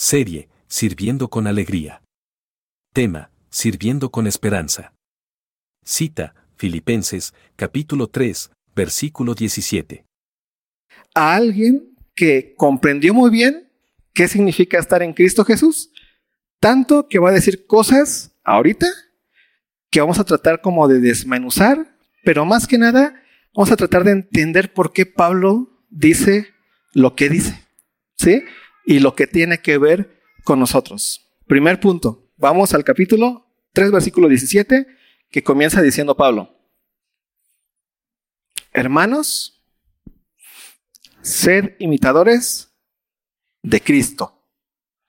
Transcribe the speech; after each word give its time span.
Serie, 0.00 0.48
Sirviendo 0.68 1.26
con 1.28 1.48
Alegría. 1.48 2.02
Tema, 2.94 3.32
Sirviendo 3.50 4.10
con 4.10 4.28
Esperanza. 4.28 4.94
Cita, 5.84 6.36
Filipenses, 6.54 7.34
capítulo 7.56 8.06
3, 8.06 8.52
versículo 8.76 9.34
17. 9.34 10.04
A 11.16 11.34
alguien 11.34 11.96
que 12.14 12.54
comprendió 12.56 13.12
muy 13.12 13.28
bien 13.30 13.72
qué 14.14 14.28
significa 14.28 14.78
estar 14.78 15.02
en 15.02 15.14
Cristo 15.14 15.44
Jesús, 15.44 15.90
tanto 16.60 17.08
que 17.08 17.18
va 17.18 17.30
a 17.30 17.34
decir 17.34 17.66
cosas 17.66 18.36
ahorita 18.44 18.86
que 19.90 20.00
vamos 20.00 20.20
a 20.20 20.24
tratar 20.24 20.60
como 20.60 20.86
de 20.86 21.00
desmenuzar, 21.00 21.98
pero 22.22 22.44
más 22.44 22.68
que 22.68 22.78
nada 22.78 23.20
vamos 23.52 23.72
a 23.72 23.76
tratar 23.76 24.04
de 24.04 24.12
entender 24.12 24.72
por 24.72 24.92
qué 24.92 25.06
Pablo 25.06 25.82
dice 25.90 26.46
lo 26.92 27.16
que 27.16 27.28
dice, 27.28 27.66
¿sí? 28.16 28.44
Y 28.90 29.00
lo 29.00 29.14
que 29.14 29.26
tiene 29.26 29.60
que 29.60 29.76
ver 29.76 30.18
con 30.44 30.58
nosotros. 30.58 31.30
Primer 31.46 31.78
punto, 31.78 32.32
vamos 32.38 32.72
al 32.72 32.84
capítulo 32.84 33.46
3, 33.74 33.92
versículo 33.92 34.30
17, 34.30 34.86
que 35.28 35.42
comienza 35.42 35.82
diciendo 35.82 36.16
Pablo, 36.16 36.58
hermanos, 38.72 39.62
sed 41.20 41.74
imitadores 41.80 42.72
de 43.60 43.78
Cristo. 43.82 44.42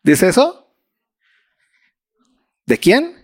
¿Dice 0.04 0.28
eso? 0.28 0.76
¿De 2.66 2.78
quién? 2.78 3.16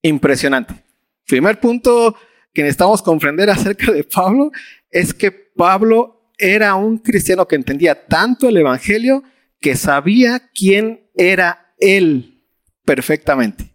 Impresionante. 0.00 0.82
Primer 1.26 1.60
punto 1.60 2.16
que 2.54 2.62
necesitamos 2.62 3.02
comprender 3.02 3.50
acerca 3.50 3.92
de 3.92 4.04
Pablo 4.04 4.50
es 4.90 5.12
que 5.12 5.30
Pablo 5.30 6.32
era 6.38 6.74
un 6.74 6.96
cristiano 6.96 7.46
que 7.46 7.56
entendía 7.56 8.06
tanto 8.06 8.48
el 8.48 8.56
Evangelio 8.56 9.22
que 9.60 9.76
sabía 9.76 10.50
quién 10.54 11.10
era 11.14 11.74
él 11.78 12.44
perfectamente. 12.84 13.74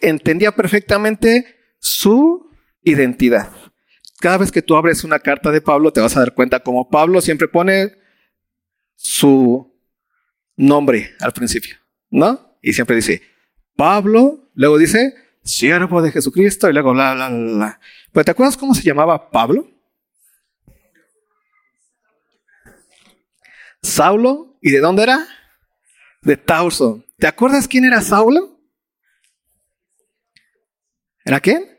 Entendía 0.00 0.52
perfectamente 0.52 1.56
su 1.78 2.50
identidad. 2.82 3.50
Cada 4.20 4.38
vez 4.38 4.52
que 4.52 4.62
tú 4.62 4.76
abres 4.76 5.04
una 5.04 5.18
carta 5.18 5.50
de 5.50 5.60
Pablo 5.60 5.92
te 5.92 6.00
vas 6.00 6.16
a 6.16 6.20
dar 6.20 6.34
cuenta 6.34 6.60
como 6.60 6.88
Pablo 6.88 7.20
siempre 7.20 7.48
pone 7.48 7.92
su 8.94 9.72
nombre 10.56 11.14
al 11.20 11.32
principio, 11.32 11.76
¿no? 12.10 12.56
Y 12.62 12.72
siempre 12.72 12.96
dice, 12.96 13.22
Pablo, 13.74 14.50
luego 14.54 14.78
dice, 14.78 15.14
siervo 15.42 16.02
de 16.02 16.12
Jesucristo, 16.12 16.70
y 16.70 16.72
luego 16.72 16.92
bla, 16.92 17.14
bla, 17.14 17.28
bla, 17.28 17.54
bla. 17.54 17.80
Pero 18.12 18.24
¿te 18.24 18.30
acuerdas 18.30 18.56
cómo 18.56 18.74
se 18.74 18.82
llamaba 18.82 19.30
Pablo? 19.30 19.71
Saulo, 23.82 24.56
¿y 24.62 24.70
de 24.70 24.80
dónde 24.80 25.02
era? 25.02 25.26
De 26.22 26.36
Tauso. 26.36 27.04
¿Te 27.18 27.26
acuerdas 27.26 27.66
quién 27.66 27.84
era 27.84 28.00
Saulo? 28.00 28.60
¿Era 31.24 31.40
quién? 31.40 31.78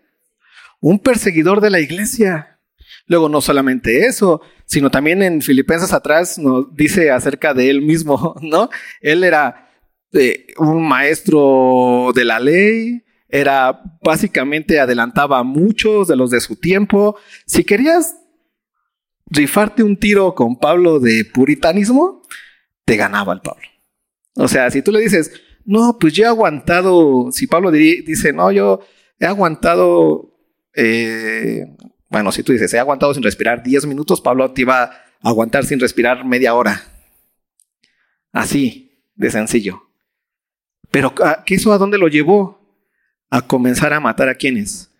Un 0.81 0.99
perseguidor 0.99 1.61
de 1.61 1.69
la 1.69 1.79
iglesia. 1.79 2.59
Luego, 3.07 3.29
no 3.29 3.41
solamente 3.41 4.05
eso, 4.05 4.41
sino 4.65 4.91
también 4.91 5.21
en 5.23 5.41
Filipenses 5.41 5.93
atrás 5.93 6.37
nos 6.37 6.75
dice 6.75 7.11
acerca 7.11 7.53
de 7.53 7.69
él 7.69 7.81
mismo, 7.81 8.35
¿no? 8.41 8.69
Él 9.01 9.23
era 9.23 9.69
eh, 10.13 10.47
un 10.57 10.87
maestro 10.87 12.11
de 12.13 12.25
la 12.25 12.39
ley, 12.39 13.03
era 13.29 13.81
básicamente 14.03 14.79
adelantaba 14.79 15.39
a 15.39 15.43
muchos 15.43 16.07
de 16.07 16.15
los 16.15 16.29
de 16.29 16.39
su 16.39 16.55
tiempo. 16.55 17.17
Si 17.45 17.63
querías 17.63 18.15
rifarte 19.25 19.83
un 19.83 19.97
tiro 19.97 20.35
con 20.35 20.57
Pablo 20.59 20.99
de 20.99 21.25
puritanismo, 21.25 22.21
te 22.85 22.95
ganaba 22.95 23.33
el 23.33 23.41
Pablo. 23.41 23.67
O 24.35 24.47
sea, 24.47 24.69
si 24.71 24.81
tú 24.81 24.91
le 24.91 24.99
dices, 24.99 25.31
no, 25.65 25.97
pues 25.99 26.13
yo 26.13 26.23
he 26.23 26.27
aguantado, 26.27 27.31
si 27.31 27.47
Pablo 27.47 27.71
dice, 27.71 28.33
no, 28.33 28.51
yo 28.51 28.81
he 29.19 29.25
aguantado, 29.25 30.35
eh, 30.75 31.65
bueno, 32.09 32.31
si 32.31 32.43
tú 32.43 32.51
dices, 32.51 32.73
he 32.73 32.79
aguantado 32.79 33.13
sin 33.13 33.23
respirar 33.23 33.63
10 33.63 33.85
minutos, 33.85 34.21
Pablo 34.21 34.51
te 34.51 34.61
iba 34.61 34.83
a 34.83 35.03
aguantar 35.21 35.65
sin 35.65 35.79
respirar 35.79 36.25
media 36.25 36.53
hora. 36.53 36.83
Así, 38.31 38.91
de 39.15 39.29
sencillo. 39.29 39.83
Pero, 40.91 41.13
¿qué 41.45 41.55
eso 41.55 41.71
a 41.73 41.77
dónde 41.77 41.97
lo 41.97 42.07
llevó? 42.07 42.63
a 43.33 43.41
comenzar 43.41 43.91
a 43.93 43.99
matar 43.99 44.29
a 44.29 44.35
quienes? 44.35 44.91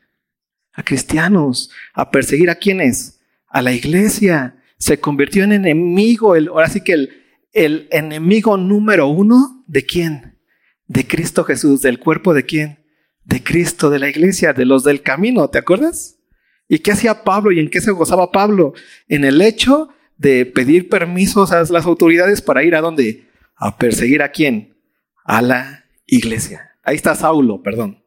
A 0.71 0.81
cristianos, 0.81 1.69
a 1.93 2.09
perseguir 2.09 2.49
a 2.49 2.55
quienes? 2.55 3.12
A 3.53 3.61
la 3.61 3.71
iglesia. 3.71 4.57
Se 4.77 4.99
convirtió 4.99 5.43
en 5.43 5.53
enemigo, 5.53 6.35
el, 6.35 6.49
ahora 6.49 6.67
sí 6.67 6.81
que 6.81 6.93
el, 6.93 7.23
el 7.53 7.87
enemigo 7.91 8.57
número 8.57 9.07
uno 9.07 9.63
de 9.67 9.85
quién? 9.85 10.39
De 10.87 11.07
Cristo 11.07 11.43
Jesús, 11.43 11.81
del 11.81 11.99
cuerpo 11.99 12.33
de 12.33 12.43
quién? 12.43 12.79
De 13.23 13.41
Cristo, 13.41 13.89
de 13.89 13.99
la 13.99 14.09
iglesia, 14.09 14.51
de 14.53 14.65
los 14.65 14.83
del 14.83 15.01
camino, 15.03 15.47
¿te 15.49 15.59
acuerdas? 15.59 16.19
¿Y 16.67 16.79
qué 16.79 16.91
hacía 16.91 17.23
Pablo 17.23 17.51
y 17.51 17.59
en 17.59 17.69
qué 17.69 17.79
se 17.79 17.91
gozaba 17.91 18.31
Pablo? 18.31 18.73
En 19.07 19.23
el 19.23 19.39
hecho 19.41 19.89
de 20.17 20.45
pedir 20.45 20.89
permisos 20.89 21.51
a 21.51 21.63
las 21.63 21.85
autoridades 21.85 22.41
para 22.41 22.63
ir 22.63 22.75
a 22.75 22.81
dónde? 22.81 23.29
A 23.55 23.77
perseguir 23.77 24.23
a 24.23 24.31
quién? 24.31 24.75
A 25.23 25.41
la 25.41 25.85
iglesia. 26.07 26.71
Ahí 26.83 26.95
está 26.95 27.15
Saulo, 27.15 27.61
perdón 27.61 28.03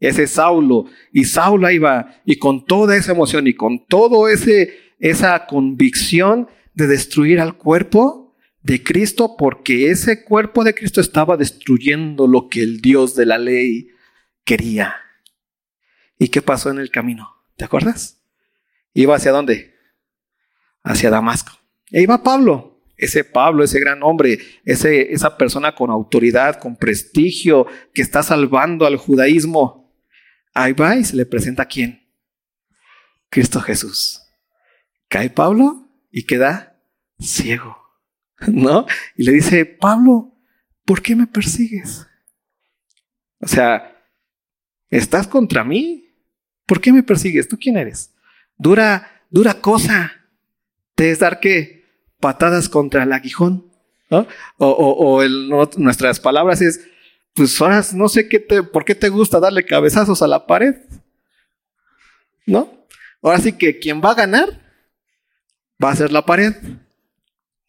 ese 0.00 0.26
Saulo. 0.26 0.86
Y 1.12 1.24
Saulo 1.24 1.66
ahí 1.66 1.78
va, 1.78 2.20
y 2.24 2.36
con 2.36 2.64
toda 2.64 2.96
esa 2.96 3.12
emoción 3.12 3.46
y 3.46 3.54
con 3.54 3.84
toda 3.86 4.32
esa 5.00 5.46
convicción 5.46 6.48
de 6.74 6.86
destruir 6.86 7.40
al 7.40 7.56
cuerpo 7.56 8.36
de 8.62 8.82
Cristo, 8.82 9.36
porque 9.36 9.90
ese 9.90 10.22
cuerpo 10.22 10.62
de 10.62 10.74
Cristo 10.74 11.00
estaba 11.00 11.36
destruyendo 11.36 12.26
lo 12.26 12.48
que 12.48 12.62
el 12.62 12.80
Dios 12.80 13.16
de 13.16 13.26
la 13.26 13.38
ley 13.38 13.88
quería. 14.44 14.94
¿Y 16.18 16.28
qué 16.28 16.42
pasó 16.42 16.70
en 16.70 16.78
el 16.78 16.90
camino? 16.90 17.30
¿Te 17.56 17.64
acuerdas? 17.64 18.22
Iba 18.92 19.16
hacia 19.16 19.32
dónde? 19.32 19.74
Hacia 20.82 21.10
Damasco. 21.10 21.52
E 21.90 22.02
iba 22.02 22.22
Pablo, 22.22 22.82
ese 22.96 23.24
Pablo, 23.24 23.64
ese 23.64 23.80
gran 23.80 24.02
hombre, 24.02 24.38
ese, 24.64 25.12
esa 25.12 25.38
persona 25.38 25.74
con 25.74 25.90
autoridad, 25.90 26.60
con 26.60 26.76
prestigio, 26.76 27.66
que 27.94 28.02
está 28.02 28.22
salvando 28.22 28.86
al 28.86 28.96
judaísmo. 28.96 29.94
Ahí 30.52 30.72
va 30.72 30.96
y 30.96 31.04
se 31.04 31.16
le 31.16 31.24
presenta 31.24 31.62
a 31.62 31.68
quién? 31.68 32.06
Cristo 33.30 33.60
Jesús. 33.60 34.20
Cae 35.10 35.28
Pablo 35.28 35.88
y 36.12 36.24
queda 36.24 36.80
ciego, 37.18 37.76
¿no? 38.46 38.86
Y 39.16 39.24
le 39.24 39.32
dice, 39.32 39.66
Pablo, 39.66 40.32
¿por 40.84 41.02
qué 41.02 41.16
me 41.16 41.26
persigues? 41.26 42.06
O 43.40 43.48
sea, 43.48 44.00
¿estás 44.88 45.26
contra 45.26 45.64
mí? 45.64 46.14
¿Por 46.64 46.80
qué 46.80 46.92
me 46.92 47.02
persigues? 47.02 47.48
¿Tú 47.48 47.58
quién 47.58 47.76
eres? 47.76 48.14
Dura, 48.56 49.24
dura 49.30 49.54
cosa. 49.54 50.12
Te 50.94 51.10
es 51.10 51.18
dar 51.18 51.40
que 51.40 51.84
patadas 52.20 52.68
contra 52.68 53.02
el 53.02 53.12
aguijón, 53.12 53.68
¿no? 54.10 54.28
O, 54.58 54.68
o, 54.68 55.16
o 55.16 55.68
nuestras 55.76 56.20
palabras 56.20 56.60
es, 56.60 56.86
pues 57.34 57.60
ahora 57.60 57.84
no 57.94 58.08
sé 58.08 58.28
qué 58.28 58.38
te, 58.38 58.62
por 58.62 58.84
qué 58.84 58.94
te 58.94 59.08
gusta 59.08 59.40
darle 59.40 59.64
cabezazos 59.64 60.22
a 60.22 60.28
la 60.28 60.46
pared. 60.46 60.76
¿No? 62.46 62.86
Ahora 63.22 63.40
sí 63.40 63.54
que 63.54 63.80
quien 63.80 64.00
va 64.00 64.12
a 64.12 64.14
ganar 64.14 64.69
va 65.82 65.90
a 65.90 65.96
ser 65.96 66.12
la 66.12 66.24
pared. 66.24 66.54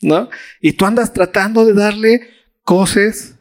¿No? 0.02 0.30
Y 0.60 0.74
tú 0.74 0.86
andas 0.86 1.14
tratando 1.14 1.64
de 1.64 1.74
darle 1.74 2.28
cosas, 2.64 3.36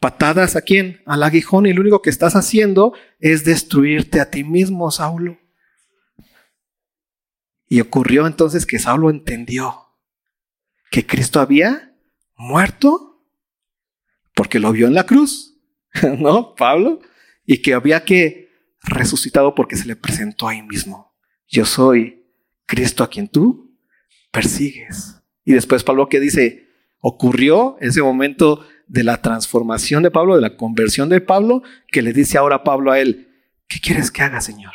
patadas 0.00 0.56
a 0.56 0.62
quién? 0.62 1.02
Al 1.04 1.22
aguijón 1.22 1.66
y 1.66 1.74
lo 1.74 1.82
único 1.82 2.00
que 2.00 2.08
estás 2.10 2.34
haciendo 2.34 2.94
es 3.20 3.44
destruirte 3.44 4.20
a 4.20 4.30
ti 4.30 4.42
mismo, 4.42 4.90
Saulo. 4.90 5.38
Y 7.68 7.80
ocurrió 7.80 8.26
entonces 8.26 8.64
que 8.64 8.78
Saulo 8.78 9.10
entendió 9.10 9.86
que 10.90 11.06
Cristo 11.06 11.40
había 11.40 11.94
muerto 12.36 13.22
porque 14.34 14.60
lo 14.60 14.72
vio 14.72 14.86
en 14.86 14.94
la 14.94 15.04
cruz, 15.04 15.58
¿no? 16.18 16.54
Pablo, 16.54 17.00
y 17.44 17.60
que 17.60 17.74
había 17.74 18.04
que 18.04 18.50
resucitado 18.82 19.54
porque 19.54 19.76
se 19.76 19.86
le 19.86 19.96
presentó 19.96 20.48
ahí 20.48 20.62
mismo. 20.62 21.14
Yo 21.48 21.64
soy 21.64 22.24
Cristo 22.66 23.02
a 23.02 23.10
quien 23.10 23.28
tú 23.28 23.65
persigues. 24.36 25.22
Y 25.46 25.54
después 25.54 25.82
Pablo 25.82 26.10
que 26.10 26.20
dice, 26.20 26.68
ocurrió 27.00 27.78
ese 27.80 28.02
momento 28.02 28.66
de 28.86 29.02
la 29.02 29.22
transformación 29.22 30.02
de 30.02 30.10
Pablo, 30.10 30.34
de 30.34 30.42
la 30.42 30.58
conversión 30.58 31.08
de 31.08 31.22
Pablo, 31.22 31.62
que 31.90 32.02
le 32.02 32.12
dice 32.12 32.36
ahora 32.36 32.62
Pablo 32.62 32.92
a 32.92 33.00
él, 33.00 33.28
¿qué 33.66 33.80
quieres 33.80 34.10
que 34.10 34.22
haga, 34.22 34.42
Señor? 34.42 34.74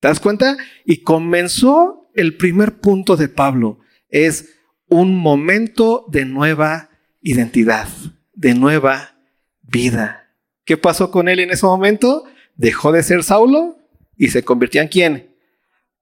¿Te 0.00 0.08
das 0.08 0.20
cuenta? 0.20 0.58
Y 0.84 0.98
comenzó 0.98 2.10
el 2.14 2.36
primer 2.36 2.80
punto 2.80 3.16
de 3.16 3.30
Pablo, 3.30 3.78
es 4.10 4.58
un 4.88 5.16
momento 5.16 6.04
de 6.08 6.26
nueva 6.26 6.90
identidad, 7.22 7.88
de 8.34 8.54
nueva 8.54 9.16
vida. 9.62 10.34
¿Qué 10.66 10.76
pasó 10.76 11.10
con 11.10 11.30
él 11.30 11.40
en 11.40 11.50
ese 11.50 11.64
momento? 11.64 12.24
Dejó 12.56 12.92
de 12.92 13.02
ser 13.02 13.24
Saulo 13.24 13.78
y 14.18 14.28
se 14.28 14.44
convirtió 14.44 14.82
en 14.82 14.88
quién? 14.88 15.36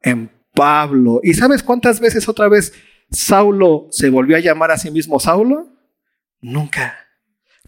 En 0.02 0.33
Pablo. 0.54 1.20
¿Y 1.22 1.34
sabes 1.34 1.62
cuántas 1.62 2.00
veces 2.00 2.28
otra 2.28 2.48
vez 2.48 2.72
Saulo 3.10 3.88
se 3.90 4.08
volvió 4.08 4.36
a 4.36 4.40
llamar 4.40 4.70
a 4.70 4.78
sí 4.78 4.90
mismo 4.90 5.20
Saulo? 5.20 5.68
Nunca. 6.40 6.96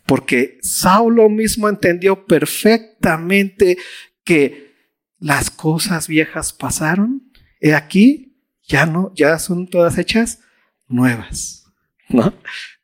Porque 0.06 0.58
Saulo 0.62 1.28
mismo 1.28 1.68
entendió 1.68 2.26
perfectamente 2.26 3.76
que 4.24 4.72
las 5.18 5.50
cosas 5.50 6.06
viejas 6.06 6.52
pasaron. 6.52 7.32
He 7.60 7.74
aquí, 7.74 8.40
ya 8.62 8.86
no, 8.86 9.12
ya 9.14 9.38
son 9.38 9.68
todas 9.68 9.98
hechas 9.98 10.40
nuevas. 10.86 11.64
¿No? 12.08 12.32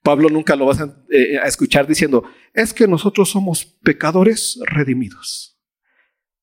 Pablo 0.03 0.29
nunca 0.29 0.57
lo 0.57 0.67
vas 0.67 0.81
a, 0.81 0.97
eh, 1.11 1.39
a 1.39 1.47
escuchar 1.47 1.87
diciendo, 1.87 2.25
es 2.53 2.75
que 2.75 2.89
nosotros 2.89 3.31
somos 3.31 3.65
pecadores 3.65 4.59
redimidos. 4.67 5.61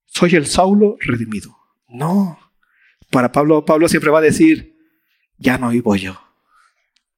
Soy 0.05 0.35
el 0.35 0.45
Saulo 0.47 0.95
redimido. 1.01 1.57
No. 1.89 2.48
Para 3.09 3.31
Pablo, 3.31 3.65
Pablo 3.65 3.87
siempre 3.87 4.11
va 4.11 4.19
a 4.19 4.23
decir, 4.23 4.75
ya 5.37 5.57
no 5.57 5.69
vivo 5.69 5.95
yo. 5.95 6.19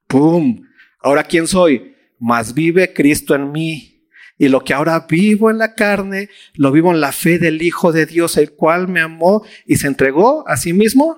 ¡Pum! 0.08 0.64
Ahora, 1.00 1.24
¿quién 1.24 1.48
soy? 1.48 1.96
Más 2.20 2.54
vive 2.54 2.94
Cristo 2.94 3.36
en 3.36 3.52
mí. 3.52 4.08
Y 4.38 4.48
lo 4.48 4.64
que 4.64 4.74
ahora 4.74 5.06
vivo 5.08 5.52
en 5.52 5.58
la 5.58 5.76
carne, 5.76 6.30
lo 6.56 6.72
vivo 6.72 6.92
en 6.92 7.00
la 7.00 7.12
fe 7.12 7.38
del 7.38 7.62
Hijo 7.62 7.92
de 7.92 8.06
Dios, 8.06 8.38
el 8.38 8.54
cual 8.54 8.88
me 8.88 9.02
amó 9.02 9.46
y 9.66 9.76
se 9.76 9.88
entregó 9.88 10.48
a 10.48 10.58
sí 10.58 10.74
mismo 10.74 11.18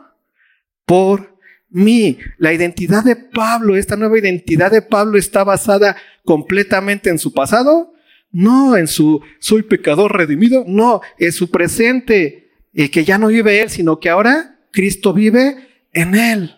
por 0.85 1.37
mí. 1.69 2.17
La 2.37 2.53
identidad 2.53 3.03
de 3.03 3.15
Pablo, 3.15 3.75
esta 3.75 3.95
nueva 3.95 4.19
identidad 4.19 4.71
de 4.71 4.81
Pablo 4.81 5.17
está 5.17 5.43
basada 5.43 5.95
completamente 6.25 7.09
en 7.09 7.19
su 7.19 7.33
pasado, 7.33 7.93
no 8.31 8.75
en 8.75 8.87
su 8.87 9.21
soy 9.39 9.63
pecador 9.63 10.15
redimido, 10.15 10.65
no, 10.67 11.01
en 11.17 11.31
su 11.31 11.49
presente, 11.49 12.51
y 12.73 12.89
que 12.89 13.05
ya 13.05 13.17
no 13.17 13.27
vive 13.27 13.61
él, 13.61 13.69
sino 13.69 13.99
que 13.99 14.09
ahora 14.09 14.52
Cristo 14.73 15.13
vive 15.13 15.85
en 15.93 16.15
él. 16.15 16.55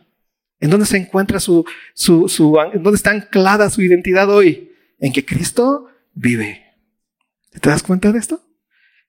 ¿En 0.60 0.72
dónde 0.72 0.88
se 0.88 0.98
encuentra 0.98 1.40
su, 1.40 1.66
su, 1.94 2.28
su, 2.28 2.58
en 2.74 2.82
dónde 2.82 2.96
está 2.96 3.12
anclada 3.12 3.70
su 3.70 3.84
identidad 3.84 4.30
hoy? 4.30 4.72
En 5.00 5.14
que 5.14 5.24
Cristo 5.24 5.88
vive. 6.14 6.66
¿Te 7.52 7.70
das 7.70 7.84
cuenta 7.84 8.12
de 8.12 8.18
esto? 8.18 8.42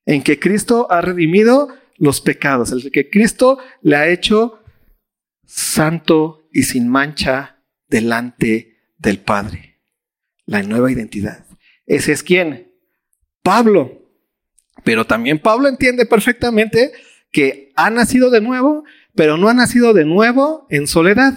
En 0.05 0.23
que 0.23 0.39
Cristo 0.39 0.89
ha 0.91 1.01
redimido 1.01 1.69
los 1.97 2.21
pecados, 2.21 2.73
en 2.73 2.91
que 2.91 3.09
Cristo 3.09 3.59
le 3.81 3.97
ha 3.97 4.09
hecho 4.09 4.61
santo 5.47 6.49
y 6.53 6.65
sin 6.65 6.89
mancha 6.89 7.63
delante 7.89 8.77
del 8.99 9.21
Padre. 9.21 9.81
La 10.45 10.63
nueva 10.63 10.91
identidad. 10.93 11.47
Ese 11.87 12.13
es 12.13 12.23
quién? 12.23 12.73
Pablo. 13.43 14.03
Pero 14.85 15.07
también 15.07 15.39
Pablo 15.39 15.69
entiende 15.69 16.07
perfectamente 16.07 16.93
que 17.37 17.71
ha 17.77 17.91
nacido 17.91 18.31
de 18.31 18.41
nuevo, 18.41 18.85
pero 19.15 19.37
no 19.37 19.51
ha 19.51 19.53
nacido 19.53 19.93
de 19.93 20.07
nuevo 20.07 20.67
en 20.71 20.87
soledad, 20.87 21.35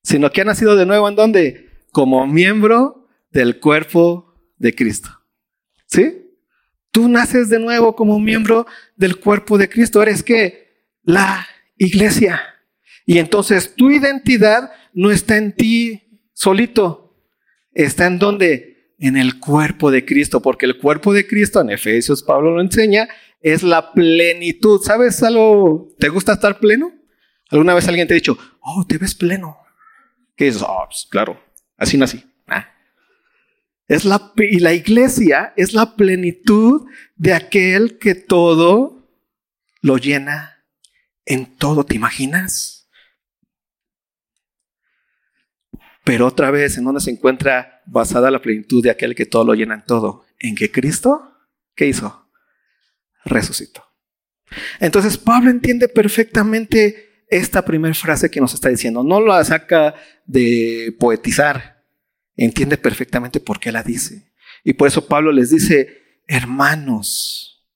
sino 0.00 0.30
que 0.30 0.42
ha 0.42 0.44
nacido 0.44 0.76
de 0.76 0.86
nuevo 0.86 1.08
en 1.08 1.16
donde? 1.16 1.70
Como 1.90 2.24
miembro 2.28 3.08
del 3.32 3.58
cuerpo 3.58 4.32
de 4.58 4.72
Cristo. 4.76 5.10
¿Sí? 5.86 6.30
Tú 6.92 7.08
naces 7.08 7.48
de 7.48 7.58
nuevo 7.58 7.96
como 7.96 8.20
miembro 8.20 8.64
del 8.94 9.16
cuerpo 9.16 9.58
de 9.58 9.68
Cristo. 9.68 10.00
Eres 10.00 10.22
que 10.22 10.68
la 11.02 11.48
iglesia. 11.76 12.40
Y 13.04 13.18
entonces 13.18 13.74
tu 13.74 13.90
identidad 13.90 14.70
no 14.92 15.10
está 15.10 15.36
en 15.36 15.50
ti 15.50 16.20
solito. 16.32 17.16
Está 17.72 18.06
en 18.06 18.20
donde? 18.20 18.94
En 19.00 19.16
el 19.16 19.40
cuerpo 19.40 19.90
de 19.90 20.04
Cristo. 20.04 20.40
Porque 20.40 20.64
el 20.64 20.78
cuerpo 20.78 21.12
de 21.12 21.26
Cristo, 21.26 21.60
en 21.60 21.70
Efesios 21.70 22.22
Pablo 22.22 22.54
lo 22.54 22.60
enseña, 22.60 23.08
es 23.42 23.62
la 23.62 23.92
plenitud. 23.92 24.80
¿Sabes 24.82 25.22
algo? 25.22 25.88
¿Te 25.98 26.08
gusta 26.08 26.32
estar 26.34 26.58
pleno? 26.58 26.92
¿Alguna 27.50 27.74
vez 27.74 27.86
alguien 27.86 28.08
te 28.08 28.14
ha 28.14 28.16
dicho, 28.16 28.38
oh, 28.60 28.84
te 28.86 28.98
ves 28.98 29.14
pleno? 29.14 29.58
¿Qué 30.36 30.48
es? 30.48 30.62
Oh, 30.62 30.84
pues, 30.88 31.06
claro, 31.10 31.38
así 31.76 31.98
nací. 31.98 32.24
Ah. 32.46 32.68
Es 33.88 34.04
la, 34.04 34.32
y 34.36 34.60
la 34.60 34.72
iglesia 34.72 35.52
es 35.56 35.74
la 35.74 35.94
plenitud 35.96 36.86
de 37.16 37.34
aquel 37.34 37.98
que 37.98 38.14
todo 38.14 39.10
lo 39.82 39.98
llena 39.98 40.64
en 41.26 41.56
todo. 41.56 41.84
¿Te 41.84 41.96
imaginas? 41.96 42.88
Pero 46.04 46.26
otra 46.26 46.50
vez, 46.50 46.78
¿en 46.78 46.84
dónde 46.84 47.00
se 47.00 47.10
encuentra 47.10 47.82
basada 47.86 48.30
la 48.30 48.40
plenitud 48.40 48.82
de 48.82 48.90
aquel 48.90 49.14
que 49.14 49.26
todo 49.26 49.44
lo 49.44 49.54
llena 49.54 49.74
en 49.74 49.84
todo? 49.84 50.24
En 50.38 50.54
que 50.54 50.72
Cristo, 50.72 51.36
¿qué 51.76 51.86
hizo? 51.86 52.21
Resucitó. 53.24 53.84
Entonces 54.80 55.16
Pablo 55.18 55.50
entiende 55.50 55.88
perfectamente 55.88 57.24
esta 57.28 57.64
primera 57.64 57.94
frase 57.94 58.30
que 58.30 58.40
nos 58.40 58.54
está 58.54 58.68
diciendo. 58.68 59.02
No 59.02 59.20
la 59.20 59.42
saca 59.44 59.94
de 60.26 60.94
poetizar. 60.98 61.82
Entiende 62.36 62.76
perfectamente 62.76 63.40
por 63.40 63.58
qué 63.58 63.72
la 63.72 63.82
dice. 63.82 64.32
Y 64.64 64.74
por 64.74 64.88
eso 64.88 65.06
Pablo 65.06 65.32
les 65.32 65.50
dice, 65.50 66.20
hermanos, 66.26 67.66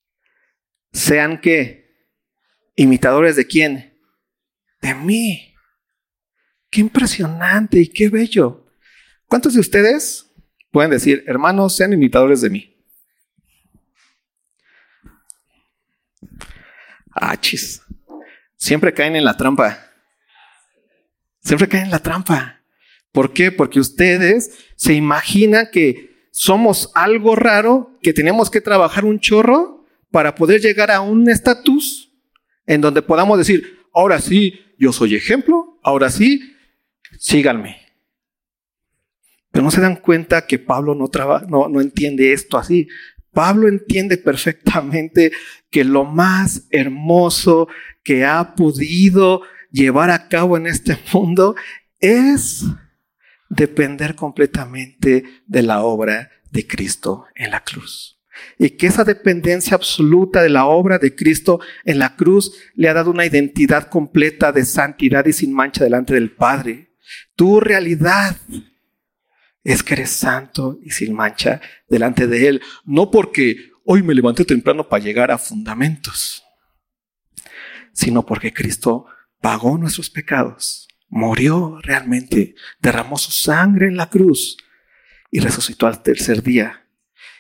sean 0.93 1.41
que 1.41 1.87
imitadores 2.75 3.37
de 3.37 3.47
quién? 3.47 3.99
De 4.83 4.95
mí. 4.95 5.55
Qué 6.71 6.81
impresionante 6.81 7.79
y 7.81 7.89
qué 7.89 8.09
bello. 8.09 8.67
¿Cuántos 9.27 9.55
de 9.55 9.61
ustedes 9.61 10.31
pueden 10.71 10.91
decir, 10.91 11.25
hermanos, 11.27 11.75
sean 11.75 11.93
imitadores 11.93 12.43
de 12.43 12.51
mí? 12.51 12.76
Ah, 17.19 17.41
chis. 17.41 17.83
Siempre 18.57 18.93
caen 18.93 19.17
en 19.17 19.25
la 19.25 19.37
trampa. 19.37 19.91
Siempre 21.41 21.67
caen 21.69 21.85
en 21.85 21.91
la 21.91 21.99
trampa. 21.99 22.61
¿Por 23.11 23.33
qué? 23.33 23.51
Porque 23.51 23.81
ustedes 23.81 24.59
se 24.77 24.93
imaginan 24.93 25.69
que 25.73 26.29
somos 26.31 26.91
algo 26.95 27.35
raro, 27.35 27.99
que 28.03 28.13
tenemos 28.13 28.51
que 28.51 28.61
trabajar 28.61 29.07
un 29.07 29.21
chorro 29.21 29.87
para 30.11 30.35
poder 30.35 30.61
llegar 30.61 30.91
a 30.91 31.01
un 31.01 31.29
estatus 31.31 32.13
en 32.67 32.83
donde 32.83 33.01
podamos 33.01 33.39
decir, 33.39 33.79
ahora 33.95 34.21
sí, 34.21 34.61
yo 34.79 34.93
soy 34.93 35.15
ejemplo, 35.15 35.79
ahora 35.83 36.11
sí, 36.11 36.55
síganme. 37.19 37.79
Pero 39.51 39.65
no 39.65 39.71
se 39.71 39.81
dan 39.81 39.97
cuenta 39.97 40.47
que 40.47 40.59
Pablo 40.59 40.95
no, 40.95 41.09
no, 41.49 41.69
no 41.69 41.81
entiende 41.81 42.35
esto 42.35 42.59
así. 42.59 42.89
Pablo 43.37 43.69
entiende 43.69 44.17
perfectamente 44.17 45.31
que 45.71 45.85
lo 45.85 46.07
más 46.07 46.63
hermoso 46.71 47.69
que 48.03 48.25
ha 48.25 48.55
podido 48.55 49.43
llevar 49.71 50.09
a 50.09 50.29
cabo 50.29 50.57
en 50.57 50.67
este 50.67 50.99
mundo 51.13 51.55
es 52.01 52.65
depender 53.51 54.15
completamente 54.15 55.25
de 55.47 55.63
la 55.63 55.83
obra 55.83 56.31
de 56.51 56.67
Cristo 56.67 57.27
en 57.35 57.51
la 57.51 57.63
cruz. 57.63 58.19
Y 58.59 58.71
que 58.71 58.87
esa 58.87 59.05
dependencia 59.05 59.75
absoluta 59.75 60.41
de 60.41 60.49
la 60.49 60.65
obra 60.65 60.97
de 60.97 61.15
Cristo 61.15 61.61
en 61.85 61.99
la 61.99 62.17
cruz 62.17 62.55
le 62.75 62.89
ha 62.89 62.95
dado 62.95 63.11
una 63.11 63.27
identidad 63.27 63.91
completa 63.91 64.51
de 64.51 64.65
santidad 64.65 65.27
y 65.27 65.35
sin 65.35 65.53
mancha 65.53 65.85
delante 65.85 66.15
del 66.15 66.31
Padre. 66.31 66.95
Tu 67.35 67.61
realidad 67.61 68.39
es 69.67 69.83
que 69.83 69.95
eres 69.95 70.11
santo 70.11 70.79
y 70.81 70.91
sin 70.91 71.13
mancha 71.13 71.61
delante 71.89 72.29
de 72.29 72.47
Él. 72.47 72.63
No 72.85 73.11
porque 73.11 73.73
hoy 73.85 74.01
me 74.01 74.15
levanté 74.15 74.45
temprano 74.45 74.89
para 74.89 75.03
llegar 75.03 75.33
a 75.33 75.39
fundamentos, 75.39 76.45
sino 77.93 78.25
porque 78.25 78.53
Cristo 78.53 79.07
pagó 79.41 79.77
nuestros 79.77 80.09
pecados, 80.09 80.87
murió 81.09 81.81
realmente, 81.83 82.55
derramó 82.79 83.19
su 83.19 83.33
sangre 83.33 83.89
en 83.89 83.97
la 83.97 84.09
cruz 84.09 84.57
y 85.33 85.41
resucitó 85.41 85.89
al 85.89 86.01
tercer 86.01 86.45
día 86.45 86.86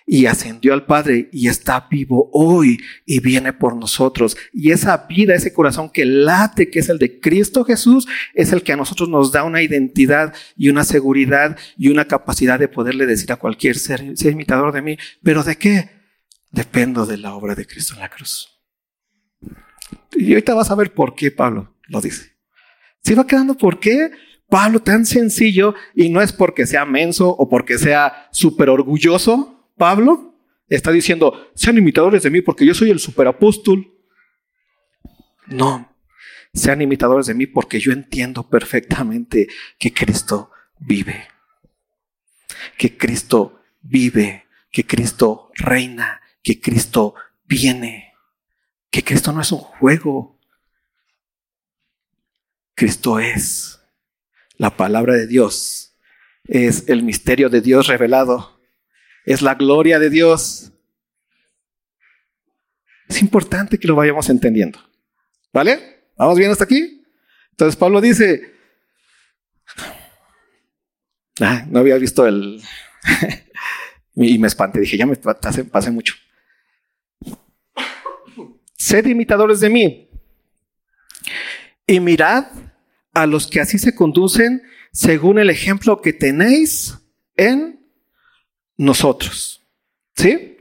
y 0.07 0.27
ascendió 0.27 0.73
al 0.73 0.87
Padre 0.87 1.29
y 1.33 1.49
está 1.49 1.89
vivo 1.91 2.31
hoy 2.33 2.79
y 3.05 3.19
viene 3.19 3.53
por 3.53 3.75
nosotros. 3.75 4.37
Y 4.53 4.71
esa 4.71 5.07
vida, 5.09 5.35
ese 5.35 5.53
corazón 5.53 5.91
que 5.91 6.05
late, 6.05 6.71
que 6.71 6.79
es 6.79 6.89
el 6.89 6.99
de 6.99 7.19
Cristo 7.19 7.65
Jesús, 7.65 8.07
es 8.33 8.53
el 8.53 8.63
que 8.63 8.73
a 8.73 8.77
nosotros 8.77 9.09
nos 9.09 9.33
da 9.33 9.43
una 9.43 9.63
identidad 9.63 10.33
y 10.57 10.69
una 10.69 10.85
seguridad 10.85 11.59
y 11.77 11.89
una 11.89 12.07
capacidad 12.07 12.59
de 12.59 12.69
poderle 12.69 13.05
decir 13.07 13.33
a 13.33 13.37
cualquier 13.37 13.77
ser, 13.77 14.17
sea 14.17 14.31
imitador 14.31 14.73
de 14.73 14.83
mí, 14.83 14.97
pero 15.25 15.43
¿de 15.43 15.57
qué? 15.57 15.91
Dependo 16.53 17.05
de 17.05 17.19
la 17.19 17.35
obra 17.35 17.57
de 17.57 17.67
Cristo 17.67 17.95
en 17.95 18.01
la 18.01 18.09
cruz. 18.09 18.49
Y 20.13 20.31
ahorita 20.33 20.55
vas 20.55 20.71
a 20.71 20.77
ver 20.77 20.95
por 20.95 21.17
qué 21.17 21.33
Pablo 21.33 21.75
lo 21.89 22.01
dice. 22.01 22.37
Se 23.03 23.15
va 23.15 23.27
quedando 23.27 23.57
por 23.57 23.81
qué 23.81 24.13
Pablo 24.49 24.81
tan 24.81 25.05
sencillo 25.05 25.75
y 25.95 26.09
no 26.09 26.23
es 26.23 26.33
porque 26.33 26.67
sea 26.67 26.85
menso 26.85 27.29
o 27.29 27.49
porque 27.49 27.79
sea 27.79 28.29
súper 28.31 28.71
orgulloso, 28.71 29.56
Pablo 29.76 30.35
está 30.68 30.90
diciendo, 30.90 31.50
sean 31.54 31.78
imitadores 31.78 32.23
de 32.23 32.30
mí 32.30 32.40
porque 32.40 32.66
yo 32.66 32.75
soy 32.75 32.90
el 32.90 32.99
superapóstol. 32.99 33.92
No, 35.47 35.97
sean 36.52 36.83
imitadores 36.83 37.26
de 37.26 37.35
mí 37.35 37.47
porque 37.47 37.78
yo 37.78 37.92
entiendo 37.92 38.49
perfectamente 38.49 39.49
que 39.78 39.92
Cristo 39.92 40.50
vive. 40.78 41.28
Que 42.76 42.97
Cristo 42.97 43.61
vive, 43.83 44.47
que 44.71 44.87
Cristo 44.87 45.50
reina, 45.54 46.21
que 46.42 46.61
Cristo 46.61 47.14
viene, 47.45 48.14
que 48.90 49.04
Cristo 49.04 49.33
no 49.33 49.40
es 49.40 49.52
un 49.52 49.59
juego. 49.59 50.38
Cristo 52.75 53.18
es 53.18 53.80
la 54.56 54.76
palabra 54.76 55.14
de 55.14 55.26
Dios 55.26 55.87
es 56.49 56.88
el 56.88 57.02
misterio 57.02 57.49
de 57.49 57.61
Dios 57.61 57.87
revelado, 57.88 58.56
es 59.26 59.42
la 59.42 59.54
gloria 59.54 59.99
de 59.99 60.09
Dios. 60.09 60.73
Es 63.09 63.21
importante 63.21 63.78
que 63.78 63.88
lo 63.88 63.97
vayamos 63.97 64.30
entendiendo. 64.30 64.78
¿Vale? 65.52 66.04
¿Vamos 66.16 66.38
bien 66.38 66.50
hasta 66.50 66.64
aquí? 66.64 67.04
Entonces 67.50 67.76
Pablo 67.76 68.00
dice, 68.00 68.54
ah, 71.40 71.66
no 71.68 71.80
había 71.80 71.97
visto 71.97 72.26
el... 72.26 72.62
y 74.14 74.38
me 74.38 74.47
espanté, 74.47 74.80
dije, 74.80 74.97
ya 74.97 75.06
me 75.06 75.16
pasé, 75.16 75.64
pasé 75.64 75.90
mucho. 75.90 76.14
Sed 78.76 79.06
imitadores 79.06 79.61
de 79.61 79.71
mí 79.71 80.11
y 81.87 82.00
mirad 82.00 82.47
a 83.14 83.26
los 83.26 83.47
que 83.47 83.61
así 83.61 83.78
se 83.78 83.95
conducen 83.95 84.62
según 84.92 85.38
el 85.38 85.50
ejemplo 85.50 86.00
que 86.00 86.12
tenéis 86.12 86.99
en 87.37 87.75
nosotros. 88.76 89.66
¿Sí? 90.14 90.56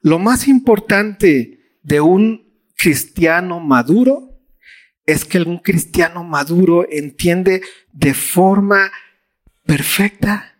Lo 0.00 0.18
más 0.18 0.48
importante 0.48 1.78
de 1.82 2.00
un 2.00 2.52
cristiano 2.76 3.60
maduro 3.60 4.32
es 5.06 5.24
que 5.24 5.38
un 5.38 5.58
cristiano 5.58 6.24
maduro 6.24 6.86
entiende 6.90 7.62
de 7.92 8.14
forma 8.14 8.90
perfecta 9.64 10.58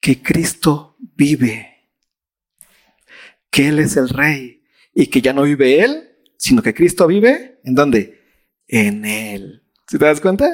que 0.00 0.22
Cristo 0.22 0.96
vive, 0.98 1.88
que 3.50 3.68
Él 3.68 3.78
es 3.78 3.96
el 3.96 4.08
rey 4.08 4.62
y 4.94 5.06
que 5.06 5.20
ya 5.20 5.32
no 5.32 5.42
vive 5.42 5.82
Él, 5.82 6.10
sino 6.36 6.62
que 6.62 6.74
Cristo 6.74 7.06
vive 7.06 7.60
en 7.64 7.74
dónde? 7.74 8.20
En 8.66 9.04
Él. 9.04 9.62
¿Sí 9.86 9.98
te 9.98 10.04
das 10.04 10.20
cuenta? 10.20 10.48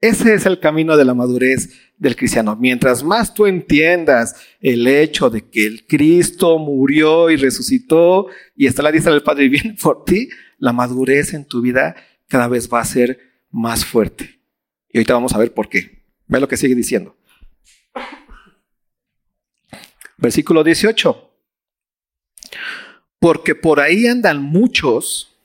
Ese 0.00 0.34
es 0.34 0.46
el 0.46 0.60
camino 0.60 0.96
de 0.96 1.04
la 1.04 1.14
madurez 1.14 1.70
del 2.00 2.16
cristiano. 2.16 2.56
Mientras 2.56 3.04
más 3.04 3.32
tú 3.32 3.46
entiendas 3.46 4.34
el 4.60 4.86
hecho 4.88 5.30
de 5.30 5.48
que 5.48 5.66
el 5.66 5.86
Cristo 5.86 6.58
murió 6.58 7.30
y 7.30 7.36
resucitó 7.36 8.26
y 8.56 8.66
está 8.66 8.82
a 8.82 8.84
la 8.84 8.92
diestra 8.92 9.12
del 9.12 9.22
Padre 9.22 9.44
y 9.44 9.48
viene 9.50 9.76
por 9.80 10.04
ti, 10.04 10.30
la 10.58 10.72
madurez 10.72 11.34
en 11.34 11.44
tu 11.44 11.60
vida 11.60 11.94
cada 12.26 12.48
vez 12.48 12.68
va 12.72 12.80
a 12.80 12.84
ser 12.86 13.20
más 13.50 13.84
fuerte. 13.84 14.40
Y 14.88 14.98
ahorita 14.98 15.14
vamos 15.14 15.34
a 15.34 15.38
ver 15.38 15.52
por 15.52 15.68
qué. 15.68 16.02
Ve 16.26 16.40
lo 16.40 16.48
que 16.48 16.56
sigue 16.56 16.74
diciendo. 16.74 17.16
Versículo 20.16 20.64
18. 20.64 21.30
Porque 23.18 23.54
por 23.54 23.78
ahí 23.78 24.06
andan 24.06 24.42
muchos, 24.42 25.36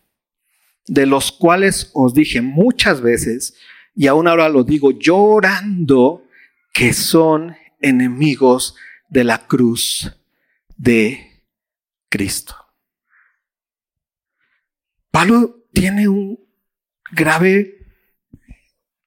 de 0.88 1.06
los 1.06 1.34
cuales 1.34 1.92
os 1.94 2.14
dije 2.14 2.42
muchas 2.42 3.02
veces, 3.02 3.56
y 3.94 4.08
aún 4.08 4.28
ahora 4.28 4.48
lo 4.48 4.64
digo 4.64 4.92
llorando, 4.92 6.25
que 6.76 6.92
son 6.92 7.56
enemigos 7.80 8.76
de 9.08 9.24
la 9.24 9.48
cruz 9.48 10.12
de 10.76 11.42
Cristo. 12.10 12.54
Pablo 15.10 15.64
tiene 15.72 16.10
un 16.10 16.38
grave 17.14 17.78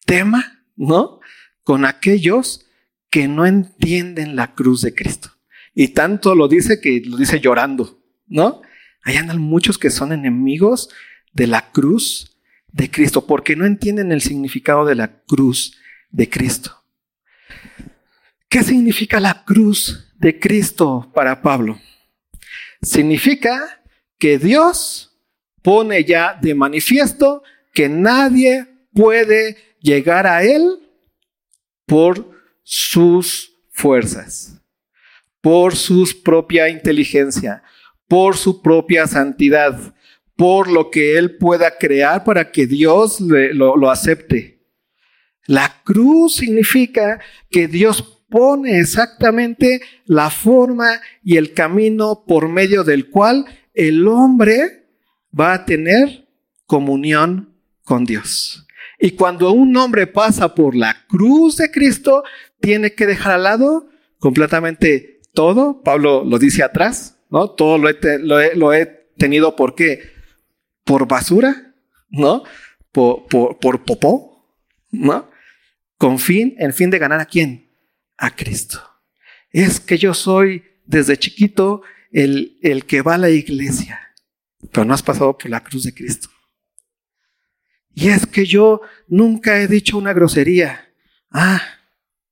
tema, 0.06 0.64
¿no? 0.76 1.20
Con 1.62 1.84
aquellos 1.84 2.64
que 3.10 3.28
no 3.28 3.44
entienden 3.44 4.34
la 4.34 4.54
cruz 4.54 4.80
de 4.80 4.94
Cristo. 4.94 5.32
Y 5.74 5.88
tanto 5.88 6.34
lo 6.34 6.48
dice 6.48 6.80
que 6.80 7.02
lo 7.04 7.18
dice 7.18 7.38
llorando, 7.38 8.02
¿no? 8.28 8.62
Hay 9.02 9.16
andan 9.16 9.42
muchos 9.42 9.76
que 9.76 9.90
son 9.90 10.12
enemigos 10.12 10.88
de 11.34 11.46
la 11.46 11.70
cruz 11.70 12.38
de 12.72 12.90
Cristo, 12.90 13.26
porque 13.26 13.56
no 13.56 13.66
entienden 13.66 14.10
el 14.10 14.22
significado 14.22 14.86
de 14.86 14.94
la 14.94 15.20
cruz 15.20 15.76
de 16.10 16.30
Cristo. 16.30 16.77
¿Qué 18.48 18.62
significa 18.62 19.20
la 19.20 19.44
cruz 19.44 20.12
de 20.18 20.38
Cristo 20.38 21.10
para 21.14 21.42
Pablo? 21.42 21.78
Significa 22.80 23.82
que 24.18 24.38
Dios 24.38 25.16
pone 25.62 26.04
ya 26.04 26.38
de 26.40 26.54
manifiesto 26.54 27.42
que 27.72 27.88
nadie 27.88 28.66
puede 28.92 29.56
llegar 29.80 30.26
a 30.26 30.42
Él 30.42 30.80
por 31.86 32.30
sus 32.62 33.52
fuerzas, 33.70 34.60
por 35.40 35.76
su 35.76 36.08
propia 36.24 36.68
inteligencia, 36.68 37.62
por 38.08 38.36
su 38.36 38.62
propia 38.62 39.06
santidad, 39.06 39.94
por 40.36 40.68
lo 40.68 40.90
que 40.90 41.18
Él 41.18 41.36
pueda 41.36 41.76
crear 41.78 42.24
para 42.24 42.50
que 42.50 42.66
Dios 42.66 43.20
lo, 43.20 43.76
lo 43.76 43.90
acepte. 43.90 44.57
La 45.48 45.82
cruz 45.82 46.36
significa 46.36 47.18
que 47.50 47.66
Dios 47.66 48.22
pone 48.30 48.78
exactamente 48.78 49.80
la 50.04 50.30
forma 50.30 51.00
y 51.24 51.36
el 51.38 51.54
camino 51.54 52.24
por 52.24 52.48
medio 52.48 52.84
del 52.84 53.10
cual 53.10 53.46
el 53.74 54.06
hombre 54.06 54.86
va 55.38 55.54
a 55.54 55.64
tener 55.64 56.28
comunión 56.66 57.56
con 57.82 58.04
Dios. 58.04 58.64
Y 59.00 59.12
cuando 59.12 59.50
un 59.50 59.76
hombre 59.76 60.06
pasa 60.06 60.54
por 60.54 60.76
la 60.76 61.06
cruz 61.08 61.56
de 61.56 61.72
Cristo, 61.72 62.22
tiene 62.60 62.94
que 62.94 63.06
dejar 63.06 63.32
al 63.32 63.42
lado 63.42 63.88
completamente 64.20 65.20
todo. 65.34 65.82
Pablo 65.82 66.22
lo 66.24 66.38
dice 66.38 66.62
atrás, 66.62 67.18
¿no? 67.30 67.50
Todo 67.50 67.78
lo 67.78 67.88
he, 67.88 68.54
lo 68.54 68.72
he 68.72 68.86
tenido 69.16 69.56
por 69.56 69.74
qué? 69.74 70.18
por 70.88 71.06
basura, 71.06 71.74
¿no? 72.08 72.44
Por, 72.92 73.26
por, 73.26 73.84
popó, 73.84 74.48
¿no? 74.90 75.28
Con 75.98 76.18
fin, 76.18 76.54
en 76.58 76.72
fin 76.72 76.90
de 76.90 76.98
ganar 76.98 77.20
a 77.20 77.26
quién? 77.26 77.70
A 78.16 78.34
Cristo. 78.34 78.80
Es 79.50 79.80
que 79.80 79.98
yo 79.98 80.14
soy 80.14 80.62
desde 80.86 81.18
chiquito 81.18 81.82
el, 82.12 82.58
el 82.62 82.86
que 82.86 83.02
va 83.02 83.14
a 83.14 83.18
la 83.18 83.30
iglesia, 83.30 84.14
pero 84.72 84.84
no 84.84 84.94
has 84.94 85.02
pasado 85.02 85.36
por 85.36 85.50
la 85.50 85.62
cruz 85.62 85.84
de 85.84 85.92
Cristo. 85.92 86.28
Y 87.94 88.08
es 88.08 88.26
que 88.26 88.46
yo 88.46 88.80
nunca 89.08 89.60
he 89.60 89.66
dicho 89.66 89.98
una 89.98 90.12
grosería. 90.12 90.88
Ah, 91.32 91.60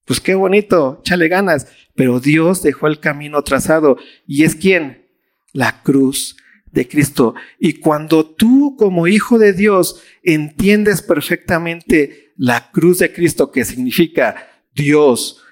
pues 0.04 0.20
qué 0.20 0.37
bonito, 0.37 1.00
chale 1.02 1.26
ganas. 1.26 1.66
Pero 1.96 2.20
Dios 2.20 2.62
dejó 2.62 2.87
el 2.87 3.00
camino 3.00 3.42
trazado. 3.42 3.99
¿Y 4.28 4.44
es 4.44 4.54
quién? 4.54 5.08
La 5.52 5.82
cruz 5.82 6.37
de 6.76 6.87
Cristo. 6.87 7.35
Y 7.59 7.80
cuando 7.80 8.26
tú 8.26 8.76
como 8.78 9.09
hijo 9.09 9.38
de 9.38 9.54
Dios 9.54 10.02
entiendes 10.23 11.00
perfectamente 11.00 12.33
la 12.37 12.71
cruz 12.71 12.99
de 12.99 13.12
Cristo, 13.12 13.50
que 13.50 13.64
significa 13.64 14.47
Dios 14.75 15.42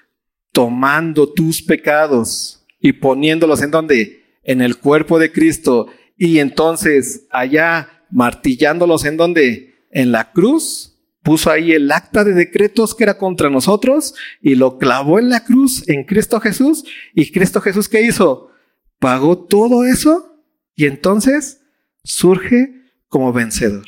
tomando 0.51 1.27
tus 1.33 1.63
pecados 1.63 2.63
y 2.79 2.93
poniéndolos 2.93 3.63
en 3.63 3.71
donde? 3.71 4.23
En 4.43 4.61
el 4.61 4.77
cuerpo 4.77 5.17
de 5.17 5.31
Cristo. 5.31 5.87
Y 6.15 6.37
entonces 6.37 7.25
allá 7.31 8.05
martillándolos 8.11 9.03
en 9.05 9.17
donde? 9.17 9.73
En 9.89 10.11
la 10.11 10.31
cruz. 10.31 10.91
Puso 11.23 11.49
ahí 11.49 11.71
el 11.71 11.91
acta 11.91 12.23
de 12.23 12.33
decretos 12.33 12.93
que 12.93 13.03
era 13.03 13.17
contra 13.17 13.49
nosotros 13.49 14.13
y 14.43 14.53
lo 14.53 14.77
clavó 14.77 15.17
en 15.17 15.29
la 15.29 15.43
cruz 15.43 15.89
en 15.89 16.03
Cristo 16.03 16.39
Jesús. 16.39 16.85
¿Y 17.15 17.31
Cristo 17.31 17.61
Jesús 17.61 17.89
qué 17.89 18.03
hizo? 18.03 18.51
Pagó 18.99 19.39
todo 19.39 19.85
eso 19.85 20.34
y 20.75 20.85
entonces 20.85 21.61
surge 22.03 22.91
como 23.07 23.33
vencedor. 23.33 23.85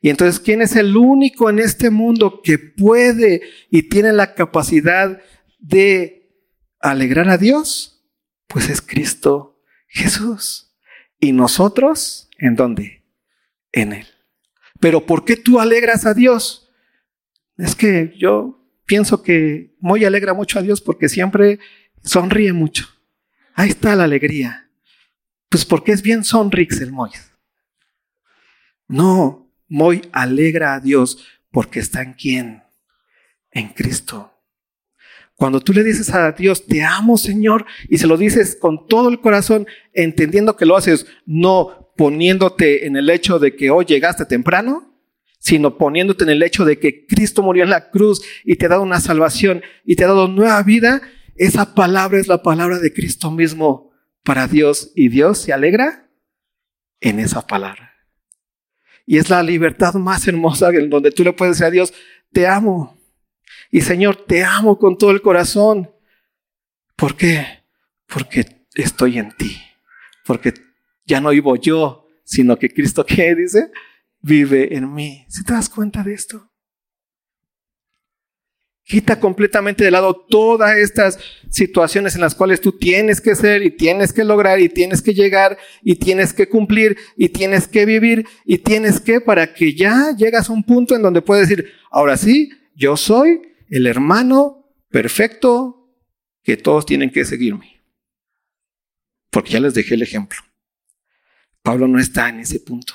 Y 0.00 0.10
entonces, 0.10 0.38
¿quién 0.38 0.60
es 0.60 0.76
el 0.76 0.96
único 0.96 1.48
en 1.48 1.58
este 1.58 1.88
mundo 1.88 2.42
que 2.42 2.58
puede 2.58 3.40
y 3.70 3.84
tiene 3.84 4.12
la 4.12 4.34
capacidad 4.34 5.18
de 5.58 6.30
alegrar 6.80 7.30
a 7.30 7.38
Dios? 7.38 8.04
Pues 8.46 8.68
es 8.68 8.82
Cristo 8.82 9.62
Jesús. 9.88 10.76
¿Y 11.18 11.32
nosotros 11.32 12.28
en 12.38 12.56
dónde? 12.56 13.02
En 13.72 13.92
Él. 13.92 14.06
Pero 14.80 15.06
¿por 15.06 15.24
qué 15.24 15.36
tú 15.36 15.60
alegras 15.60 16.04
a 16.04 16.12
Dios? 16.12 16.70
Es 17.56 17.74
que 17.74 18.12
yo 18.18 18.60
pienso 18.84 19.22
que 19.22 19.74
Moy 19.80 20.04
alegra 20.04 20.34
mucho 20.34 20.58
a 20.58 20.62
Dios 20.62 20.80
porque 20.80 21.08
siempre 21.08 21.60
sonríe 22.02 22.52
mucho. 22.52 22.86
Ahí 23.54 23.70
está 23.70 23.96
la 23.96 24.04
alegría. 24.04 24.63
Pues 25.48 25.64
porque 25.64 25.92
es 25.92 26.02
bien 26.02 26.24
sonrix 26.24 26.80
el 26.80 26.92
Moy. 26.92 27.10
No, 28.88 29.50
Moy 29.68 30.02
alegra 30.12 30.74
a 30.74 30.80
Dios 30.80 31.24
porque 31.50 31.80
está 31.80 32.02
en 32.02 32.14
quién? 32.14 32.62
En 33.50 33.68
Cristo. 33.68 34.32
Cuando 35.36 35.60
tú 35.60 35.72
le 35.72 35.82
dices 35.82 36.12
a 36.14 36.32
Dios, 36.32 36.66
te 36.66 36.82
amo 36.82 37.18
Señor, 37.18 37.66
y 37.88 37.98
se 37.98 38.06
lo 38.06 38.16
dices 38.16 38.56
con 38.60 38.86
todo 38.86 39.08
el 39.08 39.20
corazón, 39.20 39.66
entendiendo 39.92 40.56
que 40.56 40.66
lo 40.66 40.76
haces 40.76 41.06
no 41.26 41.92
poniéndote 41.96 42.86
en 42.86 42.96
el 42.96 43.10
hecho 43.10 43.38
de 43.38 43.54
que 43.56 43.70
hoy 43.70 43.84
llegaste 43.84 44.26
temprano, 44.26 44.94
sino 45.38 45.76
poniéndote 45.76 46.24
en 46.24 46.30
el 46.30 46.42
hecho 46.42 46.64
de 46.64 46.78
que 46.78 47.06
Cristo 47.06 47.42
murió 47.42 47.64
en 47.64 47.70
la 47.70 47.90
cruz 47.90 48.22
y 48.44 48.56
te 48.56 48.66
ha 48.66 48.70
dado 48.70 48.82
una 48.82 49.00
salvación 49.00 49.62
y 49.84 49.96
te 49.96 50.04
ha 50.04 50.08
dado 50.08 50.28
nueva 50.28 50.62
vida, 50.62 51.02
esa 51.36 51.74
palabra 51.74 52.18
es 52.18 52.28
la 52.28 52.42
palabra 52.42 52.78
de 52.78 52.92
Cristo 52.92 53.30
mismo 53.30 53.90
para 54.24 54.48
Dios 54.48 54.90
y 54.96 55.08
Dios 55.08 55.38
se 55.38 55.52
alegra 55.52 56.10
en 57.00 57.20
esa 57.20 57.46
palabra. 57.46 57.92
Y 59.06 59.18
es 59.18 59.28
la 59.30 59.42
libertad 59.42 59.94
más 59.94 60.26
hermosa 60.26 60.70
en 60.70 60.90
donde 60.90 61.10
tú 61.10 61.22
le 61.22 61.32
puedes 61.32 61.56
decir 61.56 61.66
a 61.66 61.70
Dios, 61.70 61.94
te 62.32 62.46
amo. 62.46 62.98
Y 63.70 63.82
Señor, 63.82 64.24
te 64.26 64.42
amo 64.42 64.78
con 64.78 64.96
todo 64.96 65.10
el 65.10 65.20
corazón. 65.20 65.90
¿Por 66.96 67.16
qué? 67.16 67.64
Porque 68.06 68.66
estoy 68.74 69.18
en 69.18 69.30
ti. 69.36 69.60
Porque 70.24 70.54
ya 71.04 71.20
no 71.20 71.30
vivo 71.30 71.56
yo, 71.56 72.08
sino 72.24 72.58
que 72.58 72.70
Cristo, 72.70 73.04
¿qué 73.04 73.34
dice? 73.34 73.70
Vive 74.20 74.74
en 74.74 74.92
mí. 74.92 75.26
¿Si 75.28 75.44
te 75.44 75.52
das 75.52 75.68
cuenta 75.68 76.02
de 76.02 76.14
esto? 76.14 76.50
Quita 78.86 79.18
completamente 79.18 79.82
de 79.82 79.90
lado 79.90 80.14
todas 80.14 80.76
estas 80.76 81.18
situaciones 81.48 82.14
en 82.14 82.20
las 82.20 82.34
cuales 82.34 82.60
tú 82.60 82.72
tienes 82.72 83.22
que 83.22 83.34
ser 83.34 83.62
y 83.62 83.70
tienes 83.70 84.12
que 84.12 84.24
lograr 84.24 84.60
y 84.60 84.68
tienes 84.68 85.00
que 85.00 85.14
llegar 85.14 85.56
y 85.82 85.96
tienes 85.96 86.34
que 86.34 86.50
cumplir 86.50 86.98
y 87.16 87.30
tienes 87.30 87.66
que 87.66 87.86
vivir 87.86 88.26
y 88.44 88.58
tienes 88.58 89.00
que 89.00 89.22
para 89.22 89.54
que 89.54 89.74
ya 89.74 90.14
llegas 90.16 90.50
a 90.50 90.52
un 90.52 90.64
punto 90.64 90.94
en 90.94 91.00
donde 91.00 91.22
puedes 91.22 91.48
decir, 91.48 91.72
ahora 91.90 92.18
sí, 92.18 92.50
yo 92.74 92.98
soy 92.98 93.40
el 93.70 93.86
hermano 93.86 94.70
perfecto 94.90 95.90
que 96.42 96.58
todos 96.58 96.84
tienen 96.84 97.10
que 97.10 97.24
seguirme. 97.24 97.82
Porque 99.30 99.52
ya 99.52 99.60
les 99.60 99.72
dejé 99.72 99.94
el 99.94 100.02
ejemplo. 100.02 100.38
Pablo 101.62 101.88
no 101.88 101.98
está 101.98 102.28
en 102.28 102.40
ese 102.40 102.60
punto. 102.60 102.92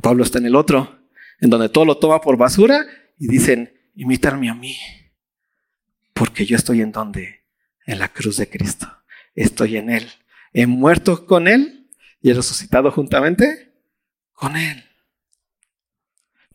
Pablo 0.00 0.22
está 0.22 0.38
en 0.38 0.46
el 0.46 0.54
otro, 0.54 1.00
en 1.40 1.50
donde 1.50 1.68
todo 1.68 1.84
lo 1.84 1.98
toma 1.98 2.20
por 2.20 2.36
basura 2.36 2.86
y 3.18 3.26
dicen, 3.26 3.81
imitarme 3.94 4.50
a 4.50 4.54
mí. 4.54 4.76
Porque 6.12 6.44
yo 6.44 6.56
estoy 6.56 6.80
en 6.80 6.92
donde? 6.92 7.42
En 7.86 7.98
la 7.98 8.08
cruz 8.08 8.36
de 8.36 8.48
Cristo. 8.48 8.86
Estoy 9.34 9.76
en 9.76 9.90
Él. 9.90 10.08
He 10.52 10.66
muerto 10.66 11.26
con 11.26 11.48
Él 11.48 11.88
y 12.20 12.30
he 12.30 12.34
resucitado 12.34 12.90
juntamente 12.90 13.72
con 14.32 14.56
Él. 14.56 14.84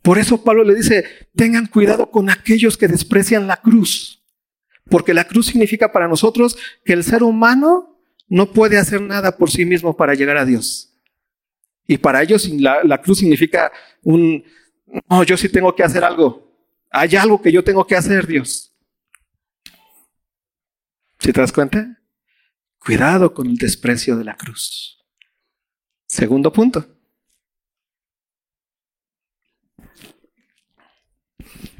Por 0.02 0.18
eso 0.18 0.44
Pablo 0.44 0.64
le 0.64 0.76
dice, 0.76 1.06
tengan 1.36 1.68
cuidado 1.68 2.10
con 2.12 2.30
aquellos 2.30 2.78
que 2.78 2.88
desprecian 2.88 3.48
la 3.48 3.58
cruz. 3.58 4.24
Porque 4.90 5.14
la 5.14 5.28
cruz 5.28 5.48
significa 5.48 5.92
para 5.92 6.08
nosotros 6.08 6.58
que 6.86 6.94
el 6.94 7.04
ser 7.04 7.24
humano 7.24 8.00
no 8.30 8.52
puede 8.52 8.78
hacer 8.78 9.02
nada 9.02 9.36
por 9.36 9.52
sí 9.52 9.66
mismo 9.66 9.98
para 9.98 10.14
llegar 10.14 10.38
a 10.38 10.46
Dios. 10.46 10.94
Y 11.88 11.98
para 11.98 12.22
ellos 12.22 12.48
la, 12.50 12.84
la 12.84 13.02
cruz 13.02 13.20
significa 13.20 13.72
un, 14.04 14.44
no, 15.10 15.24
yo 15.24 15.36
sí 15.38 15.50
tengo 15.50 15.76
que 15.76 15.84
hacer 15.84 16.04
algo. 16.04 16.47
Hay 16.90 17.16
algo 17.16 17.42
que 17.42 17.52
yo 17.52 17.64
tengo 17.64 17.86
que 17.86 17.96
hacer, 17.96 18.28
Dios. 18.28 18.74
¿Si 21.20 21.34
te 21.34 21.42
das 21.42 21.52
cuenta? 21.52 22.02
Cuidado 22.80 23.34
con 23.34 23.48
el 23.48 23.58
desprecio 23.58 24.16
de 24.18 24.24
la 24.24 24.36
cruz. 24.36 25.06
Segundo 26.06 26.54
punto. 26.54 26.98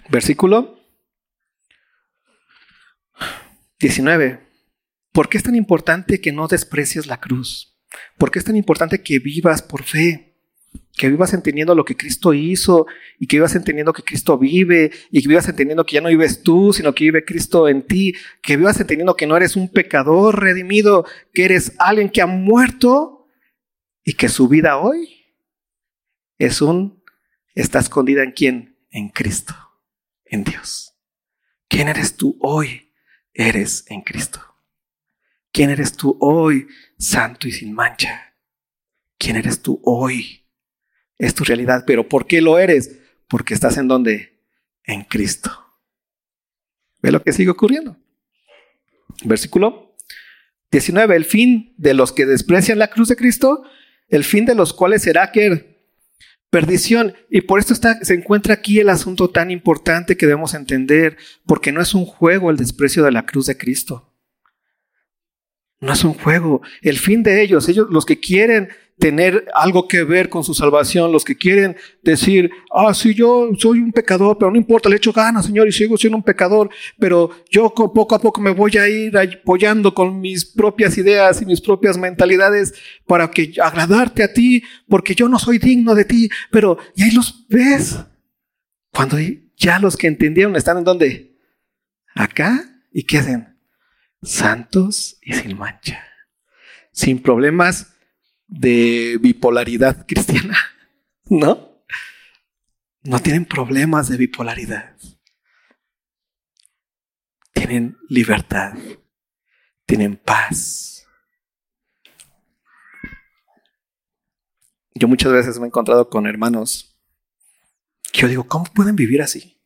Versículo 0.10 0.80
19. 3.80 4.48
¿Por 5.12 5.30
qué 5.30 5.38
es 5.38 5.44
tan 5.44 5.56
importante 5.56 6.22
que 6.22 6.32
no 6.32 6.48
desprecies 6.48 7.08
la 7.08 7.20
cruz? 7.20 7.78
¿Por 8.18 8.32
qué 8.32 8.40
es 8.40 8.46
tan 8.46 8.56
importante 8.56 9.02
que 9.02 9.20
vivas 9.20 9.62
por 9.62 9.84
fe? 9.84 10.27
Que 10.98 11.10
vivas 11.10 11.34
entendiendo 11.34 11.76
lo 11.76 11.86
que 11.86 11.96
Cristo 11.96 12.34
hizo 12.34 12.88
y 13.20 13.28
que 13.28 13.38
vivas 13.38 13.56
entendiendo 13.56 13.94
que 13.94 14.04
Cristo 14.04 14.38
vive 14.38 14.92
y 15.12 15.22
que 15.22 15.28
vivas 15.28 15.48
entendiendo 15.48 15.86
que 15.86 15.96
ya 15.96 16.02
no 16.02 16.10
vives 16.10 16.42
tú, 16.42 16.74
sino 16.74 16.94
que 16.94 17.06
vive 17.06 17.26
Cristo 17.26 17.68
en 17.68 17.86
ti, 17.86 18.14
que 18.42 18.58
vivas 18.58 18.80
entendiendo 18.80 19.16
que 19.16 19.28
no 19.28 19.38
eres 19.38 19.56
un 19.56 19.70
pecador 19.70 20.42
redimido, 20.42 21.06
que 21.34 21.46
eres 21.46 21.74
alguien 21.78 22.10
que 22.10 22.22
ha 22.22 22.28
muerto 22.28 23.28
y 24.04 24.14
que 24.14 24.30
su 24.30 24.48
vida 24.48 24.78
hoy 24.78 25.18
es 26.38 26.62
un, 26.62 27.04
está 27.56 27.80
escondida 27.80 28.24
en 28.24 28.32
quién? 28.32 28.78
En 28.90 29.10
Cristo, 29.10 29.54
en 30.26 30.44
Dios. 30.44 30.94
¿Quién 31.68 31.90
eres 31.90 32.16
tú 32.16 32.38
hoy? 32.42 32.94
Eres 33.34 33.86
en 33.90 34.02
Cristo. 34.02 34.42
¿Quién 35.52 35.70
eres 35.70 35.94
tú 35.94 36.18
hoy? 36.20 36.68
Santo 36.98 37.48
y 37.48 37.52
sin 37.52 37.74
mancha. 37.74 38.36
¿Quién 39.18 39.36
eres 39.36 39.62
tú 39.62 39.80
hoy? 39.84 40.47
Es 41.18 41.34
tu 41.34 41.44
realidad. 41.44 41.84
Pero 41.86 42.08
¿por 42.08 42.28
qué 42.28 42.42
lo 42.42 42.60
eres? 42.60 43.00
Porque 43.28 43.54
estás 43.54 43.78
en 43.78 43.88
donde? 43.88 44.40
En 44.84 45.04
Cristo. 45.04 45.52
¿Ve 47.02 47.12
lo 47.12 47.22
que 47.22 47.34
sigue 47.34 47.50
ocurriendo? 47.50 47.98
Versículo 49.24 49.96
19. 50.72 51.16
El 51.16 51.26
fin 51.26 51.74
de 51.78 51.94
los 51.94 52.12
que 52.12 52.26
desprecian 52.26 52.80
la 52.80 52.90
cruz 52.90 53.10
de 53.10 53.16
Cristo, 53.16 53.64
el 54.08 54.24
fin 54.24 54.46
de 54.46 54.56
los 54.56 54.74
cuales 54.74 55.04
será 55.04 55.32
que 55.32 55.78
perdición. 56.50 57.14
Y 57.30 57.42
por 57.42 57.60
esto 57.60 57.74
está, 57.74 58.04
se 58.04 58.14
encuentra 58.14 58.54
aquí 58.54 58.80
el 58.80 58.90
asunto 58.90 59.30
tan 59.30 59.52
importante 59.52 60.18
que 60.18 60.26
debemos 60.26 60.54
entender, 60.54 61.18
porque 61.46 61.72
no 61.72 61.82
es 61.82 61.94
un 61.94 62.06
juego 62.06 62.50
el 62.50 62.58
desprecio 62.58 63.04
de 63.04 63.12
la 63.12 63.26
cruz 63.26 63.48
de 63.48 63.58
Cristo. 63.58 64.14
No 65.80 65.94
es 65.94 66.04
un 66.04 66.14
juego. 66.14 66.62
El 66.82 66.98
fin 66.98 67.22
de 67.22 67.42
ellos, 67.42 67.70
ellos 67.70 67.88
los 67.92 68.06
que 68.06 68.20
quieren 68.20 68.70
tener 68.98 69.46
algo 69.54 69.88
que 69.88 70.04
ver 70.04 70.28
con 70.30 70.44
su 70.44 70.54
salvación, 70.54 71.12
los 71.12 71.24
que 71.24 71.38
quieren 71.38 71.78
decir, 72.02 72.50
ah, 72.72 72.94
sí, 72.94 73.14
yo 73.14 73.50
soy 73.58 73.80
un 73.80 73.92
pecador, 73.92 74.38
pero 74.38 74.50
no 74.50 74.58
importa, 74.58 74.90
le 74.90 74.96
echo 74.96 75.14
ganas, 75.14 75.46
Señor, 75.46 75.68
y 75.68 75.72
sigo 75.72 75.98
siendo 75.98 76.18
un 76.18 76.24
pecador, 76.24 76.70
pero 76.98 77.30
yo 77.50 77.72
poco 77.74 78.16
a 78.16 78.20
poco 78.20 78.42
me 78.42 78.52
voy 78.52 78.78
a 78.78 78.88
ir 78.88 79.16
apoyando 79.18 79.94
con 79.94 80.20
mis 80.20 80.46
propias 80.46 80.98
ideas 80.98 81.42
y 81.42 81.46
mis 81.46 81.62
propias 81.62 81.98
mentalidades 81.98 82.74
para 83.06 83.30
que 83.30 83.54
agradarte 83.62 84.24
a 84.24 84.34
ti, 84.34 84.64
porque 84.88 85.14
yo 85.14 85.30
no 85.30 85.38
soy 85.38 85.60
digno 85.60 85.94
de 85.94 86.06
ti, 86.06 86.30
pero 86.52 86.78
y 86.96 87.04
ahí 87.04 87.12
los 87.12 87.46
ves. 87.48 88.00
Cuando 88.92 89.18
ya 89.56 89.78
los 89.78 89.96
que 89.96 90.08
entendieron 90.08 90.56
están 90.56 90.80
en 90.80 90.84
donde? 90.84 91.38
Acá 92.16 92.64
y 92.92 93.04
queden 93.04 93.60
santos 94.24 95.20
y 95.22 95.34
sin 95.34 95.56
mancha, 95.56 96.04
sin 96.92 97.22
problemas 97.22 97.97
de 98.48 99.18
bipolaridad 99.22 100.06
cristiana, 100.08 100.58
¿no? 101.26 101.84
No 103.04 103.20
tienen 103.20 103.46
problemas 103.46 104.10
de 104.10 104.18
bipolaridad. 104.18 104.96
Tienen 107.54 107.98
libertad, 108.10 108.74
tienen 109.86 110.18
paz. 110.18 111.08
Yo 114.94 115.08
muchas 115.08 115.32
veces 115.32 115.60
me 115.60 115.66
he 115.66 115.68
encontrado 115.68 116.10
con 116.10 116.26
hermanos 116.26 116.98
que 118.12 118.22
yo 118.22 118.28
digo, 118.28 118.48
¿cómo 118.48 118.66
pueden 118.66 118.96
vivir 118.96 119.22
así? 119.22 119.62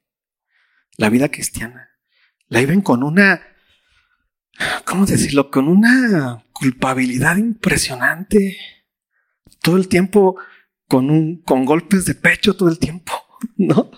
La 0.98 1.10
vida 1.10 1.30
cristiana. 1.30 1.90
La 2.48 2.60
viven 2.60 2.82
con 2.82 3.02
una, 3.02 3.42
¿cómo 4.86 5.06
decirlo? 5.06 5.50
Con 5.50 5.68
una 5.68 6.44
culpabilidad 6.62 7.38
impresionante. 7.38 8.56
Todo 9.62 9.78
el 9.78 9.88
tiempo 9.88 10.38
con, 10.88 11.10
un, 11.10 11.42
con 11.42 11.66
golpes 11.66 12.06
de 12.06 12.14
pecho, 12.14 12.56
todo 12.56 12.70
el 12.70 12.78
tiempo, 12.78 13.14
¿no? 13.58 13.90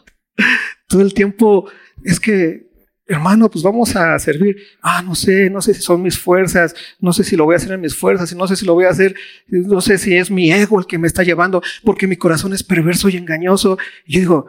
Todo 0.88 1.02
el 1.02 1.14
tiempo 1.14 1.70
es 2.04 2.22
que, 2.22 2.70
hermano, 3.06 3.50
pues 3.50 3.64
vamos 3.64 3.96
a 3.98 4.18
servir. 4.18 4.56
Ah, 4.82 5.02
no 5.02 5.14
sé, 5.14 5.50
no 5.50 5.62
sé 5.62 5.74
si 5.74 5.82
son 5.82 6.02
mis 6.02 6.18
fuerzas, 6.18 6.74
no 7.00 7.12
sé 7.12 7.26
si 7.26 7.36
lo 7.36 7.44
voy 7.44 7.56
a 7.56 7.58
hacer 7.58 7.74
en 7.74 7.82
mis 7.82 7.96
fuerzas, 7.96 8.34
no 8.34 8.48
sé 8.48 8.56
si 8.56 8.66
lo 8.66 8.76
voy 8.76 8.86
a 8.86 8.92
hacer, 8.92 9.14
no 9.48 9.82
sé 9.82 9.98
si 9.98 10.16
es 10.16 10.32
mi 10.32 10.52
ego 10.52 10.80
el 10.80 10.88
que 10.88 10.98
me 10.98 11.08
está 11.08 11.24
llevando, 11.24 11.62
porque 11.84 12.08
mi 12.08 12.16
corazón 12.16 12.54
es 12.54 12.64
perverso 12.64 13.10
y 13.10 13.18
engañoso. 13.18 13.78
Y 14.06 14.14
yo 14.14 14.20
digo, 14.20 14.48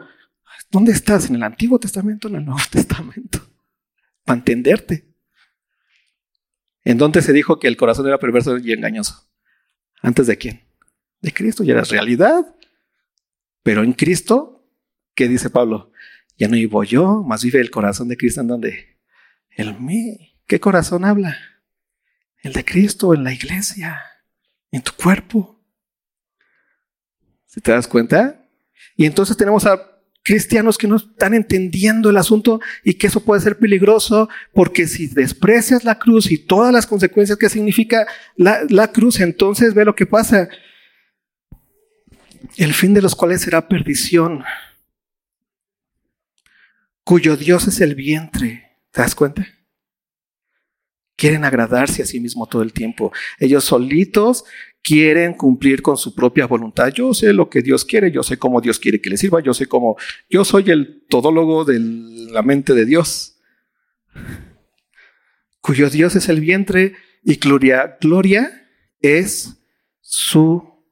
¿dónde 0.71 0.93
estás? 0.93 1.29
¿En 1.29 1.35
el 1.35 1.43
Antiguo 1.43 1.79
Testamento 1.79 2.27
o 2.27 2.31
en 2.31 2.37
el 2.37 2.45
Nuevo 2.45 2.61
Testamento? 2.71 3.45
Para 4.23 4.37
entenderte. 4.37 5.14
¿En 6.85 6.99
dónde 6.99 7.23
se 7.23 7.33
dijo 7.33 7.59
que 7.59 7.67
el 7.67 7.77
corazón 7.77 8.07
era 8.07 8.19
perverso 8.19 8.57
y 8.59 8.71
engañoso? 8.71 9.27
¿Antes 10.01 10.27
de 10.27 10.37
quién? 10.37 10.63
De 11.19 11.33
Cristo, 11.33 11.63
ya 11.63 11.73
era 11.73 11.83
realidad. 11.83 12.55
Pero 13.63 13.83
en 13.83 13.93
Cristo, 13.93 14.69
¿qué 15.15 15.27
dice 15.27 15.49
Pablo? 15.49 15.91
Ya 16.37 16.47
no 16.47 16.53
vivo 16.53 16.83
yo, 16.83 17.23
más 17.23 17.43
vive 17.43 17.59
el 17.59 17.71
corazón 17.71 18.07
de 18.07 18.17
Cristo 18.17 18.41
en 18.41 18.47
donde? 18.47 18.99
El 19.49 19.79
mí. 19.79 20.37
¿Qué 20.45 20.59
corazón 20.59 21.05
habla? 21.05 21.35
El 22.37 22.53
de 22.53 22.63
Cristo 22.63 23.15
en 23.15 23.23
la 23.23 23.33
iglesia, 23.33 23.99
en 24.69 24.83
tu 24.83 24.91
cuerpo. 24.93 25.59
¿Se 27.45 27.61
te 27.61 27.71
das 27.71 27.87
cuenta? 27.87 28.47
Y 28.95 29.07
entonces 29.07 29.35
tenemos 29.35 29.65
a 29.65 29.94
cristianos 30.25 30.79
que 30.79 30.87
no 30.87 30.95
están 30.95 31.35
entendiendo 31.35 32.09
el 32.09 32.17
asunto 32.17 32.59
y 32.83 32.95
que 32.95 33.07
eso 33.07 33.23
puede 33.23 33.41
ser 33.41 33.59
peligroso 33.59 34.27
porque 34.53 34.87
si 34.87 35.05
desprecias 35.05 35.83
la 35.83 35.99
cruz 35.99 36.31
y 36.31 36.39
todas 36.39 36.73
las 36.73 36.87
consecuencias 36.87 37.37
que 37.37 37.47
significa 37.47 38.07
la, 38.35 38.91
cruz, 38.91 39.19
entonces 39.19 39.75
ve 39.75 39.85
lo 39.85 39.95
que 39.95 40.07
pasa. 40.07 40.49
El 42.57 42.73
fin 42.73 42.95
de 42.95 43.03
los 43.03 43.15
cuales 43.15 43.41
será 43.41 43.67
perdición, 43.67 44.43
cuyo 47.03 47.37
Dios 47.37 47.67
es 47.67 47.79
el 47.79 47.93
vientre. 47.93 48.79
¿Te 48.89 49.01
das 49.01 49.13
cuenta? 49.13 49.47
Quieren 51.15 51.45
agradarse 51.45 52.01
a 52.01 52.05
sí 52.05 52.19
mismo 52.19 52.47
todo 52.47 52.63
el 52.63 52.73
tiempo. 52.73 53.13
Ellos 53.37 53.63
solitos 53.63 54.43
quieren 54.85 55.33
cumplir 55.33 55.81
con 55.81 55.97
su 55.97 56.13
propia 56.13 56.45
voluntad. 56.45 56.93
Yo 56.93 57.11
sé 57.15 57.33
lo 57.33 57.49
que 57.49 57.63
Dios 57.63 57.83
quiere, 57.83 58.11
yo 58.11 58.21
sé 58.21 58.37
cómo 58.37 58.61
Dios 58.61 58.77
quiere 58.77 59.01
que 59.01 59.09
le 59.09 59.17
sirva, 59.17 59.41
yo 59.41 59.51
sé 59.51 59.65
cómo, 59.65 59.97
yo 60.29 60.45
soy 60.45 60.69
el 60.69 61.03
todólogo 61.09 61.65
de 61.65 61.79
la 61.79 62.43
mente 62.43 62.75
de 62.75 62.85
Dios. 62.85 63.41
cuyo 65.59 65.89
Dios 65.89 66.15
es 66.15 66.29
el 66.29 66.39
vientre 66.39 66.93
y 67.23 67.37
gloria, 67.37 67.97
gloria 67.99 68.69
es 68.99 69.57
su 70.01 70.85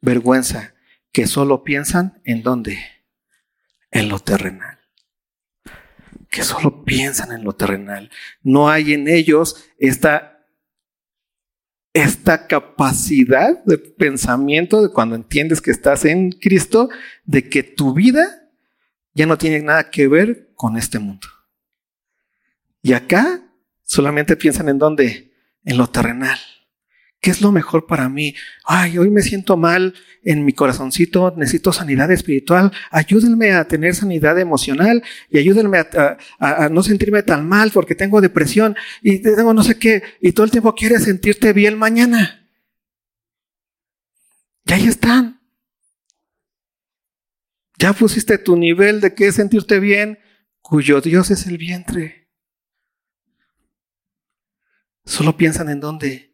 vergüenza, 0.00 0.74
que 1.12 1.28
solo 1.28 1.62
piensan 1.62 2.20
en 2.24 2.42
dónde, 2.42 2.76
en 3.92 4.08
lo 4.08 4.18
terrenal. 4.18 4.80
Que 6.28 6.42
solo 6.42 6.84
piensan 6.84 7.30
en 7.30 7.44
lo 7.44 7.52
terrenal. 7.52 8.10
No 8.42 8.68
hay 8.68 8.94
en 8.94 9.06
ellos 9.06 9.64
esta, 9.78 10.39
esta 11.92 12.46
capacidad 12.46 13.62
de 13.64 13.78
pensamiento 13.78 14.82
de 14.82 14.92
cuando 14.92 15.16
entiendes 15.16 15.60
que 15.60 15.70
estás 15.70 16.04
en 16.04 16.30
Cristo, 16.30 16.88
de 17.24 17.48
que 17.48 17.62
tu 17.62 17.94
vida 17.94 18.50
ya 19.14 19.26
no 19.26 19.38
tiene 19.38 19.60
nada 19.60 19.90
que 19.90 20.06
ver 20.06 20.52
con 20.54 20.76
este 20.76 20.98
mundo. 20.98 21.26
Y 22.82 22.92
acá 22.92 23.42
solamente 23.82 24.36
piensan 24.36 24.68
en 24.68 24.78
dónde, 24.78 25.32
en 25.64 25.76
lo 25.76 25.88
terrenal. 25.88 26.38
¿Qué 27.20 27.30
es 27.30 27.42
lo 27.42 27.52
mejor 27.52 27.86
para 27.86 28.08
mí? 28.08 28.34
Ay, 28.64 28.96
hoy 28.96 29.10
me 29.10 29.20
siento 29.20 29.58
mal 29.58 29.94
en 30.22 30.42
mi 30.46 30.54
corazoncito, 30.54 31.34
necesito 31.36 31.70
sanidad 31.70 32.10
espiritual. 32.10 32.72
Ayúdenme 32.90 33.52
a 33.52 33.68
tener 33.68 33.94
sanidad 33.94 34.38
emocional 34.38 35.02
y 35.28 35.38
ayúdenme 35.38 35.78
a, 36.38 36.68
no 36.70 36.82
sentirme 36.82 37.22
tan 37.22 37.46
mal 37.46 37.72
porque 37.72 37.94
tengo 37.94 38.22
depresión 38.22 38.74
y 39.02 39.18
tengo 39.18 39.52
no 39.52 39.62
sé 39.62 39.78
qué. 39.78 40.02
Y 40.22 40.32
todo 40.32 40.44
el 40.44 40.50
tiempo 40.50 40.74
quieres 40.74 41.04
sentirte 41.04 41.52
bien 41.52 41.76
mañana. 41.76 42.48
Y 44.64 44.72
ahí 44.72 44.86
están. 44.86 45.42
Ya 47.76 47.92
pusiste 47.92 48.38
tu 48.38 48.56
nivel 48.56 49.02
de 49.02 49.14
qué 49.14 49.30
sentirte 49.30 49.78
bien, 49.78 50.18
cuyo 50.62 51.02
Dios 51.02 51.30
es 51.30 51.46
el 51.46 51.58
vientre. 51.58 52.30
Solo 55.04 55.36
piensan 55.36 55.68
en 55.68 55.80
dónde 55.80 56.29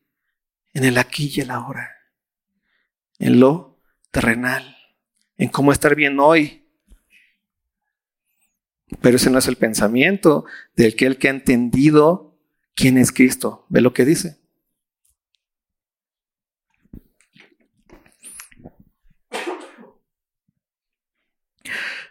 en 0.76 0.84
el 0.84 0.98
aquí 0.98 1.32
y 1.34 1.40
el 1.40 1.50
ahora, 1.50 1.96
en 3.18 3.40
lo 3.40 3.80
terrenal, 4.10 4.76
en 5.38 5.48
cómo 5.48 5.72
estar 5.72 5.94
bien 5.94 6.20
hoy. 6.20 6.68
Pero 9.00 9.16
ese 9.16 9.30
no 9.30 9.38
es 9.38 9.48
el 9.48 9.56
pensamiento 9.56 10.44
del 10.74 10.94
que 10.94 11.06
el 11.06 11.16
que 11.16 11.28
ha 11.28 11.30
entendido 11.30 12.38
quién 12.74 12.98
es 12.98 13.10
Cristo. 13.10 13.64
Ve 13.70 13.80
lo 13.80 13.94
que 13.94 14.04
dice. 14.04 14.38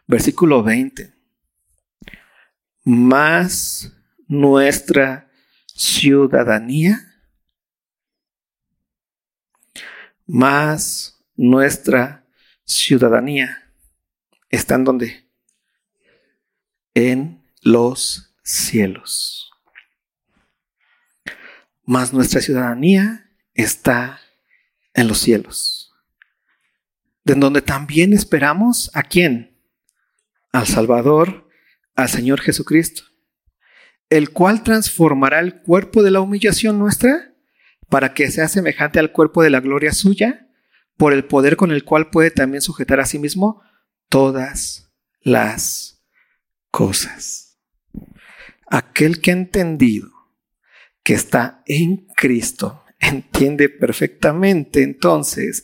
Versículo 0.07 0.63
20. 0.63 1.13
Más 2.83 3.95
nuestra 4.27 5.29
ciudadanía 5.67 7.14
más 10.25 11.23
nuestra 11.35 12.25
ciudadanía 12.63 13.71
está 14.49 14.75
en 14.75 14.83
donde? 14.83 15.29
En 16.93 17.43
los 17.61 18.35
cielos. 18.43 19.51
Más 21.83 22.13
nuestra 22.13 22.41
ciudadanía 22.41 23.29
está 23.53 24.19
en 24.93 25.07
los 25.07 25.19
cielos. 25.19 25.93
De 27.23 27.35
donde 27.35 27.61
también 27.61 28.13
esperamos 28.13 28.89
a 28.93 29.03
quién? 29.03 29.59
Al 30.51 30.67
Salvador, 30.67 31.49
al 31.95 32.09
Señor 32.09 32.41
Jesucristo, 32.41 33.03
el 34.09 34.31
cual 34.31 34.63
transformará 34.63 35.39
el 35.39 35.61
cuerpo 35.61 36.01
de 36.01 36.11
la 36.11 36.21
humillación 36.21 36.79
nuestra 36.79 37.34
para 37.95 38.13
que 38.13 38.29
sea 38.29 38.49
semejante 38.49 38.99
al 38.99 39.13
cuerpo 39.13 39.41
de 39.41 39.49
la 39.49 39.61
gloria 39.61 39.93
suya, 39.93 40.49
por 40.97 41.13
el 41.13 41.23
poder 41.23 41.55
con 41.55 41.71
el 41.71 41.85
cual 41.85 42.09
puede 42.09 42.29
también 42.29 42.61
sujetar 42.61 42.99
a 42.99 43.05
sí 43.05 43.19
mismo 43.19 43.61
todas 44.09 44.91
las 45.21 46.03
cosas. 46.71 47.57
Aquel 48.67 49.21
que 49.21 49.31
ha 49.31 49.35
entendido 49.35 50.09
que 51.03 51.13
está 51.13 51.63
en 51.67 52.05
Cristo 52.17 52.83
entiende 52.99 53.69
perfectamente 53.69 54.83
entonces 54.83 55.63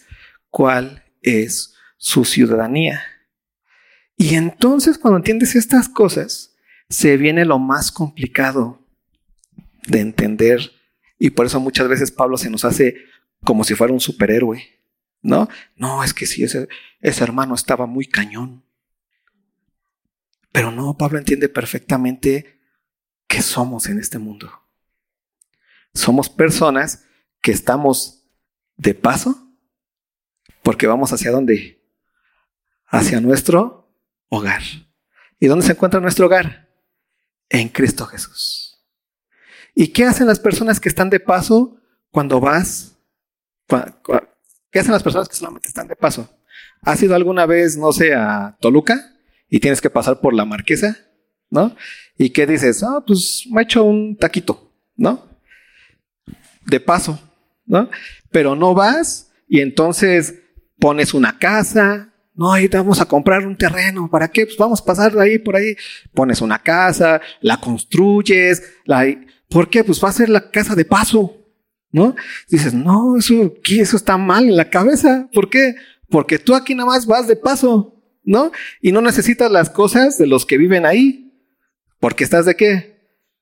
cuál 0.50 1.04
es 1.22 1.74
su 1.98 2.24
ciudadanía. 2.24 3.04
Y 4.16 4.36
entonces 4.36 4.98
cuando 4.98 5.18
entiendes 5.18 5.58
estas 5.58 5.90
cosas, 5.90 6.56
se 6.88 7.18
viene 7.18 7.44
lo 7.44 7.60
más 7.60 7.92
complicado 7.92 8.88
de 9.86 10.00
entender 10.00 10.72
y 11.24 11.30
por 11.30 11.46
eso 11.46 11.60
muchas 11.60 11.88
veces 11.88 12.10
Pablo 12.10 12.36
se 12.36 12.50
nos 12.50 12.66
hace 12.66 12.96
como 13.44 13.64
si 13.64 13.76
fuera 13.76 13.94
un 13.94 14.00
superhéroe, 14.00 14.82
¿no? 15.22 15.48
No, 15.76 16.04
es 16.04 16.16
que 16.16 16.26
sí, 16.26 16.44
ese, 16.44 16.68
ese 17.00 17.24
hermano 17.24 17.54
estaba 17.54 17.86
muy 17.86 18.08
cañón. 18.08 18.66
Pero 20.52 20.72
no, 20.72 20.98
Pablo 20.98 21.20
entiende 21.20 21.48
perfectamente 21.48 22.60
qué 23.28 23.44
somos 23.44 23.86
en 23.86 24.00
este 24.00 24.18
mundo. 24.18 24.52
Somos 25.94 26.28
personas 26.28 27.06
que 27.40 27.52
estamos 27.52 28.26
de 28.78 28.96
paso 28.96 29.48
porque 30.64 30.88
vamos 30.88 31.14
hacia 31.14 31.30
dónde? 31.30 31.86
Hacia 32.88 33.22
nuestro 33.22 33.94
hogar. 34.28 34.64
¿Y 35.40 35.46
dónde 35.46 35.68
se 35.68 35.74
encuentra 35.74 36.00
nuestro 36.00 36.26
hogar? 36.26 36.68
En 37.48 37.70
Cristo 37.70 38.08
Jesús. 38.08 38.71
¿Y 39.74 39.88
qué 39.88 40.06
hacen 40.06 40.28
las 40.28 40.40
personas 40.40 40.80
que 40.80 40.90
están 40.90 41.10
de 41.10 41.20
paso 41.20 41.78
cuando 42.12 42.40
vas? 42.40 42.98
¿Qué 44.72 44.80
hacen 44.80 44.92
las 44.92 45.04
personas 45.04 45.30
que 45.30 45.36
solamente 45.36 45.68
están 45.68 45.88
de 45.88 45.96
paso? 45.96 46.30
¿Has 46.82 47.02
ido 47.02 47.16
alguna 47.16 47.46
vez, 47.46 47.78
no 47.78 47.92
sé, 47.92 48.14
a 48.14 48.58
Toluca 48.60 49.16
y 49.50 49.60
tienes 49.60 49.82
que 49.82 49.90
pasar 49.90 50.20
por 50.20 50.34
la 50.34 50.46
marquesa? 50.46 50.98
¿No? 51.50 51.76
¿Y 52.18 52.30
qué 52.30 52.48
dices? 52.48 52.84
Ah, 52.84 53.04
pues 53.06 53.46
me 53.50 53.62
he 53.62 53.64
hecho 53.64 53.84
un 53.84 54.16
taquito, 54.18 54.74
¿no? 54.96 55.28
De 56.66 56.80
paso, 56.80 57.20
¿no? 57.66 57.90
Pero 58.32 58.56
no 58.56 58.74
vas 58.74 59.32
y 59.48 59.60
entonces 59.60 60.36
pones 60.80 61.14
una 61.14 61.38
casa, 61.38 62.12
no, 62.34 62.52
ahí 62.52 62.68
vamos 62.70 63.02
a 63.02 63.06
comprar 63.06 63.46
un 63.46 63.58
terreno. 63.58 64.10
¿Para 64.10 64.30
qué? 64.30 64.46
Pues 64.46 64.58
vamos 64.58 64.82
a 64.82 64.86
pasar 64.86 65.18
ahí 65.20 65.38
por 65.38 65.56
ahí. 65.56 65.76
Pones 66.14 66.42
una 66.42 66.60
casa, 66.60 67.22
la 67.42 67.60
construyes, 67.60 68.64
la, 68.86 69.06
¿Por 69.52 69.70
qué? 69.70 69.84
Pues 69.84 70.02
va 70.02 70.08
a 70.08 70.14
ser 70.14 70.30
la 70.30 70.50
casa 70.50 70.76
de 70.76 70.86
paso, 70.86 71.36
¿no? 71.92 72.16
Dices, 72.48 72.74
no, 72.74 73.18
eso, 73.18 73.54
eso 73.68 73.98
está 73.98 74.18
mal 74.18 74.46
en 74.46 74.56
la 74.56 74.70
cabeza. 74.70 75.30
¿Por 75.34 75.50
qué? 75.50 75.76
Porque 76.10 76.40
tú 76.40 76.56
aquí 76.56 76.74
nada 76.74 76.88
más 76.88 77.06
vas 77.06 77.28
de 77.28 77.36
paso, 77.36 78.02
¿no? 78.24 78.54
Y 78.82 78.94
no 78.94 79.02
necesitas 79.02 79.52
las 79.52 79.70
cosas 79.70 80.18
de 80.18 80.26
los 80.26 80.46
que 80.46 80.58
viven 80.58 80.86
ahí. 80.86 81.34
Porque 82.00 82.24
estás 82.24 82.46
de 82.46 82.56
qué? 82.56 82.98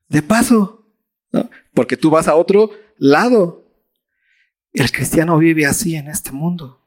De 0.07 0.23
paso, 0.23 0.83
¿no? 1.31 1.47
Porque 1.75 1.95
tú 1.95 2.09
vas 2.09 2.27
a 2.27 2.35
otro 2.35 2.71
lado. 2.97 3.71
El 4.73 4.91
cristiano 4.91 5.37
vive 5.37 5.67
así 5.67 5.95
en 5.95 6.07
este 6.07 6.31
mundo. 6.31 6.83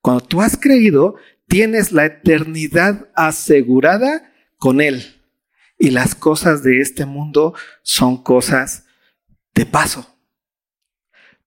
Cuando 0.00 0.24
tú 0.24 0.40
has 0.40 0.56
creído, 0.56 1.16
tienes 1.48 1.92
la 1.92 2.06
eternidad 2.06 3.10
asegurada 3.14 4.32
con 4.56 4.80
Él 4.80 5.21
y 5.82 5.90
las 5.90 6.14
cosas 6.14 6.62
de 6.62 6.80
este 6.80 7.06
mundo 7.06 7.54
son 7.82 8.22
cosas 8.22 8.84
de 9.52 9.66
paso. 9.66 10.16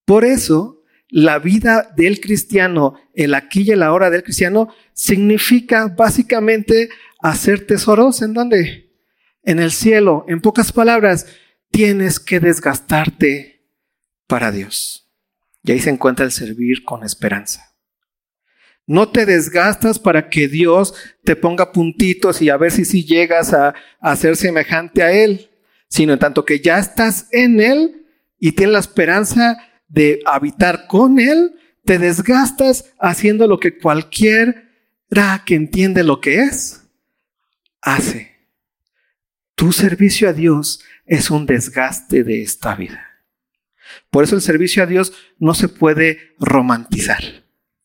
Por 0.03 0.25
eso, 0.25 0.83
la 1.07 1.39
vida 1.39 1.93
del 1.95 2.19
cristiano, 2.19 2.95
el 3.13 3.33
aquí 3.33 3.61
y 3.61 3.71
el 3.71 3.81
ahora 3.81 4.09
del 4.09 4.23
cristiano, 4.23 4.67
significa 4.91 5.87
básicamente 5.87 6.89
hacer 7.19 7.65
tesoros 7.65 8.21
en 8.21 8.33
donde? 8.33 8.93
En 9.41 9.59
el 9.59 9.71
cielo. 9.71 10.25
En 10.27 10.41
pocas 10.41 10.73
palabras, 10.73 11.27
tienes 11.71 12.19
que 12.19 12.41
desgastarte 12.41 13.69
para 14.27 14.51
Dios. 14.51 15.09
Y 15.63 15.71
ahí 15.71 15.79
se 15.79 15.91
encuentra 15.91 16.25
el 16.25 16.33
servir 16.33 16.83
con 16.83 17.05
esperanza. 17.05 17.74
No 18.87 19.09
te 19.09 19.25
desgastas 19.25 19.97
para 19.97 20.29
que 20.29 20.47
Dios 20.47 20.93
te 21.23 21.35
ponga 21.35 21.71
puntitos 21.71 22.41
y 22.41 22.49
a 22.49 22.57
ver 22.57 22.71
si 22.71 22.85
sí 22.85 23.03
llegas 23.03 23.53
a, 23.53 23.73
a, 23.99 24.15
ser 24.15 24.35
semejante 24.35 25.01
a 25.01 25.11
Él, 25.11 25.49
sino 25.89 26.13
en 26.13 26.19
tanto 26.19 26.45
que 26.45 26.59
ya 26.59 26.77
estás 26.77 27.27
en 27.31 27.59
Él 27.59 28.05
y 28.39 28.51
tienes 28.51 28.73
la 28.73 28.79
esperanza 28.79 29.57
de 29.87 30.19
habitar 30.25 30.87
con 30.87 31.19
Él, 31.19 31.55
te 31.83 31.97
desgastas 31.97 32.93
haciendo 32.99 33.47
lo 33.47 33.59
que 33.59 33.77
cualquiera 33.77 34.65
que 35.45 35.55
entiende 35.55 36.03
lo 36.03 36.19
que 36.19 36.39
es, 36.39 36.83
hace. 37.81 38.35
Tu 39.55 39.71
servicio 39.71 40.27
a 40.27 40.33
Dios 40.33 40.81
es 41.05 41.31
un 41.31 41.45
desgaste 41.45 42.23
de 42.23 42.41
esta 42.41 42.75
vida. 42.75 43.23
Por 44.09 44.23
eso 44.23 44.35
el 44.35 44.41
servicio 44.41 44.83
a 44.83 44.85
Dios 44.85 45.13
no 45.39 45.53
se 45.53 45.69
puede 45.69 46.33
romantizar, 46.39 47.23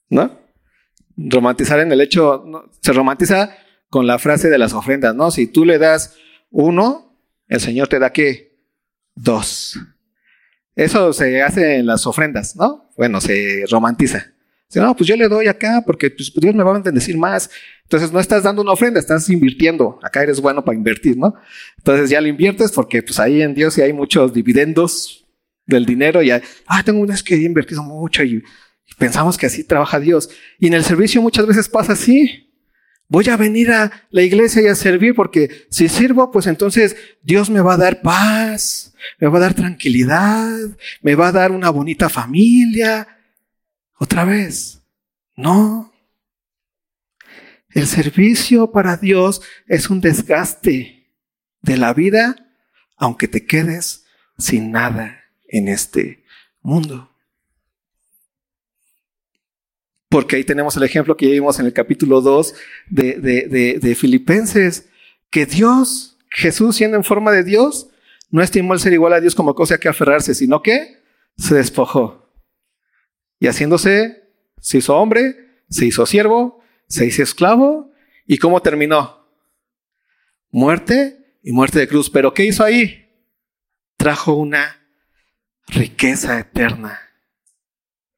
¿no? 0.08 0.39
Romantizar 1.28 1.80
en 1.80 1.92
el 1.92 2.00
hecho, 2.00 2.44
se 2.80 2.92
romantiza 2.92 3.56
con 3.88 4.06
la 4.06 4.18
frase 4.18 4.48
de 4.48 4.58
las 4.58 4.72
ofrendas, 4.72 5.14
¿no? 5.14 5.30
Si 5.30 5.46
tú 5.46 5.64
le 5.64 5.78
das 5.78 6.16
uno 6.50 7.10
el 7.50 7.60
Señor 7.60 7.88
te 7.88 7.98
da 7.98 8.12
qué? 8.12 8.56
Dos. 9.14 9.78
Eso 10.76 11.12
se 11.12 11.42
hace 11.42 11.76
en 11.76 11.86
las 11.86 12.06
ofrendas, 12.06 12.54
¿no? 12.54 12.88
Bueno, 12.96 13.20
se 13.20 13.64
romantiza. 13.68 14.32
Dice, 14.68 14.80
no, 14.80 14.94
pues 14.96 15.08
yo 15.08 15.16
le 15.16 15.28
doy 15.28 15.48
acá 15.48 15.82
porque 15.84 16.10
pues, 16.10 16.32
Dios 16.32 16.54
me 16.54 16.62
va 16.62 16.76
a 16.76 16.78
bendecir 16.78 17.18
más. 17.18 17.50
Entonces 17.82 18.12
no 18.12 18.20
estás 18.20 18.44
dando 18.44 18.62
una 18.62 18.70
ofrenda, 18.70 19.00
estás 19.00 19.28
invirtiendo. 19.28 19.98
Acá 20.00 20.22
eres 20.22 20.40
bueno 20.40 20.64
para 20.64 20.78
invertir, 20.78 21.18
¿no? 21.18 21.34
Entonces 21.76 22.08
ya 22.08 22.20
lo 22.20 22.28
inviertes 22.28 22.70
porque 22.70 23.02
pues 23.02 23.18
ahí 23.18 23.42
en 23.42 23.52
Dios 23.52 23.74
sí 23.74 23.82
hay 23.82 23.92
muchos 23.92 24.32
dividendos 24.32 25.26
del 25.66 25.84
dinero. 25.84 26.22
Y, 26.22 26.30
ah, 26.30 26.82
tengo 26.84 27.00
unas 27.00 27.24
que 27.24 27.34
he 27.34 27.42
invertido 27.42 27.82
mucho 27.82 28.22
y 28.22 28.44
pensamos 28.98 29.36
que 29.36 29.46
así 29.46 29.64
trabaja 29.64 30.00
Dios. 30.00 30.30
Y 30.58 30.66
en 30.66 30.74
el 30.74 30.84
servicio 30.84 31.22
muchas 31.22 31.46
veces 31.46 31.68
pasa 31.68 31.92
así. 31.94 32.50
Voy 33.08 33.28
a 33.28 33.36
venir 33.36 33.72
a 33.72 33.90
la 34.10 34.22
iglesia 34.22 34.62
y 34.62 34.68
a 34.68 34.76
servir 34.76 35.16
porque 35.16 35.66
si 35.68 35.88
sirvo, 35.88 36.30
pues 36.30 36.46
entonces 36.46 36.96
Dios 37.22 37.50
me 37.50 37.60
va 37.60 37.74
a 37.74 37.76
dar 37.76 38.02
paz, 38.02 38.94
me 39.18 39.26
va 39.26 39.38
a 39.38 39.40
dar 39.40 39.54
tranquilidad, 39.54 40.56
me 41.02 41.16
va 41.16 41.28
a 41.28 41.32
dar 41.32 41.50
una 41.50 41.70
bonita 41.70 42.08
familia. 42.08 43.08
Otra 43.98 44.24
vez, 44.24 44.80
no. 45.34 45.92
El 47.70 47.88
servicio 47.88 48.70
para 48.70 48.96
Dios 48.96 49.42
es 49.66 49.90
un 49.90 50.00
desgaste 50.00 51.08
de 51.62 51.76
la 51.76 51.92
vida, 51.92 52.36
aunque 52.96 53.26
te 53.26 53.44
quedes 53.44 54.04
sin 54.38 54.70
nada 54.70 55.24
en 55.48 55.66
este 55.66 56.24
mundo. 56.62 57.09
Porque 60.10 60.34
ahí 60.34 60.44
tenemos 60.44 60.76
el 60.76 60.82
ejemplo 60.82 61.16
que 61.16 61.26
ya 61.26 61.32
vimos 61.32 61.60
en 61.60 61.66
el 61.66 61.72
capítulo 61.72 62.20
2 62.20 62.54
de, 62.88 63.78
de, 63.80 63.94
Filipenses, 63.94 64.88
que 65.30 65.46
Dios, 65.46 66.18
Jesús 66.30 66.74
siendo 66.74 66.96
en 66.96 67.04
forma 67.04 67.30
de 67.30 67.44
Dios, 67.44 67.90
no 68.28 68.42
estimó 68.42 68.74
el 68.74 68.80
ser 68.80 68.92
igual 68.92 69.12
a 69.12 69.20
Dios 69.20 69.36
como 69.36 69.54
cosa 69.54 69.78
que 69.78 69.88
aferrarse, 69.88 70.34
sino 70.34 70.62
que 70.62 71.00
se 71.36 71.54
despojó. 71.54 72.28
Y 73.38 73.46
haciéndose, 73.46 74.24
se 74.60 74.78
hizo 74.78 74.96
hombre, 74.96 75.62
se 75.68 75.86
hizo 75.86 76.04
siervo, 76.06 76.60
se 76.88 77.06
hizo 77.06 77.22
esclavo. 77.22 77.92
¿Y 78.26 78.38
cómo 78.38 78.60
terminó? 78.62 79.28
Muerte 80.50 81.36
y 81.44 81.52
muerte 81.52 81.78
de 81.78 81.86
cruz. 81.86 82.10
Pero 82.10 82.34
¿qué 82.34 82.44
hizo 82.44 82.64
ahí? 82.64 83.08
Trajo 83.96 84.34
una 84.34 84.76
riqueza 85.68 86.40
eterna 86.40 87.09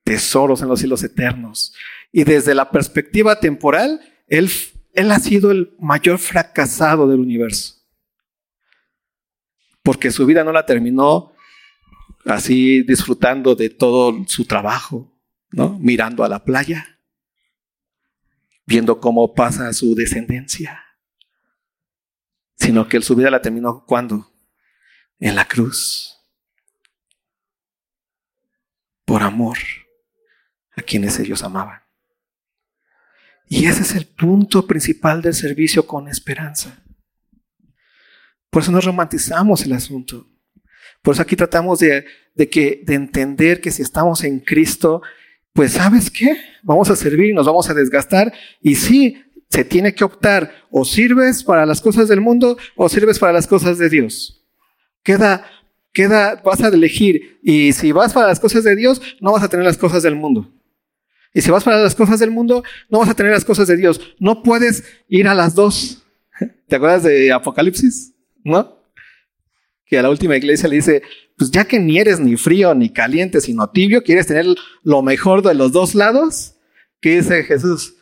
tesoros 0.04 0.62
en 0.62 0.68
los 0.68 0.78
cielos 0.78 1.02
eternos. 1.02 1.74
Y 2.10 2.24
desde 2.24 2.54
la 2.54 2.70
perspectiva 2.70 3.40
temporal, 3.40 4.00
él, 4.26 4.50
él 4.92 5.10
ha 5.10 5.18
sido 5.18 5.50
el 5.50 5.74
mayor 5.78 6.18
fracasado 6.18 7.08
del 7.08 7.20
universo. 7.20 7.76
Porque 9.82 10.10
su 10.10 10.26
vida 10.26 10.44
no 10.44 10.52
la 10.52 10.66
terminó 10.66 11.32
así 12.24 12.82
disfrutando 12.82 13.54
de 13.54 13.70
todo 13.70 14.24
su 14.28 14.44
trabajo, 14.44 15.12
¿no? 15.50 15.78
Mirando 15.80 16.22
a 16.22 16.28
la 16.28 16.44
playa, 16.44 17.00
viendo 18.64 19.00
cómo 19.00 19.34
pasa 19.34 19.72
su 19.72 19.94
descendencia. 19.94 20.84
Sino 22.56 22.86
que 22.86 23.00
su 23.00 23.16
vida 23.16 23.30
la 23.30 23.42
terminó 23.42 23.84
cuando? 23.86 24.30
En 25.18 25.34
la 25.34 25.46
cruz. 25.46 26.16
Por 29.04 29.22
amor 29.22 29.58
quienes 30.84 31.18
ellos 31.18 31.42
amaban. 31.42 31.80
Y 33.48 33.66
ese 33.66 33.82
es 33.82 33.94
el 33.94 34.06
punto 34.06 34.66
principal 34.66 35.20
del 35.20 35.34
servicio 35.34 35.86
con 35.86 36.08
esperanza. 36.08 36.82
Por 38.50 38.62
eso 38.62 38.72
no 38.72 38.80
romantizamos 38.80 39.62
el 39.64 39.72
asunto. 39.72 40.26
Por 41.02 41.14
eso 41.14 41.22
aquí 41.22 41.36
tratamos 41.36 41.80
de, 41.80 42.04
que, 42.50 42.82
de 42.84 42.94
entender 42.94 43.60
que 43.60 43.70
si 43.70 43.82
estamos 43.82 44.24
en 44.24 44.40
Cristo, 44.40 45.02
pues 45.52 45.72
sabes 45.72 46.10
qué, 46.10 46.36
vamos 46.62 46.88
a 46.90 46.96
servir 46.96 47.34
nos 47.34 47.46
vamos 47.46 47.68
a 47.68 47.74
desgastar. 47.74 48.32
Y 48.60 48.76
sí, 48.76 49.22
se 49.52 49.64
tiene 49.64 49.94
que 49.94 50.04
optar, 50.04 50.50
o 50.70 50.84
sirves 50.84 51.44
para 51.44 51.66
las 51.66 51.82
cosas 51.82 52.08
del 52.08 52.22
mundo 52.22 52.56
o 52.74 52.88
sirves 52.88 53.18
para 53.18 53.34
las 53.34 53.46
cosas 53.46 53.76
de 53.76 53.90
Dios. 53.90 54.42
Queda, 55.02 55.44
queda, 55.92 56.40
vas 56.42 56.62
a 56.62 56.68
elegir. 56.68 57.38
Y 57.42 57.74
si 57.74 57.92
vas 57.92 58.14
para 58.14 58.28
las 58.28 58.40
cosas 58.40 58.64
de 58.64 58.74
Dios, 58.74 59.02
no 59.20 59.32
vas 59.32 59.42
a 59.42 59.48
tener 59.48 59.66
las 59.66 59.76
cosas 59.76 60.02
del 60.02 60.16
mundo. 60.16 60.50
Y 61.34 61.40
si 61.40 61.50
vas 61.50 61.64
para 61.64 61.78
las 61.78 61.94
cosas 61.94 62.20
del 62.20 62.30
mundo, 62.30 62.62
no 62.90 62.98
vas 62.98 63.08
a 63.08 63.14
tener 63.14 63.32
las 63.32 63.44
cosas 63.44 63.66
de 63.66 63.76
Dios. 63.76 64.00
No 64.18 64.42
puedes 64.42 64.84
ir 65.08 65.28
a 65.28 65.34
las 65.34 65.54
dos. 65.54 66.04
¿Te 66.68 66.76
acuerdas 66.76 67.04
de 67.04 67.32
Apocalipsis? 67.32 68.12
¿No? 68.44 68.78
Que 69.86 69.98
a 69.98 70.02
la 70.02 70.10
última 70.10 70.36
iglesia 70.36 70.68
le 70.68 70.76
dice, 70.76 71.02
pues 71.36 71.50
ya 71.50 71.64
que 71.64 71.78
ni 71.78 71.98
eres 71.98 72.20
ni 72.20 72.36
frío 72.36 72.74
ni 72.74 72.90
caliente, 72.90 73.40
sino 73.40 73.70
tibio, 73.70 74.02
quieres 74.02 74.26
tener 74.26 74.46
lo 74.82 75.02
mejor 75.02 75.42
de 75.42 75.54
los 75.54 75.72
dos 75.72 75.94
lados. 75.94 76.56
¿Qué 77.00 77.16
dice 77.16 77.44
Jesús? 77.44 77.96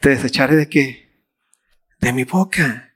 Te 0.00 0.10
desecharé 0.10 0.56
de 0.56 0.68
qué? 0.68 1.08
De 2.00 2.12
mi 2.12 2.24
boca. 2.24 2.94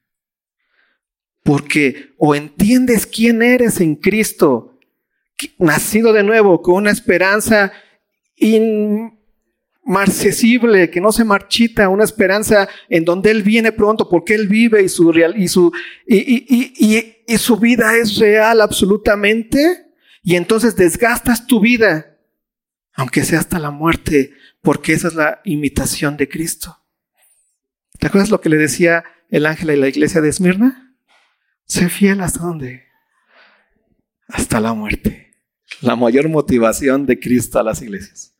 Porque 1.44 2.14
o 2.18 2.34
entiendes 2.34 3.06
quién 3.06 3.42
eres 3.42 3.80
en 3.80 3.96
Cristo, 3.96 4.78
nacido 5.58 6.12
de 6.12 6.22
nuevo 6.22 6.62
con 6.62 6.74
una 6.74 6.90
esperanza 6.90 7.72
in 8.36 9.11
marcesible, 9.84 10.90
que 10.90 11.00
no 11.00 11.12
se 11.12 11.24
marchita, 11.24 11.88
una 11.88 12.04
esperanza 12.04 12.68
en 12.88 13.04
donde 13.04 13.30
Él 13.30 13.42
viene 13.42 13.72
pronto, 13.72 14.08
porque 14.08 14.34
Él 14.34 14.48
vive 14.48 14.82
y 14.82 14.88
su, 14.88 15.12
real, 15.12 15.34
y 15.40 15.48
su, 15.48 15.72
y, 16.06 16.16
y, 16.16 17.16
y, 17.26 17.38
su 17.38 17.56
vida 17.56 17.96
es 17.96 18.16
real 18.18 18.60
absolutamente, 18.60 19.86
y 20.22 20.36
entonces 20.36 20.76
desgastas 20.76 21.46
tu 21.46 21.60
vida, 21.60 22.18
aunque 22.94 23.24
sea 23.24 23.40
hasta 23.40 23.58
la 23.58 23.70
muerte, 23.70 24.32
porque 24.60 24.92
esa 24.92 25.08
es 25.08 25.14
la 25.14 25.40
imitación 25.44 26.16
de 26.16 26.28
Cristo. 26.28 26.78
¿Te 27.98 28.06
acuerdas 28.06 28.30
lo 28.30 28.40
que 28.40 28.48
le 28.48 28.56
decía 28.56 29.04
el 29.30 29.46
ángel 29.46 29.70
a 29.70 29.76
la 29.76 29.88
iglesia 29.88 30.20
de 30.20 30.28
Esmirna? 30.28 30.96
Sé 31.66 31.88
fiel 31.88 32.20
hasta 32.20 32.40
dónde? 32.40 32.84
Hasta 34.28 34.60
la 34.60 34.74
muerte. 34.74 35.34
La 35.80 35.96
mayor 35.96 36.28
motivación 36.28 37.06
de 37.06 37.18
Cristo 37.18 37.58
a 37.58 37.62
las 37.62 37.82
iglesias. 37.82 38.31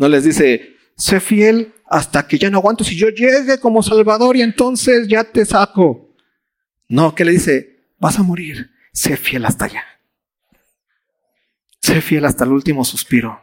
No 0.00 0.08
les 0.08 0.24
dice, 0.24 0.78
sé 0.96 1.20
fiel 1.20 1.74
hasta 1.84 2.26
que 2.26 2.38
ya 2.38 2.48
no 2.48 2.56
aguanto 2.56 2.84
si 2.84 2.96
yo 2.96 3.10
llegue 3.10 3.60
como 3.60 3.82
Salvador 3.82 4.34
y 4.34 4.40
entonces 4.40 5.06
ya 5.06 5.24
te 5.24 5.44
saco. 5.44 6.16
No, 6.88 7.14
¿qué 7.14 7.22
le 7.22 7.32
dice? 7.32 7.84
Vas 7.98 8.18
a 8.18 8.22
morir, 8.22 8.70
sé 8.94 9.18
fiel 9.18 9.44
hasta 9.44 9.66
allá. 9.66 9.84
Sé 11.82 12.00
fiel 12.00 12.24
hasta 12.24 12.44
el 12.44 12.52
último 12.52 12.82
suspiro. 12.82 13.42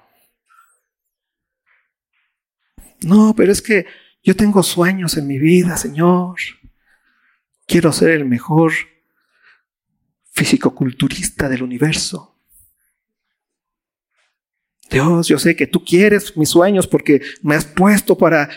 No, 3.01 3.35
pero 3.37 3.51
es 3.51 3.61
que 3.61 3.85
yo 4.23 4.35
tengo 4.35 4.63
sueños 4.63 5.15
en 5.15 5.27
mi 5.27 5.37
vida, 5.37 5.77
Señor. 5.77 6.37
Quiero 7.67 7.93
ser 7.93 8.09
el 8.09 8.25
mejor 8.25 8.73
fisicoculturista 10.31 11.49
del 11.49 11.61
universo. 11.61 12.36
Dios, 14.89 15.27
yo 15.27 15.37
sé 15.37 15.55
que 15.55 15.67
tú 15.67 15.83
quieres 15.83 16.35
mis 16.37 16.49
sueños 16.49 16.87
porque 16.87 17.21
me 17.41 17.55
has 17.55 17.65
puesto 17.65 18.17
para... 18.17 18.49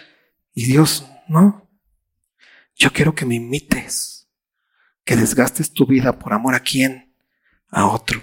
Y 0.54 0.64
Dios, 0.64 1.06
no. 1.28 1.68
Yo 2.76 2.92
quiero 2.92 3.14
que 3.14 3.26
me 3.26 3.36
imites, 3.36 4.28
que 5.04 5.16
desgastes 5.16 5.72
tu 5.72 5.86
vida 5.86 6.18
por 6.18 6.32
amor 6.32 6.54
a 6.54 6.60
quién, 6.60 7.14
a 7.68 7.86
otro. 7.86 8.22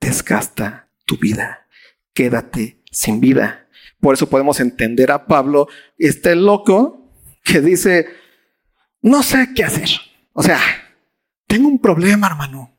Desgasta 0.00 0.88
tu 1.04 1.16
vida, 1.16 1.66
quédate 2.12 2.82
sin 2.90 3.20
vida. 3.20 3.68
Por 4.00 4.14
eso 4.14 4.28
podemos 4.28 4.60
entender 4.60 5.10
a 5.10 5.26
Pablo, 5.26 5.68
este 5.98 6.36
loco 6.36 7.10
que 7.42 7.60
dice, 7.60 8.08
no 9.02 9.22
sé 9.22 9.52
qué 9.54 9.64
hacer. 9.64 9.88
O 10.32 10.42
sea, 10.42 10.60
tengo 11.46 11.68
un 11.68 11.80
problema, 11.80 12.28
hermano 12.28 12.73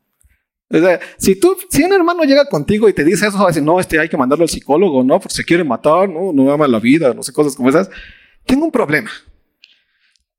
si 1.18 1.40
tú, 1.40 1.56
si 1.70 1.84
un 1.84 1.94
hermano 1.94 2.24
llega 2.24 2.46
contigo 2.46 2.90
y 2.90 2.94
te 2.94 3.04
dice 3.04 3.28
eso, 3.28 3.44
a 3.44 3.48
decir, 3.48 3.64
no, 3.64 3.80
este 3.80 4.00
hay 4.00 4.10
que 4.10 4.18
mandarlo 4.18 4.44
al 4.44 4.50
psicólogo, 4.50 5.04
no, 5.04 5.20
porque 5.20 5.36
se 5.36 5.44
quiere 5.44 5.64
matar, 5.64 6.10
no, 6.10 6.34
no 6.34 6.52
ama 6.52 6.68
la 6.68 6.80
vida, 6.80 7.14
no 7.14 7.24
sé, 7.24 7.32
cosas 7.32 7.56
como 7.56 7.70
esas. 7.70 7.90
Tengo 8.46 8.66
un 8.66 8.72
problema. 8.72 9.12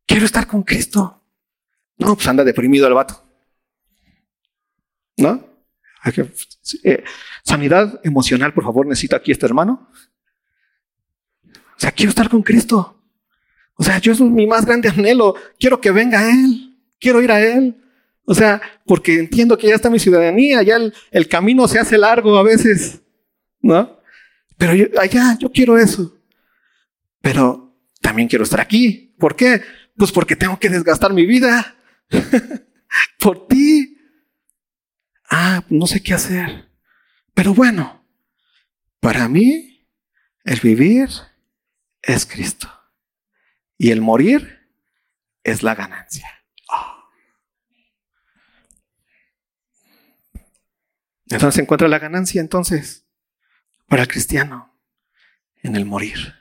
Quiero 0.06 0.26
estar 0.26 0.46
con 0.46 0.62
Cristo. 0.62 1.22
No, 1.98 2.14
pues 2.14 2.26
anda 2.28 2.44
deprimido 2.44 2.86
el 2.86 2.94
vato. 2.94 3.22
¿No? 5.16 5.44
Eh, 6.84 7.02
sanidad 7.42 8.00
emocional, 8.04 8.52
por 8.52 8.64
favor, 8.64 8.86
necesita 8.86 9.16
aquí 9.16 9.32
este 9.32 9.46
hermano. 9.46 9.88
O 11.44 11.78
sea, 11.78 11.90
quiero 11.90 12.10
estar 12.10 12.28
con 12.28 12.42
Cristo. 12.42 12.96
O 13.74 13.84
sea, 13.84 13.98
yo 13.98 14.12
es 14.12 14.20
mi 14.20 14.46
más 14.46 14.64
grande 14.64 14.88
anhelo. 14.88 15.34
Quiero 15.58 15.80
que 15.80 15.90
venga 15.90 16.30
Él. 16.30 16.78
Quiero 16.98 17.22
ir 17.22 17.30
a 17.30 17.40
Él. 17.40 17.76
O 18.28 18.34
sea, 18.34 18.60
porque 18.84 19.20
entiendo 19.20 19.56
que 19.56 19.68
ya 19.68 19.76
está 19.76 19.88
mi 19.88 20.00
ciudadanía, 20.00 20.60
ya 20.62 20.78
el, 21.12 21.28
camino 21.28 21.68
se 21.68 21.78
hace 21.78 21.96
largo 21.96 22.36
a 22.36 22.42
veces, 22.42 23.00
¿no? 23.60 24.00
Pero 24.58 24.72
allá, 25.00 25.38
yo 25.38 25.50
quiero 25.52 25.78
eso. 25.78 26.18
Pero 27.20 27.78
también 28.00 28.28
quiero 28.28 28.42
estar 28.42 28.60
aquí. 28.60 29.14
¿Por 29.16 29.36
qué? 29.36 29.62
Pues 29.96 30.10
porque 30.10 30.34
tengo 30.34 30.58
que 30.58 30.68
desgastar 30.68 31.12
mi 31.12 31.24
vida. 31.24 31.76
por 33.20 33.46
ti. 33.46 33.96
Ah, 35.30 35.62
no 35.68 35.86
sé 35.86 36.02
qué 36.02 36.14
hacer. 36.14 36.68
Pero 37.32 37.54
bueno, 37.54 38.04
para 38.98 39.28
mí, 39.28 39.88
el 40.42 40.58
vivir 40.60 41.08
es 42.02 42.26
Cristo. 42.26 42.72
Y 43.78 43.90
el 43.90 44.00
morir 44.00 44.68
es 45.44 45.62
la 45.62 45.76
ganancia. 45.76 46.35
Entonces 51.28 51.54
se 51.56 51.62
encuentra 51.62 51.88
la 51.88 51.98
ganancia 51.98 52.40
entonces 52.40 53.06
para 53.88 54.02
el 54.02 54.08
cristiano 54.08 54.72
en 55.62 55.76
el 55.76 55.84
morir. 55.84 56.34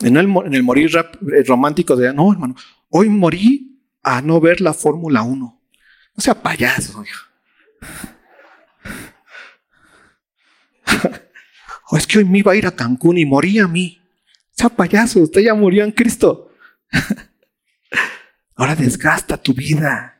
En 0.00 0.16
el, 0.16 0.26
en 0.26 0.54
el 0.54 0.62
morir 0.62 0.90
eh, 0.96 1.42
romántico 1.46 1.96
de, 1.96 2.12
no, 2.14 2.32
hermano, 2.32 2.54
hoy 2.90 3.08
morí 3.08 3.82
a 4.02 4.22
no 4.22 4.40
ver 4.40 4.60
la 4.60 4.72
Fórmula 4.72 5.22
1. 5.22 5.62
No 6.14 6.22
sea 6.22 6.40
payaso, 6.40 7.04
hijo. 7.04 7.26
o 11.90 11.96
es 11.96 12.06
que 12.06 12.18
hoy 12.18 12.24
me 12.24 12.38
iba 12.38 12.52
a 12.52 12.56
ir 12.56 12.66
a 12.66 12.70
Cancún 12.70 13.18
y 13.18 13.26
morí 13.26 13.58
a 13.58 13.68
mí. 13.68 14.00
Sea 14.52 14.68
payaso, 14.68 15.20
usted 15.20 15.42
ya 15.42 15.54
murió 15.54 15.84
en 15.84 15.92
Cristo. 15.92 16.52
Ahora 18.54 18.74
desgasta 18.74 19.36
tu 19.36 19.52
vida. 19.52 20.17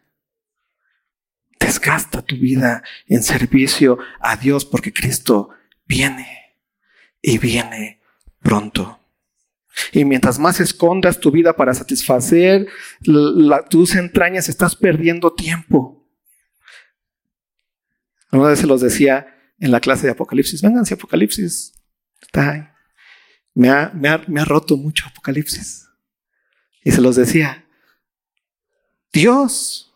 Desgasta 1.68 2.22
tu 2.22 2.36
vida 2.36 2.82
en 3.08 3.22
servicio 3.22 3.98
a 4.20 4.36
Dios 4.36 4.64
porque 4.64 4.90
Cristo 4.90 5.50
viene 5.84 6.56
y 7.20 7.36
viene 7.36 8.00
pronto. 8.40 8.98
Y 9.92 10.06
mientras 10.06 10.38
más 10.38 10.60
escondas 10.60 11.20
tu 11.20 11.30
vida 11.30 11.54
para 11.54 11.74
satisfacer 11.74 12.68
tus 13.68 13.96
entrañas, 13.96 14.48
estás 14.48 14.76
perdiendo 14.76 15.34
tiempo. 15.34 16.08
Una 18.32 18.48
vez 18.48 18.60
se 18.60 18.66
los 18.66 18.80
decía 18.80 19.26
en 19.58 19.70
la 19.70 19.80
clase 19.80 20.06
de 20.06 20.12
Apocalipsis, 20.12 20.60
si 20.60 20.94
Apocalipsis. 20.94 21.74
Está 22.22 22.50
ahí. 22.50 22.66
Me 23.52 23.68
ha, 23.68 23.92
me 23.92 24.40
ha 24.40 24.44
roto 24.46 24.78
mucho 24.78 25.04
Apocalipsis. 25.06 25.86
Y 26.82 26.92
se 26.92 27.02
los 27.02 27.14
decía, 27.14 27.66
Dios 29.12 29.87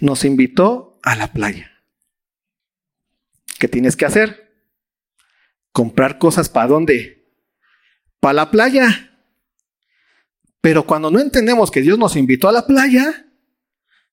nos 0.00 0.24
invitó 0.24 0.98
a 1.02 1.16
la 1.16 1.32
playa. 1.32 1.70
¿Qué 3.58 3.68
tienes 3.68 3.96
que 3.96 4.06
hacer? 4.06 4.50
Comprar 5.72 6.18
cosas 6.18 6.48
para 6.48 6.68
dónde? 6.68 7.30
Para 8.18 8.34
la 8.34 8.50
playa. 8.50 9.10
Pero 10.60 10.86
cuando 10.86 11.10
no 11.10 11.20
entendemos 11.20 11.70
que 11.70 11.82
Dios 11.82 11.98
nos 11.98 12.16
invitó 12.16 12.48
a 12.48 12.52
la 12.52 12.66
playa, 12.66 13.26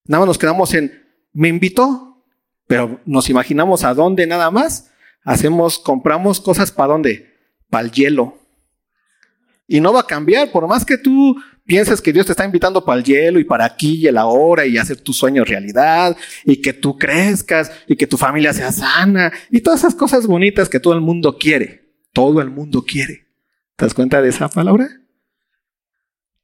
nada 0.06 0.20
más 0.22 0.28
nos 0.28 0.38
quedamos 0.38 0.74
en, 0.74 1.06
me 1.34 1.48
invitó, 1.48 2.26
pero 2.68 3.02
nos 3.06 3.30
imaginamos 3.30 3.84
a 3.84 3.94
dónde 3.94 4.28
nada 4.28 4.52
más. 4.52 4.92
Hacemos, 5.24 5.80
compramos 5.80 6.40
cosas 6.40 6.72
para 6.72 6.94
dónde? 6.94 7.34
Para 7.70 7.86
el 7.86 7.92
hielo. 7.92 8.38
Y 9.68 9.82
no 9.82 9.92
va 9.92 10.02
a 10.02 10.08
cambiar, 10.08 10.50
por 10.52 10.68
más 10.68 10.86
que 10.86 10.98
tú 10.98 11.36
pienses 11.66 12.02
que 12.02 12.14
Dios 12.14 12.26
te 12.26 12.32
está 12.32 12.46
invitando 12.46 12.84
para 12.86 13.00
el 13.00 13.04
hielo 13.04 13.40
y 13.40 13.44
para 13.44 13.66
aquí 13.66 13.96
y 13.96 14.08
el 14.08 14.18
ahora 14.18 14.66
y 14.66 14.78
hacer 14.78 15.02
tus 15.02 15.18
sueños 15.18 15.50
realidad 15.50 16.16
y 16.46 16.62
que 16.62 16.72
tú 16.72 16.98
crezcas 16.98 17.72
y 17.86 17.98
que 17.98 18.08
tu 18.08 18.18
familia 18.18 18.54
sea 18.54 18.72
sana 18.72 19.32
y 19.52 19.60
todas 19.60 19.82
esas 19.82 19.96
cosas 19.96 20.26
bonitas 20.26 20.70
que 20.70 20.80
todo 20.80 20.94
el 20.94 21.02
mundo 21.02 21.38
quiere. 21.38 21.88
Todo 22.14 22.42
el 22.42 22.50
mundo 22.50 22.84
quiere. 22.84 23.28
¿Te 23.76 23.86
das 23.86 23.94
cuenta 23.94 24.22
de 24.22 24.30
esa 24.30 24.50
palabra? 24.50 24.90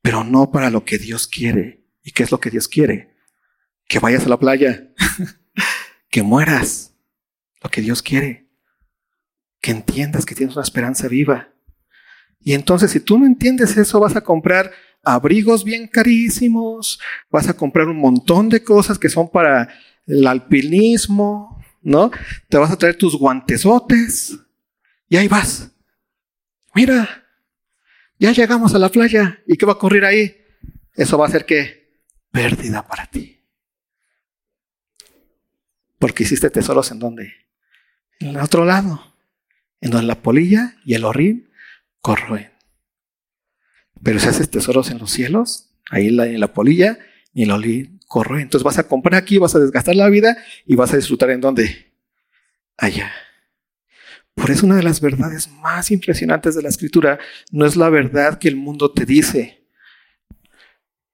Pero 0.02 0.24
no 0.24 0.52
para 0.52 0.70
lo 0.70 0.84
que 0.84 0.98
Dios 0.98 1.28
quiere. 1.28 1.84
¿Y 2.04 2.12
qué 2.12 2.24
es 2.24 2.32
lo 2.32 2.40
que 2.40 2.50
Dios 2.50 2.68
quiere? 2.68 3.16
Que 3.88 4.00
vayas 4.00 4.26
a 4.26 4.30
la 4.30 4.38
playa, 4.38 4.94
que 6.10 6.22
mueras, 6.22 6.94
lo 7.64 7.70
que 7.70 7.82
Dios 7.82 8.04
quiere, 8.04 8.50
que 9.62 9.72
entiendas 9.72 10.26
que 10.26 10.36
tienes 10.36 10.56
una 10.56 10.64
esperanza 10.64 11.08
viva. 11.08 11.53
Y 12.43 12.53
entonces 12.53 12.91
si 12.91 12.99
tú 12.99 13.17
no 13.17 13.25
entiendes 13.25 13.77
eso, 13.77 13.99
vas 13.99 14.15
a 14.15 14.21
comprar 14.21 14.71
abrigos 15.03 15.63
bien 15.63 15.88
carísimos, 15.88 16.99
vas 17.29 17.47
a 17.49 17.56
comprar 17.56 17.88
un 17.88 17.97
montón 17.97 18.49
de 18.49 18.63
cosas 18.63 18.97
que 18.97 19.10
son 19.10 19.29
para 19.29 19.69
el 20.06 20.25
alpinismo, 20.27 21.62
¿no? 21.82 22.12
Te 22.49 22.58
vas 22.58 22.71
a 22.71 22.77
traer 22.77 22.97
tus 22.97 23.15
guantesotes 23.15 24.38
y 25.10 25.17
ahí 25.17 25.27
vas. 25.27 25.71
Mira, 26.73 27.25
ya 28.19 28.32
llegamos 28.32 28.73
a 28.73 28.79
la 28.79 28.89
playa 28.89 29.41
y 29.47 29.58
¿qué 29.58 29.65
va 29.65 29.73
a 29.73 29.75
ocurrir 29.75 30.06
ahí? 30.06 30.38
Eso 30.95 31.17
va 31.17 31.27
a 31.27 31.32
ser 31.32 31.45
que 31.45 32.01
pérdida 32.32 32.86
para 32.88 33.06
ti. 33.06 33.41
Porque 35.99 36.23
hiciste 36.23 36.49
tesoros 36.49 36.91
en 36.91 36.99
donde? 36.99 37.34
En 38.19 38.29
el 38.29 38.38
otro 38.38 38.65
lado, 38.65 39.15
en 39.82 39.91
donde 39.91 40.08
la 40.08 40.21
polilla 40.21 40.75
y 40.86 40.95
el 40.95 41.06
horrín 41.06 41.49
corroen. 42.04 42.52
Pero 44.04 44.20
si 44.20 44.28
haces 44.28 44.52
tesoros 44.52 44.92
en 44.92 45.00
los 45.00 45.10
cielos, 45.10 45.72
ahí 45.89 46.10
en 46.10 46.39
la, 46.39 46.54
polilla 46.54 47.00
y 47.34 47.44
el 47.44 47.52
olí 47.52 47.98
corre. 48.08 48.42
Entonces 48.42 48.63
vas 48.63 48.78
a 48.78 48.88
comprar 48.88 49.16
aquí, 49.16 49.38
vas 49.38 49.56
a 49.56 49.60
desgastar 49.60 49.96
la 49.96 50.10
vida 50.10 50.38
y 50.68 50.76
vas 50.76 50.94
a 50.94 50.98
disfrutar 50.98 51.32
en 51.32 51.39
dónde? 51.39 51.94
Allá. 52.78 53.12
Por 54.36 54.52
eso 54.52 54.66
una 54.66 54.76
de 54.76 54.84
las 54.84 55.00
verdades 55.00 55.50
más 55.50 55.92
impresionantes 55.92 56.56
de 56.56 56.62
la 56.62 56.70
escritura 56.70 57.20
no 57.52 57.66
es 57.66 57.78
la 57.78 57.89
verdad 57.89 58.38
que 58.38 58.50
el 58.50 58.58
mundo 58.58 58.92
te 58.92 59.06
dice. 59.06 59.66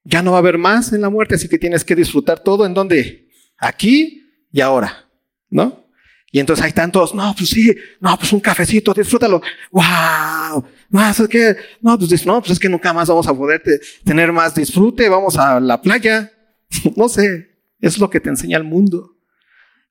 Ya 0.03 0.23
no 0.23 0.31
va 0.31 0.37
a 0.37 0.39
haber 0.39 0.57
más 0.57 0.91
en 0.91 1.01
la 1.01 1.09
muerte, 1.09 1.35
así 1.35 1.47
que 1.47 1.59
tienes 1.59 1.85
que 1.85 1.95
disfrutar 1.95 2.39
todo 2.39 2.65
en 2.65 2.73
dónde? 2.73 3.29
Aquí 3.59 4.25
y 4.51 4.61
ahora, 4.61 5.07
¿no? 5.51 5.85
Y 6.31 6.39
entonces 6.39 6.63
hay 6.63 6.71
tantos, 6.71 7.13
no, 7.13 7.33
pues 7.35 7.49
sí, 7.49 7.75
no, 7.99 8.17
pues 8.17 8.31
un 8.33 8.39
cafecito, 8.39 8.93
disfrútalo. 8.93 9.41
¡Wow! 9.71 10.65
No, 10.89 11.07
es 11.07 11.27
que, 11.29 11.55
no, 11.81 11.97
pues, 11.97 12.25
no, 12.25 12.39
pues 12.39 12.51
es 12.51 12.59
que 12.59 12.69
nunca 12.69 12.93
más 12.93 13.07
vamos 13.07 13.27
a 13.27 13.33
poder 13.33 13.61
tener 14.03 14.31
más 14.31 14.55
disfrute, 14.55 15.07
vamos 15.07 15.37
a 15.37 15.59
la 15.59 15.81
playa. 15.81 16.31
no 16.95 17.07
sé, 17.09 17.59
es 17.79 17.97
lo 17.99 18.09
que 18.09 18.19
te 18.19 18.29
enseña 18.29 18.57
el 18.57 18.63
mundo. 18.63 19.17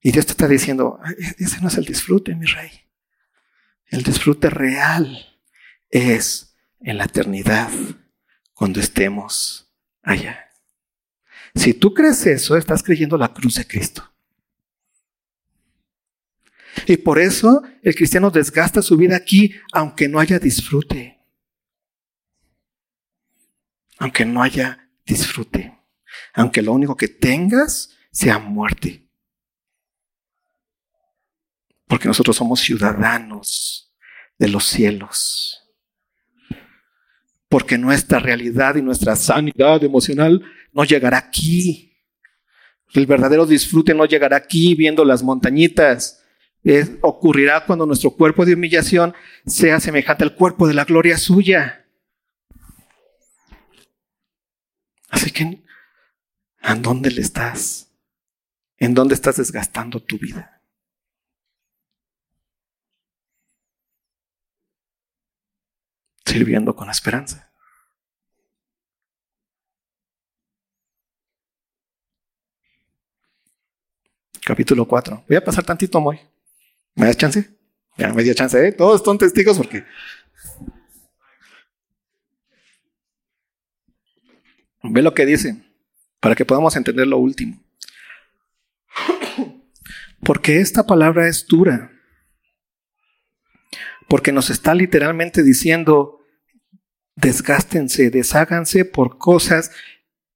Y 0.00 0.12
Dios 0.12 0.26
te 0.26 0.32
está 0.32 0.48
diciendo, 0.48 1.00
ese 1.38 1.60
no 1.60 1.68
es 1.68 1.76
el 1.76 1.84
disfrute, 1.84 2.34
mi 2.34 2.46
rey. 2.46 2.70
El 3.86 4.02
disfrute 4.02 4.50
real 4.50 5.38
es 5.90 6.56
en 6.80 6.98
la 6.98 7.04
eternidad, 7.04 7.70
cuando 8.52 8.80
estemos 8.80 9.72
allá. 10.02 10.50
Si 11.54 11.74
tú 11.74 11.94
crees 11.94 12.26
eso, 12.26 12.56
estás 12.56 12.82
creyendo 12.82 13.16
la 13.16 13.32
cruz 13.32 13.54
de 13.54 13.66
Cristo. 13.66 14.12
Y 16.86 16.96
por 16.98 17.18
eso 17.18 17.62
el 17.82 17.94
cristiano 17.94 18.30
desgasta 18.30 18.82
su 18.82 18.96
vida 18.96 19.16
aquí, 19.16 19.54
aunque 19.72 20.08
no 20.08 20.20
haya 20.20 20.38
disfrute. 20.38 21.18
Aunque 23.98 24.24
no 24.24 24.42
haya 24.42 24.90
disfrute. 25.04 25.78
Aunque 26.34 26.62
lo 26.62 26.72
único 26.72 26.96
que 26.96 27.08
tengas 27.08 27.90
sea 28.10 28.38
muerte. 28.38 29.08
Porque 31.86 32.08
nosotros 32.08 32.36
somos 32.36 32.60
ciudadanos 32.60 33.94
de 34.38 34.48
los 34.48 34.64
cielos. 34.64 35.62
Porque 37.48 37.78
nuestra 37.78 38.18
realidad 38.18 38.76
y 38.76 38.82
nuestra 38.82 39.16
sanidad 39.16 39.82
emocional 39.82 40.44
no 40.72 40.84
llegará 40.84 41.18
aquí. 41.18 41.96
El 42.92 43.06
verdadero 43.06 43.46
disfrute 43.46 43.94
no 43.94 44.04
llegará 44.04 44.36
aquí 44.36 44.74
viendo 44.74 45.04
las 45.04 45.22
montañitas 45.22 46.22
ocurrirá 47.00 47.64
cuando 47.64 47.86
nuestro 47.86 48.10
cuerpo 48.10 48.44
de 48.44 48.54
humillación 48.54 49.14
sea 49.46 49.80
semejante 49.80 50.24
al 50.24 50.34
cuerpo 50.34 50.66
de 50.66 50.74
la 50.74 50.84
gloria 50.84 51.16
suya. 51.16 51.86
Así 55.08 55.30
que, 55.30 55.62
¿a 56.60 56.74
dónde 56.74 57.10
le 57.10 57.20
estás? 57.20 57.90
¿En 58.76 58.94
dónde 58.94 59.14
estás 59.14 59.36
desgastando 59.36 60.00
tu 60.00 60.18
vida? 60.18 60.62
Sirviendo 66.24 66.76
con 66.76 66.90
esperanza. 66.90 67.50
Capítulo 74.44 74.86
4. 74.86 75.24
Voy 75.28 75.36
a 75.36 75.44
pasar 75.44 75.64
tantito 75.64 76.00
muy. 76.00 76.18
¿Me 76.98 77.06
das 77.06 77.16
chance? 77.16 77.48
Ya 77.96 78.12
me 78.12 78.24
dio 78.24 78.34
chance, 78.34 78.58
¿eh? 78.66 78.72
Todos 78.72 79.02
son 79.04 79.18
testigos 79.18 79.56
porque. 79.56 79.84
Ve 84.82 85.02
lo 85.02 85.14
que 85.14 85.24
dice, 85.24 85.62
para 86.18 86.34
que 86.34 86.44
podamos 86.44 86.74
entender 86.74 87.06
lo 87.06 87.18
último. 87.18 87.62
Porque 90.24 90.60
esta 90.60 90.86
palabra 90.86 91.28
es 91.28 91.46
dura. 91.46 91.92
Porque 94.08 94.32
nos 94.32 94.50
está 94.50 94.74
literalmente 94.74 95.44
diciendo, 95.44 96.26
desgástense, 97.14 98.10
desháganse 98.10 98.84
por 98.84 99.18
cosas 99.18 99.70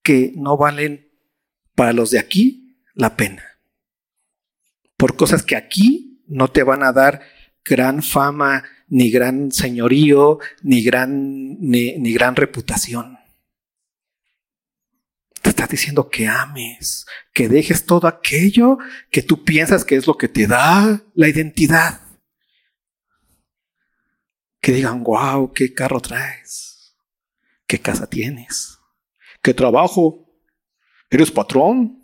que 0.04 0.32
no 0.36 0.56
valen 0.56 1.10
para 1.74 1.92
los 1.92 2.12
de 2.12 2.20
aquí 2.20 2.78
la 2.94 3.16
pena. 3.16 3.42
Por 4.96 5.16
cosas 5.16 5.42
que 5.42 5.56
aquí 5.56 6.11
no 6.32 6.48
te 6.48 6.62
van 6.62 6.82
a 6.82 6.92
dar 6.92 7.22
gran 7.64 8.02
fama, 8.02 8.64
ni 8.88 9.10
gran 9.10 9.52
señorío, 9.52 10.38
ni 10.62 10.82
gran, 10.82 11.60
ni, 11.60 12.12
gran 12.12 12.36
reputación. 12.36 13.18
Te 15.42 15.50
está 15.50 15.66
diciendo 15.66 16.08
que 16.08 16.26
ames, 16.26 17.06
que 17.34 17.48
dejes 17.48 17.84
todo 17.84 18.06
aquello 18.06 18.78
que 19.10 19.22
tú 19.22 19.44
piensas 19.44 19.84
que 19.84 19.96
es 19.96 20.06
lo 20.06 20.16
que 20.16 20.28
te 20.28 20.46
da 20.46 21.02
la 21.14 21.28
identidad. 21.28 22.00
Que 24.60 24.72
digan, 24.72 25.02
wow, 25.02 25.52
qué 25.52 25.74
carro 25.74 26.00
traes, 26.00 26.96
qué 27.66 27.80
casa 27.80 28.08
tienes, 28.08 28.78
qué 29.42 29.52
trabajo, 29.52 30.32
eres 31.10 31.30
patrón. 31.30 32.01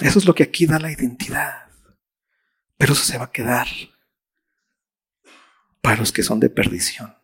Eso 0.00 0.18
es 0.18 0.24
lo 0.24 0.34
que 0.34 0.44
aquí 0.44 0.66
da 0.66 0.78
la 0.78 0.92
identidad. 0.92 1.66
Pero 2.76 2.92
eso 2.92 3.04
se 3.04 3.18
va 3.18 3.26
a 3.26 3.32
quedar 3.32 3.66
para 5.80 5.96
los 5.96 6.12
que 6.12 6.22
son 6.22 6.40
de 6.40 6.50
perdición. 6.50 7.14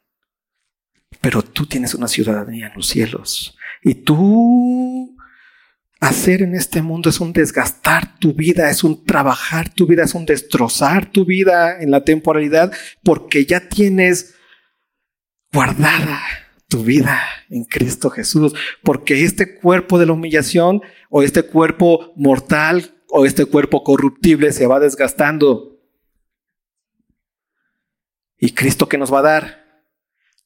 Pero 1.20 1.42
tú 1.42 1.66
tienes 1.66 1.94
una 1.94 2.08
ciudadanía 2.08 2.68
en 2.68 2.74
los 2.74 2.88
cielos. 2.88 3.56
Y 3.82 3.94
tú 3.94 5.16
hacer 6.00 6.42
en 6.42 6.54
este 6.54 6.82
mundo 6.82 7.08
es 7.08 7.20
un 7.20 7.32
desgastar 7.32 8.18
tu 8.18 8.34
vida, 8.34 8.68
es 8.70 8.84
un 8.84 9.04
trabajar 9.04 9.72
tu 9.72 9.86
vida, 9.86 10.04
es 10.04 10.14
un 10.14 10.26
destrozar 10.26 11.10
tu 11.10 11.24
vida 11.24 11.80
en 11.80 11.90
la 11.90 12.04
temporalidad, 12.04 12.72
porque 13.02 13.46
ya 13.46 13.68
tienes 13.68 14.34
guardada 15.52 16.20
tu 16.68 16.82
vida 16.82 17.20
en 17.50 17.64
Cristo 17.64 18.10
Jesús, 18.10 18.54
porque 18.82 19.22
este 19.24 19.58
cuerpo 19.58 19.98
de 19.98 20.06
la 20.06 20.12
humillación 20.12 20.82
o 21.10 21.22
este 21.22 21.42
cuerpo 21.42 22.12
mortal 22.16 22.94
o 23.08 23.26
este 23.26 23.44
cuerpo 23.44 23.84
corruptible 23.84 24.52
se 24.52 24.66
va 24.66 24.80
desgastando. 24.80 25.80
¿Y 28.38 28.52
Cristo 28.52 28.88
qué 28.88 28.98
nos 28.98 29.12
va 29.12 29.20
a 29.20 29.22
dar? 29.22 29.84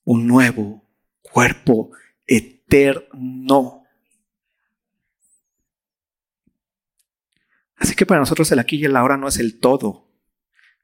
Un 0.04 0.26
nuevo 0.26 0.84
cuerpo 1.22 1.90
eterno. 2.26 3.84
Así 7.76 7.94
que 7.94 8.06
para 8.06 8.20
nosotros 8.20 8.50
el 8.52 8.58
aquí 8.58 8.76
y 8.76 8.84
el 8.84 8.96
ahora 8.96 9.16
no 9.16 9.28
es 9.28 9.38
el 9.38 9.60
todo, 9.60 10.08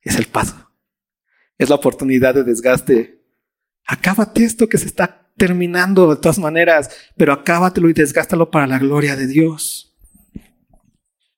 es 0.02 0.16
el 0.16 0.26
paso. 0.26 0.70
Es 1.58 1.68
la 1.68 1.76
oportunidad 1.76 2.34
de 2.34 2.44
desgaste. 2.44 3.23
Acábate 3.86 4.44
esto 4.44 4.68
que 4.68 4.78
se 4.78 4.86
está 4.86 5.30
terminando 5.36 6.14
de 6.14 6.20
todas 6.20 6.38
maneras, 6.38 6.90
pero 7.16 7.32
acábatelo 7.32 7.88
y 7.88 7.92
desgástalo 7.92 8.50
para 8.50 8.66
la 8.66 8.78
gloria 8.78 9.16
de 9.16 9.26
Dios. 9.26 9.94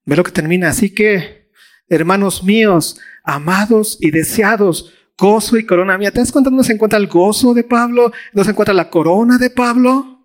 Ve 0.04 0.16
lo 0.16 0.22
que 0.22 0.30
termina. 0.30 0.68
Así 0.68 0.94
que, 0.94 1.50
hermanos 1.88 2.44
míos, 2.44 3.00
amados 3.24 3.98
y 4.00 4.10
deseados, 4.10 4.92
gozo 5.18 5.56
y 5.56 5.66
corona 5.66 5.98
mía. 5.98 6.12
¿Te 6.12 6.20
das 6.20 6.32
cuenta 6.32 6.50
dónde 6.50 6.64
se 6.64 6.72
encuentra 6.72 6.98
el 6.98 7.08
gozo 7.08 7.54
de 7.54 7.64
Pablo? 7.64 8.12
¿Dónde 8.32 8.44
se 8.44 8.50
encuentra 8.50 8.74
la 8.74 8.90
corona 8.90 9.38
de 9.38 9.50
Pablo? 9.50 10.16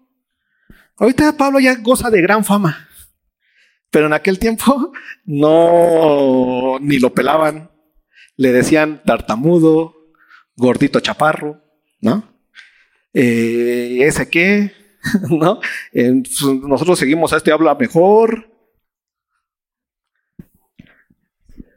Ahorita 0.98 1.36
Pablo 1.36 1.60
ya 1.60 1.76
goza 1.76 2.10
de 2.10 2.22
gran 2.22 2.46
fama. 2.46 2.88
Pero 3.90 4.06
en 4.06 4.14
aquel 4.14 4.38
tiempo 4.38 4.94
no, 5.26 6.78
ni 6.80 7.00
lo 7.00 7.14
pelaban. 7.14 7.72
Le 8.38 8.52
decían 8.52 9.02
tartamudo, 9.04 9.96
gordito 10.56 11.00
chaparro, 11.00 11.62
¿no? 12.02 12.38
Eh, 13.14 13.99
¿Ese 14.02 14.30
qué? 14.30 14.74
¿No? 15.30 15.60
Pues, 15.91 16.41
nosotros 16.64 16.99
seguimos 16.99 17.34
a 17.34 17.38
este 17.38 17.52
habla 17.52 17.76
mejor. 17.76 18.49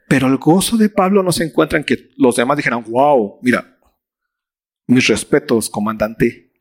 Pero 0.09 0.27
el 0.29 0.37
gozo 0.37 0.77
de 0.77 0.89
Pablo 0.89 1.23
no 1.23 1.33
se 1.33 1.45
encuentra 1.45 1.79
en 1.79 1.85
que 1.85 2.11
los 2.17 2.37
demás 2.37 2.57
dijeran, 2.57 2.85
wow, 2.85 3.39
mira, 3.43 3.79
mis 4.87 5.07
respetos, 5.07 5.71
comandante. 5.71 6.53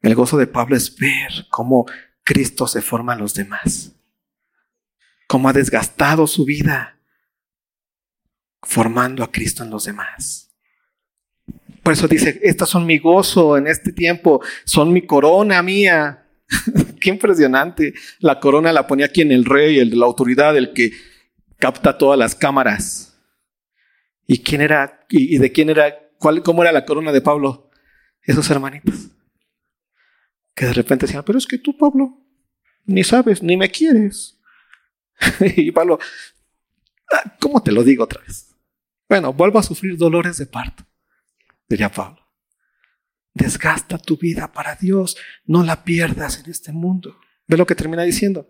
El 0.00 0.14
gozo 0.14 0.36
de 0.36 0.46
Pablo 0.46 0.76
es 0.76 0.96
ver 0.96 1.46
cómo 1.50 1.86
Cristo 2.22 2.66
se 2.66 2.82
forma 2.82 3.12
en 3.12 3.20
los 3.20 3.34
demás 3.34 3.94
cómo 5.26 5.48
ha 5.48 5.52
desgastado 5.52 6.28
su 6.28 6.44
vida 6.44 7.00
formando 8.62 9.24
a 9.24 9.30
Cristo 9.30 9.62
en 9.62 9.70
los 9.70 9.84
demás. 9.84 10.53
Por 11.84 11.92
eso 11.92 12.08
dice, 12.08 12.40
estas 12.42 12.68
son 12.68 12.86
mi 12.86 12.98
gozo 12.98 13.56
en 13.56 13.66
este 13.66 13.92
tiempo, 13.92 14.42
son 14.64 14.92
mi 14.92 15.02
corona 15.02 15.62
mía. 15.62 16.26
Qué 17.00 17.10
impresionante. 17.10 17.94
La 18.18 18.40
corona 18.40 18.72
la 18.72 18.86
ponía 18.86 19.06
aquí 19.06 19.20
en 19.20 19.30
el 19.30 19.44
rey, 19.44 19.78
el 19.78 19.90
de 19.90 19.96
la 19.96 20.06
autoridad, 20.06 20.56
el 20.56 20.72
que 20.72 20.92
capta 21.58 21.96
todas 21.96 22.18
las 22.18 22.34
cámaras. 22.34 23.16
¿Y 24.26 24.38
quién 24.42 24.62
era? 24.62 25.06
¿Y, 25.10 25.38
de 25.38 25.52
quién 25.52 25.70
era? 25.70 25.94
Cuál, 26.18 26.42
¿Cómo 26.42 26.62
era 26.62 26.72
la 26.72 26.84
corona 26.86 27.12
de 27.12 27.20
Pablo? 27.20 27.70
Esos 28.22 28.50
hermanitos. 28.50 29.10
Que 30.54 30.66
de 30.66 30.72
repente 30.72 31.06
decían, 31.06 31.24
pero 31.26 31.38
es 31.38 31.46
que 31.46 31.58
tú, 31.58 31.76
Pablo, 31.76 32.18
ni 32.86 33.04
sabes, 33.04 33.42
ni 33.42 33.56
me 33.56 33.70
quieres. 33.70 34.40
y 35.56 35.70
Pablo, 35.70 35.98
ah, 37.12 37.36
¿cómo 37.40 37.62
te 37.62 37.72
lo 37.72 37.84
digo 37.84 38.04
otra 38.04 38.22
vez? 38.22 38.54
Bueno, 39.08 39.32
vuelvo 39.32 39.58
a 39.58 39.62
sufrir 39.62 39.96
dolores 39.96 40.38
de 40.38 40.46
parto, 40.46 40.84
diría 41.74 41.90
Pablo. 41.90 42.20
Desgasta 43.34 43.98
tu 43.98 44.16
vida 44.16 44.52
para 44.52 44.76
Dios, 44.76 45.16
no 45.44 45.64
la 45.64 45.84
pierdas 45.84 46.40
en 46.42 46.50
este 46.50 46.72
mundo. 46.72 47.18
Ve 47.46 47.56
lo 47.56 47.66
que 47.66 47.74
termina 47.74 48.04
diciendo. 48.04 48.48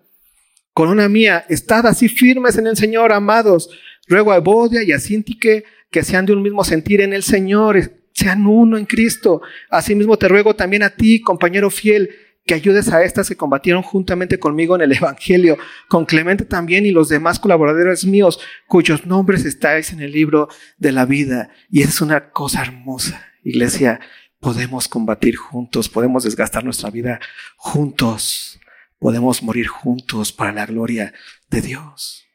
Corona 0.75 1.09
mía, 1.09 1.47
estad 1.49 1.87
así 1.87 2.09
firmes 2.09 2.59
en 2.59 2.66
el 2.66 2.77
Señor, 2.77 3.12
amados. 3.12 3.70
Ruego 4.07 4.33
a 4.33 4.37
Evodia 4.37 4.83
y 4.83 4.93
a 4.93 4.99
Sintique 4.99 5.64
que 5.91 6.03
sean 6.03 6.27
de 6.27 6.35
un 6.35 6.43
mismo 6.43 6.64
sentir 6.64 7.01
en 7.01 7.12
el 7.12 7.22
Señor, 7.22 7.79
sean 8.12 8.47
uno 8.47 8.77
en 8.77 8.85
Cristo. 8.85 9.41
Asimismo 9.70 10.18
te 10.18 10.29
ruego 10.29 10.55
también 10.55 10.83
a 10.83 10.91
ti, 10.91 11.20
compañero 11.20 11.70
fiel, 11.70 12.11
que 12.47 12.55
ayudes 12.55 12.92
a 12.92 13.03
estas 13.03 13.28
que 13.28 13.36
combatieron 13.36 13.82
juntamente 13.82 14.38
conmigo 14.38 14.76
en 14.76 14.82
el 14.82 14.92
Evangelio, 14.92 15.57
con 15.88 16.05
Clemente 16.05 16.45
también 16.45 16.84
y 16.84 16.90
los 16.90 17.09
demás 17.09 17.38
colaboradores 17.38 18.05
míos, 18.05 18.38
cuyos 18.66 19.07
nombres 19.07 19.45
estáis 19.45 19.92
en 19.92 20.01
el 20.01 20.12
libro 20.12 20.49
de 20.76 20.92
la 20.92 21.07
vida. 21.07 21.51
Y 21.70 21.82
es 21.82 22.01
una 22.01 22.30
cosa 22.30 22.62
hermosa, 22.62 23.26
iglesia. 23.42 24.01
Podemos 24.40 24.88
combatir 24.88 25.36
juntos, 25.36 25.88
podemos 25.88 26.24
desgastar 26.24 26.64
nuestra 26.64 26.90
vida 26.90 27.18
juntos, 27.57 28.61
podemos 28.99 29.42
morir 29.42 29.68
juntos 29.68 30.32
para 30.32 30.53
la 30.53 30.66
gloria 30.66 31.14
de 31.49 31.62
Dios. 31.62 32.26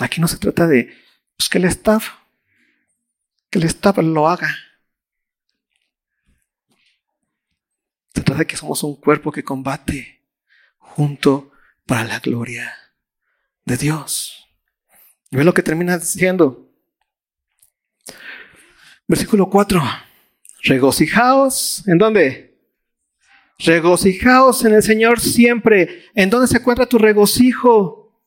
Aquí 0.00 0.20
no 0.20 0.28
se 0.28 0.38
trata 0.38 0.68
de 0.68 0.94
pues, 1.36 1.48
que 1.48 1.58
el 1.58 1.64
staff, 1.64 2.10
que 3.50 3.58
el 3.58 3.64
staff 3.64 3.98
lo 3.98 4.28
haga. 4.28 4.54
Se 8.18 8.24
trata 8.24 8.40
de 8.40 8.46
que 8.48 8.56
somos 8.56 8.82
un 8.82 8.96
cuerpo 8.96 9.30
que 9.30 9.44
combate 9.44 10.24
junto 10.78 11.52
para 11.86 12.02
la 12.02 12.18
gloria 12.18 12.74
de 13.64 13.76
Dios. 13.76 14.48
Y 15.30 15.36
ve 15.36 15.44
lo 15.44 15.54
que 15.54 15.62
termina 15.62 15.96
diciendo. 15.96 16.68
Versículo 19.06 19.48
4. 19.48 19.80
Regocijaos. 20.64 21.86
¿En 21.86 21.98
dónde? 21.98 22.58
Regocijaos 23.60 24.64
en 24.64 24.74
el 24.74 24.82
Señor 24.82 25.20
siempre. 25.20 26.06
¿En 26.12 26.28
dónde 26.28 26.48
se 26.48 26.56
encuentra 26.56 26.86
tu 26.86 26.98
regocijo? 26.98 28.20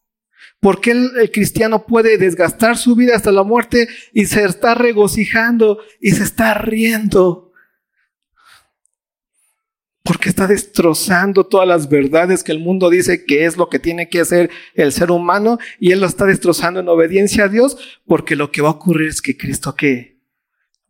¿Por 0.61 0.79
qué 0.79 0.91
el, 0.91 1.11
el, 1.19 1.31
cristiano 1.31 1.85
puede 1.85 2.17
desgastar 2.17 2.77
su 2.77 2.95
vida 2.95 3.17
hasta 3.17 3.33
la 3.33 3.43
muerte 3.43 3.89
y 4.13 4.23
se 4.23 4.45
está 4.45 4.73
regocijando 4.73 5.79
y 5.99 6.11
se 6.11 6.23
está 6.23 6.53
riendo? 6.53 7.50
Porque 10.11 10.27
está 10.27 10.45
destrozando 10.45 11.45
todas 11.45 11.65
las 11.65 11.87
verdades 11.87 12.43
que 12.43 12.51
el 12.51 12.59
mundo 12.59 12.89
dice 12.89 13.23
que 13.23 13.45
es 13.45 13.55
lo 13.55 13.69
que 13.69 13.79
tiene 13.79 14.09
que 14.09 14.19
hacer 14.19 14.49
el 14.73 14.91
ser 14.91 15.09
humano 15.09 15.57
y 15.79 15.93
él 15.93 16.01
lo 16.01 16.05
está 16.05 16.25
destrozando 16.25 16.81
en 16.81 16.89
obediencia 16.89 17.45
a 17.45 17.47
Dios 17.47 17.77
porque 18.05 18.35
lo 18.35 18.51
que 18.51 18.61
va 18.61 18.67
a 18.67 18.73
ocurrir 18.73 19.07
es 19.07 19.21
que 19.21 19.37
Cristo 19.37 19.73
que 19.73 20.19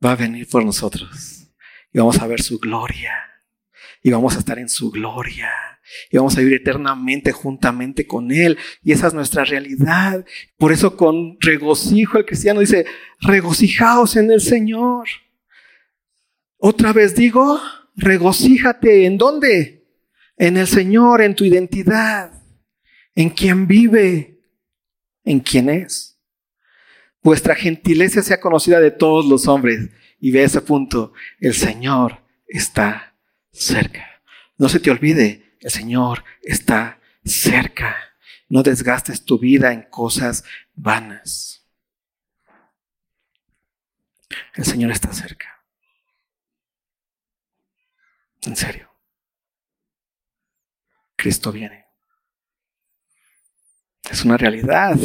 va 0.03 0.13
a 0.13 0.15
venir 0.15 0.47
por 0.47 0.65
nosotros 0.65 1.53
y 1.93 1.99
vamos 1.99 2.19
a 2.19 2.25
ver 2.25 2.41
su 2.41 2.57
gloria 2.57 3.13
y 4.01 4.09
vamos 4.09 4.35
a 4.35 4.39
estar 4.39 4.57
en 4.57 4.69
su 4.69 4.89
gloria 4.89 5.51
y 6.09 6.17
vamos 6.17 6.35
a 6.35 6.39
vivir 6.39 6.55
eternamente 6.55 7.31
juntamente 7.31 8.07
con 8.07 8.31
Él. 8.31 8.57
Y 8.81 8.91
esa 8.91 9.05
es 9.05 9.13
nuestra 9.13 9.43
realidad. 9.43 10.25
Por 10.57 10.71
eso 10.71 10.97
con 10.97 11.37
regocijo 11.41 12.17
el 12.17 12.25
cristiano 12.25 12.61
dice, 12.61 12.87
regocijaos 13.19 14.15
en 14.15 14.31
el 14.31 14.41
Señor. 14.41 15.07
Otra 16.57 16.91
vez 16.91 17.15
digo, 17.15 17.61
regocíjate. 18.01 19.05
¿En 19.05 19.17
dónde? 19.17 19.87
En 20.37 20.57
el 20.57 20.67
Señor, 20.67 21.21
en 21.21 21.35
tu 21.35 21.45
identidad, 21.45 22.43
en 23.15 23.29
quien 23.29 23.67
vive, 23.67 24.39
en 25.23 25.39
quien 25.39 25.69
es. 25.69 26.19
Vuestra 27.21 27.55
gentileza 27.55 28.23
sea 28.23 28.39
conocida 28.39 28.79
de 28.79 28.91
todos 28.91 29.25
los 29.25 29.47
hombres. 29.47 29.89
Y 30.19 30.31
ve 30.31 30.43
ese 30.43 30.61
punto, 30.61 31.13
el 31.39 31.53
Señor 31.53 32.21
está 32.47 33.15
cerca. 33.51 34.21
No 34.57 34.69
se 34.69 34.79
te 34.79 34.91
olvide, 34.91 35.55
el 35.59 35.71
Señor 35.71 36.23
está 36.41 36.99
cerca. 37.23 37.95
No 38.49 38.63
desgastes 38.63 39.23
tu 39.23 39.39
vida 39.39 39.71
en 39.73 39.83
cosas 39.83 40.43
vanas. 40.75 41.65
El 44.55 44.65
Señor 44.65 44.91
está 44.91 45.13
cerca. 45.13 45.60
En 48.45 48.55
serio. 48.55 48.89
Cristo 51.15 51.51
viene. 51.51 51.85
Es 54.09 54.25
una 54.25 54.37
realidad. 54.37 54.97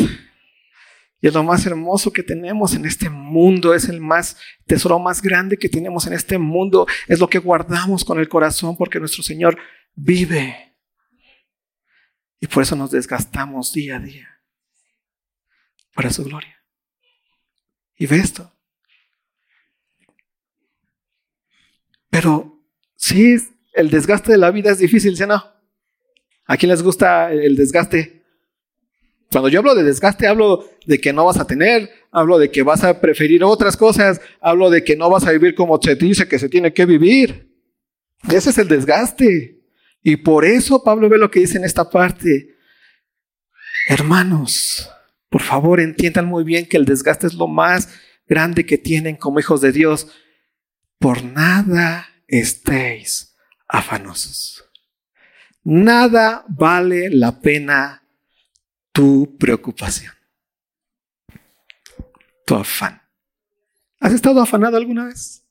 Y 1.20 1.26
es 1.28 1.34
lo 1.34 1.42
más 1.42 1.64
hermoso 1.66 2.12
que 2.12 2.22
tenemos 2.22 2.74
en 2.74 2.84
este 2.84 3.10
mundo, 3.10 3.74
es 3.74 3.88
el 3.88 4.00
más 4.00 4.36
tesoro 4.66 4.98
más 4.98 5.22
grande 5.22 5.58
que 5.58 5.68
tenemos 5.68 6.06
en 6.06 6.12
este 6.12 6.38
mundo, 6.38 6.86
es 7.06 7.18
lo 7.18 7.28
que 7.28 7.38
guardamos 7.38 8.04
con 8.04 8.18
el 8.18 8.28
corazón 8.28 8.76
porque 8.76 9.00
nuestro 9.00 9.22
Señor 9.22 9.58
vive. 9.94 10.76
Y 12.38 12.46
por 12.46 12.62
eso 12.62 12.76
nos 12.76 12.90
desgastamos 12.90 13.72
día 13.72 13.96
a 13.96 14.00
día 14.00 14.42
para 15.94 16.10
su 16.10 16.24
gloria. 16.24 16.62
Y 17.96 18.06
ve 18.06 18.16
esto. 18.18 18.52
Pero 22.10 22.55
sí, 22.96 23.36
el 23.72 23.90
desgaste 23.90 24.32
de 24.32 24.38
la 24.38 24.50
vida 24.50 24.70
es 24.70 24.78
difícil, 24.78 25.16
¿sí 25.16 25.22
o 25.22 25.26
no? 25.26 25.42
¿A 26.46 26.56
quién 26.56 26.70
les 26.70 26.82
gusta 26.82 27.32
el 27.32 27.56
desgaste? 27.56 28.24
Cuando 29.30 29.48
yo 29.48 29.58
hablo 29.58 29.74
de 29.74 29.82
desgaste, 29.82 30.26
hablo 30.26 30.68
de 30.86 31.00
que 31.00 31.12
no 31.12 31.24
vas 31.24 31.38
a 31.38 31.46
tener, 31.46 31.90
hablo 32.12 32.38
de 32.38 32.50
que 32.50 32.62
vas 32.62 32.84
a 32.84 33.00
preferir 33.00 33.42
otras 33.42 33.76
cosas, 33.76 34.20
hablo 34.40 34.70
de 34.70 34.84
que 34.84 34.96
no 34.96 35.10
vas 35.10 35.26
a 35.26 35.32
vivir 35.32 35.54
como 35.54 35.80
se 35.82 35.96
dice 35.96 36.28
que 36.28 36.38
se 36.38 36.48
tiene 36.48 36.72
que 36.72 36.86
vivir. 36.86 37.52
Ese 38.28 38.50
es 38.50 38.58
el 38.58 38.68
desgaste. 38.68 39.60
Y 40.02 40.16
por 40.16 40.44
eso 40.44 40.82
Pablo 40.84 41.08
ve 41.08 41.18
lo 41.18 41.30
que 41.30 41.40
dice 41.40 41.58
en 41.58 41.64
esta 41.64 41.90
parte. 41.90 42.56
Hermanos, 43.88 44.90
por 45.28 45.42
favor 45.42 45.80
entiendan 45.80 46.26
muy 46.26 46.44
bien 46.44 46.66
que 46.66 46.76
el 46.76 46.84
desgaste 46.84 47.26
es 47.26 47.34
lo 47.34 47.48
más 47.48 47.88
grande 48.26 48.64
que 48.64 48.78
tienen 48.78 49.16
como 49.16 49.40
hijos 49.40 49.60
de 49.60 49.72
Dios. 49.72 50.08
Por 50.98 51.24
nada 51.24 52.08
estéis 52.26 53.36
afanosos. 53.68 54.64
Nada 55.62 56.44
vale 56.48 57.10
la 57.10 57.40
pena 57.40 58.02
tu 58.92 59.36
preocupación, 59.38 60.14
tu 62.46 62.54
afán. 62.54 63.02
¿Has 64.00 64.12
estado 64.12 64.40
afanado 64.40 64.76
alguna 64.76 65.06
vez? 65.06 65.44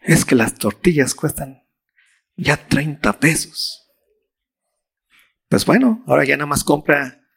Es 0.00 0.24
que 0.24 0.34
las 0.34 0.54
tortillas 0.54 1.14
cuestan 1.14 1.64
ya 2.36 2.56
30 2.56 3.18
pesos. 3.18 3.90
Pues 5.48 5.66
bueno, 5.66 6.04
ahora 6.06 6.24
ya 6.24 6.36
nada 6.36 6.46
más 6.46 6.62
compra 6.62 7.27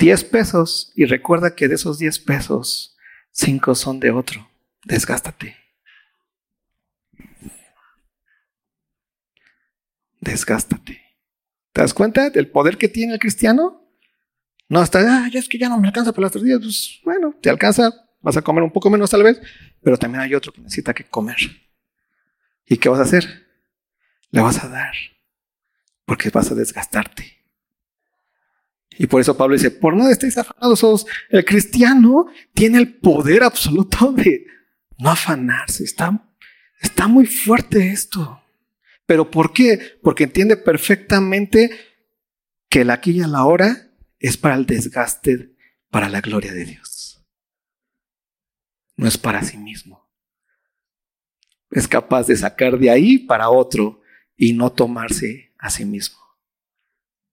10 0.00 0.24
pesos 0.24 0.92
y 0.96 1.04
recuerda 1.04 1.54
que 1.54 1.68
de 1.68 1.76
esos 1.76 1.98
10 1.98 2.18
pesos, 2.20 2.96
5 3.30 3.74
son 3.76 4.00
de 4.00 4.10
otro. 4.10 4.50
Desgástate. 4.84 5.60
desgástate. 10.20 11.00
¿Te 11.72 11.80
das 11.80 11.94
cuenta 11.94 12.30
del 12.30 12.48
poder 12.48 12.76
que 12.78 12.88
tiene 12.88 13.14
el 13.14 13.18
cristiano? 13.18 13.82
No 14.68 14.80
hasta, 14.80 15.00
ah, 15.00 15.28
ya 15.32 15.40
es 15.40 15.48
que 15.48 15.58
ya 15.58 15.68
no 15.68 15.78
me 15.78 15.88
alcanza 15.88 16.12
para 16.12 16.24
las 16.24 16.32
tres 16.32 16.44
días. 16.44 16.60
Pues 16.60 17.00
bueno, 17.04 17.34
te 17.40 17.50
alcanza, 17.50 17.92
vas 18.20 18.36
a 18.36 18.42
comer 18.42 18.62
un 18.62 18.70
poco 18.70 18.90
menos 18.90 19.10
tal 19.10 19.22
vez, 19.22 19.40
pero 19.82 19.96
también 19.96 20.22
hay 20.22 20.34
otro 20.34 20.52
que 20.52 20.60
necesita 20.60 20.94
que 20.94 21.04
comer. 21.04 21.38
¿Y 22.66 22.76
qué 22.76 22.88
vas 22.88 23.00
a 23.00 23.04
hacer? 23.04 23.46
Le 24.30 24.40
vas 24.40 24.62
a 24.62 24.68
dar, 24.68 24.94
porque 26.04 26.30
vas 26.30 26.50
a 26.52 26.54
desgastarte. 26.54 27.39
Y 28.98 29.06
por 29.06 29.20
eso 29.20 29.36
Pablo 29.36 29.54
dice, 29.54 29.70
por 29.70 29.96
nada 29.96 30.10
estéis 30.10 30.36
afanados, 30.36 31.06
el 31.30 31.44
cristiano 31.44 32.26
tiene 32.52 32.78
el 32.78 32.94
poder 32.94 33.42
absoluto 33.42 34.12
de 34.12 34.46
no 34.98 35.10
afanarse. 35.10 35.84
Está, 35.84 36.28
está 36.80 37.08
muy 37.08 37.26
fuerte 37.26 37.90
esto. 37.90 38.42
¿Pero 39.06 39.30
por 39.30 39.52
qué? 39.52 39.98
Porque 40.02 40.24
entiende 40.24 40.56
perfectamente 40.56 41.70
que 42.68 42.84
la 42.84 42.94
aquí 42.94 43.10
y 43.10 43.20
la 43.20 43.44
hora 43.44 43.90
es 44.18 44.36
para 44.36 44.54
el 44.54 44.66
desgaste, 44.66 45.56
para 45.90 46.08
la 46.08 46.20
gloria 46.20 46.52
de 46.52 46.64
Dios. 46.64 47.26
No 48.96 49.08
es 49.08 49.18
para 49.18 49.42
sí 49.42 49.56
mismo. 49.56 50.08
Es 51.70 51.88
capaz 51.88 52.26
de 52.26 52.36
sacar 52.36 52.78
de 52.78 52.90
ahí 52.90 53.18
para 53.18 53.48
otro 53.48 54.02
y 54.36 54.52
no 54.52 54.70
tomarse 54.70 55.54
a 55.58 55.70
sí 55.70 55.84
mismo. 55.84 56.18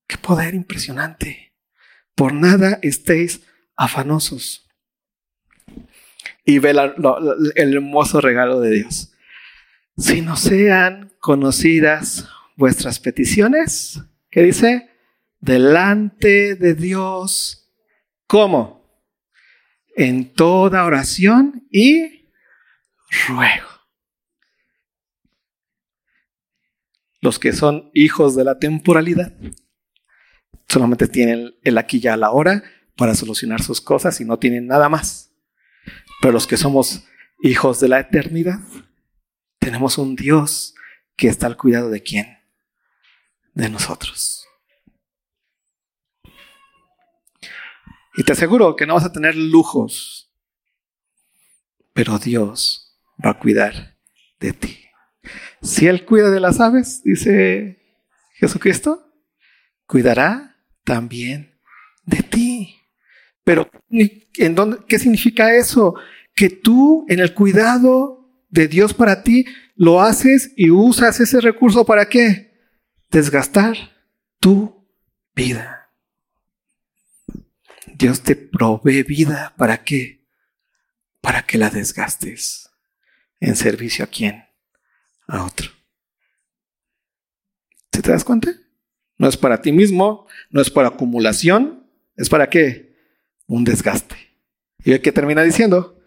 Qué 0.08 0.18
poder 0.18 0.53
impresionante. 0.53 1.46
Por 2.18 2.34
nada 2.34 2.80
estéis 2.82 3.43
afanosos. 3.76 4.68
Y 6.43 6.57
ve 6.57 6.72
el 6.72 7.74
hermoso 7.76 8.22
regalo 8.22 8.59
de 8.59 8.72
Dios. 8.72 9.13
Si 9.97 10.22
no 10.22 10.36
sean 10.36 11.13
conocidas 11.20 12.28
vuestras 12.55 12.99
peticiones, 12.99 14.01
¿qué 14.32 14.41
dice? 14.41 14.89
Delante 15.39 16.55
de 16.55 16.74
Dios, 16.74 17.72
¿cómo? 18.26 18.99
En 19.95 20.34
toda 20.34 20.86
oración 20.86 21.68
y 21.70 22.32
ruego. 23.28 23.68
Los 27.22 27.38
que 27.38 27.53
son 27.53 27.91
hijos 27.93 28.36
de 28.36 28.43
la 28.43 28.57
temporalidad 28.57 29.34
solamente 30.68 31.07
tienen 31.07 31.55
el 31.63 31.78
aquí 31.78 31.99
ya 31.99 32.13
a 32.13 32.18
la 32.18 32.32
hora 32.32 32.63
para 32.95 33.15
solucionar 33.15 33.61
sus 33.61 33.82
cosas 33.82 34.20
y 34.22 34.26
no 34.26 34.38
tienen 34.38 34.68
nada 34.68 34.89
más. 34.89 35.32
Pero 36.22 36.34
los 36.34 36.47
que 36.47 36.57
somos 36.57 37.05
hijos 37.41 37.80
de 37.80 37.88
la 37.88 37.99
eternidad, 37.99 38.59
tenemos 39.59 39.97
un 39.97 40.15
Dios 40.15 40.76
que 41.15 41.28
está 41.28 41.47
al 41.47 41.57
cuidado 41.57 41.89
de 41.89 42.01
quién? 42.01 42.39
De 43.53 43.70
nosotros. 43.70 44.45
Y 48.15 48.24
te 48.24 48.32
aseguro 48.32 48.76
que 48.76 48.88
no 48.88 48.95
vas 48.95 49.05
a 49.05 49.11
tener 49.11 49.36
lujos, 49.36 50.34
pero 51.93 52.18
Dios 52.18 52.99
va 53.24 53.32
a 53.32 53.39
cuidar 53.39 53.95
de 54.39 54.53
ti. 54.53 54.86
Si 55.61 55.88
Él 55.88 56.03
cuida 56.05 56.32
de 56.32 56.39
las 56.39 56.59
aves, 56.59 57.03
dice 57.03 57.80
Jesucristo, 58.34 59.13
cuidará 59.86 60.57
también 60.88 61.59
de 62.05 62.23
ti. 62.23 62.79
Pero, 63.43 63.69
¿en 63.89 64.55
dónde, 64.55 64.77
¿qué 64.88 64.97
significa 64.97 65.53
eso? 65.53 65.95
Que 66.33 66.49
tú 66.49 67.05
en 67.09 67.19
el 67.19 67.33
cuidado 67.33 68.25
de 68.49 68.69
Dios 68.69 68.93
para 68.93 69.21
ti, 69.21 69.45
lo 69.75 70.01
haces 70.01 70.53
y 70.55 70.69
usas 70.69 71.19
ese 71.19 71.41
recurso 71.41 71.85
para 71.85 72.07
qué? 72.07 72.53
Desgastar 73.11 73.75
tu 74.39 74.89
vida. 75.35 75.91
Dios 77.93 78.21
te 78.21 78.38
provee 78.38 79.03
vida 79.03 79.53
para 79.57 79.83
qué? 79.83 80.25
Para 81.19 81.45
que 81.45 81.57
la 81.57 81.69
desgastes 81.69 82.69
en 83.41 83.57
servicio 83.57 84.05
a 84.05 84.07
quién? 84.07 84.45
A 85.27 85.43
otro. 85.43 85.69
¿Te 87.89 88.01
das 88.01 88.23
cuenta? 88.23 88.51
No 89.18 89.28
es 89.28 89.38
para 89.38 89.61
ti 89.61 89.72
mismo, 89.72 90.28
no 90.51 90.61
es 90.61 90.70
para 90.70 90.89
acumulación, 90.89 91.84
es 92.15 92.30
para 92.30 92.49
qué? 92.49 92.95
Un 93.47 93.63
desgaste. 93.63 94.15
¿Y 94.84 94.97
qué 94.99 95.11
termina 95.11 95.43
diciendo? 95.43 95.97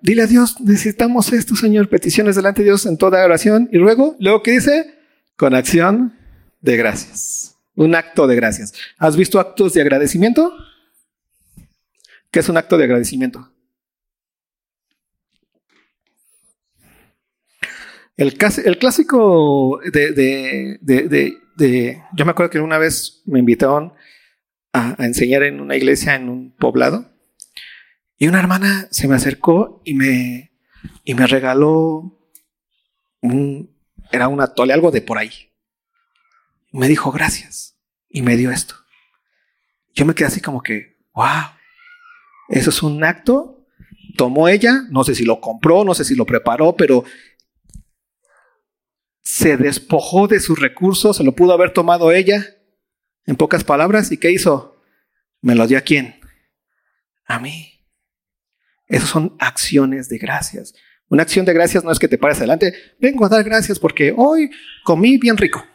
Dile 0.00 0.22
a 0.22 0.26
Dios, 0.26 0.60
necesitamos 0.60 1.32
esto, 1.32 1.56
Señor, 1.56 1.88
peticiones 1.88 2.36
delante 2.36 2.62
de 2.62 2.66
Dios 2.66 2.86
en 2.86 2.96
toda 2.96 3.24
oración. 3.24 3.68
Y 3.72 3.78
luego, 3.78 4.16
luego, 4.20 4.42
¿qué 4.42 4.52
dice? 4.52 4.94
Con 5.36 5.54
acción 5.54 6.14
de 6.60 6.76
gracias. 6.76 7.56
Un 7.74 7.94
acto 7.94 8.26
de 8.26 8.36
gracias. 8.36 8.72
¿Has 8.98 9.16
visto 9.16 9.40
actos 9.40 9.74
de 9.74 9.82
agradecimiento? 9.82 10.52
¿Qué 12.30 12.40
es 12.40 12.48
un 12.48 12.56
acto 12.56 12.78
de 12.78 12.84
agradecimiento? 12.84 13.50
El, 18.16 18.36
el 18.64 18.78
clásico 18.78 19.80
de, 19.92 20.12
de, 20.12 21.38
de, 21.56 22.02
Yo 22.14 22.24
me 22.24 22.30
acuerdo 22.30 22.50
que 22.50 22.60
una 22.60 22.78
vez 22.78 23.22
me 23.26 23.38
invitaron 23.38 23.92
a 24.72 24.96
enseñar 24.98 25.42
en 25.42 25.60
una 25.60 25.76
iglesia 25.76 26.14
en 26.14 26.28
un 26.28 26.54
poblado 26.54 27.10
y 28.18 28.28
una 28.28 28.38
hermana 28.38 28.88
se 28.90 29.08
me 29.08 29.14
acercó 29.14 29.82
y 29.84 29.94
me, 29.94 30.52
y 31.04 31.14
me 31.14 31.26
regaló 31.26 32.18
un, 33.20 33.76
era 34.10 34.28
un 34.28 34.40
atole, 34.40 34.72
algo 34.72 34.90
de 34.90 35.02
por 35.02 35.18
ahí. 35.18 35.52
Me 36.72 36.88
dijo 36.88 37.12
gracias 37.12 37.78
y 38.08 38.22
me 38.22 38.36
dio 38.36 38.50
esto. 38.50 38.74
Yo 39.94 40.06
me 40.06 40.14
quedé 40.14 40.28
así 40.28 40.40
como 40.40 40.62
que, 40.62 40.98
wow, 41.14 41.50
eso 42.48 42.70
es 42.70 42.82
un 42.82 43.04
acto 43.04 43.56
tomó 44.16 44.48
ella, 44.48 44.82
no 44.90 45.04
sé 45.04 45.14
si 45.14 45.24
lo 45.24 45.40
compró, 45.40 45.84
no 45.84 45.94
sé 45.94 46.04
si 46.04 46.14
lo 46.14 46.26
preparó, 46.26 46.74
pero 46.74 47.04
se 49.26 49.56
despojó 49.56 50.28
de 50.28 50.38
sus 50.38 50.60
recursos, 50.60 51.16
se 51.16 51.24
lo 51.24 51.32
pudo 51.32 51.52
haber 51.52 51.72
tomado 51.72 52.12
ella, 52.12 52.46
en 53.26 53.34
pocas 53.34 53.64
palabras, 53.64 54.12
¿y 54.12 54.18
qué 54.18 54.30
hizo? 54.30 54.80
¿Me 55.40 55.56
lo 55.56 55.66
dio 55.66 55.78
a 55.78 55.80
quién? 55.80 56.20
A 57.24 57.40
mí. 57.40 57.84
Esas 58.86 59.08
son 59.08 59.34
acciones 59.40 60.08
de 60.08 60.18
gracias. 60.18 60.74
Una 61.08 61.24
acción 61.24 61.44
de 61.44 61.52
gracias 61.52 61.82
no 61.82 61.90
es 61.90 61.98
que 61.98 62.06
te 62.06 62.18
pares 62.18 62.38
adelante, 62.38 62.72
vengo 63.00 63.26
a 63.26 63.28
dar 63.28 63.42
gracias 63.42 63.80
porque 63.80 64.14
hoy 64.16 64.48
comí 64.84 65.18
bien 65.18 65.36
rico. 65.36 65.66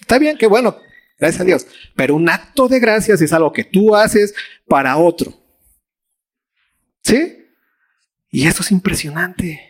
Está 0.00 0.18
bien, 0.18 0.38
qué 0.38 0.46
bueno, 0.46 0.78
gracias 1.18 1.42
a 1.42 1.44
Dios. 1.44 1.66
Pero 1.94 2.14
un 2.14 2.30
acto 2.30 2.68
de 2.68 2.80
gracias 2.80 3.20
es 3.20 3.34
algo 3.34 3.52
que 3.52 3.64
tú 3.64 3.94
haces 3.96 4.34
para 4.66 4.96
otro. 4.96 5.34
¿Sí? 7.02 7.44
Y 8.30 8.46
eso 8.46 8.62
es 8.62 8.72
impresionante, 8.72 9.67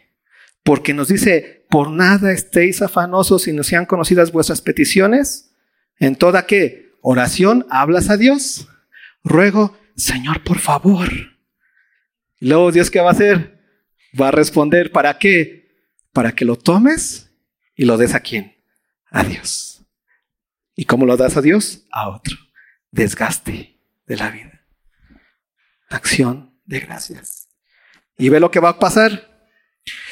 porque 0.69 0.93
nos 0.93 1.09
dice, 1.09 1.65
por 1.71 1.91
nada 1.91 2.31
estéis 2.31 2.83
afanosos 2.83 3.45
si 3.45 3.55
no 3.55 3.63
sean 3.63 3.87
conocidas 3.87 4.33
vuestras 4.33 4.61
peticiones. 4.61 5.57
En 5.99 6.15
toda 6.15 6.45
qué 6.45 6.93
oración 7.01 7.67
hablas 7.71 8.11
a 8.11 8.19
Dios. 8.19 8.69
Ruego, 9.25 9.79
Señor, 9.97 10.45
por 10.45 10.59
favor. 10.59 11.09
Y 12.39 12.49
luego 12.49 12.71
Dios 12.71 12.91
qué 12.91 13.01
va 13.01 13.09
a 13.09 13.13
hacer? 13.13 13.65
Va 14.21 14.29
a 14.29 14.31
responder, 14.31 14.93
¿para 14.93 15.19
qué? 15.19 15.75
Para 16.13 16.33
que 16.33 16.45
lo 16.45 16.57
tomes 16.57 17.33
y 17.75 17.87
lo 17.87 17.97
des 17.97 18.15
a 18.15 18.21
quién? 18.21 18.55
A 19.11 19.25
Dios. 19.25 19.87
¿Y 20.77 20.85
cómo 20.85 21.07
lo 21.07 21.17
das 21.17 21.39
a 21.39 21.41
Dios? 21.41 21.87
A 21.91 22.11
otro. 22.11 22.37
Desgaste 22.91 23.81
de 24.07 24.17
la 24.17 24.29
vida. 24.29 24.67
Acción 25.89 26.61
de 26.67 26.81
gracias. 26.81 27.49
Y 28.19 28.29
ve 28.29 28.39
lo 28.39 28.51
que 28.51 28.61
va 28.61 28.69
a 28.69 28.79
pasar. 28.79 29.38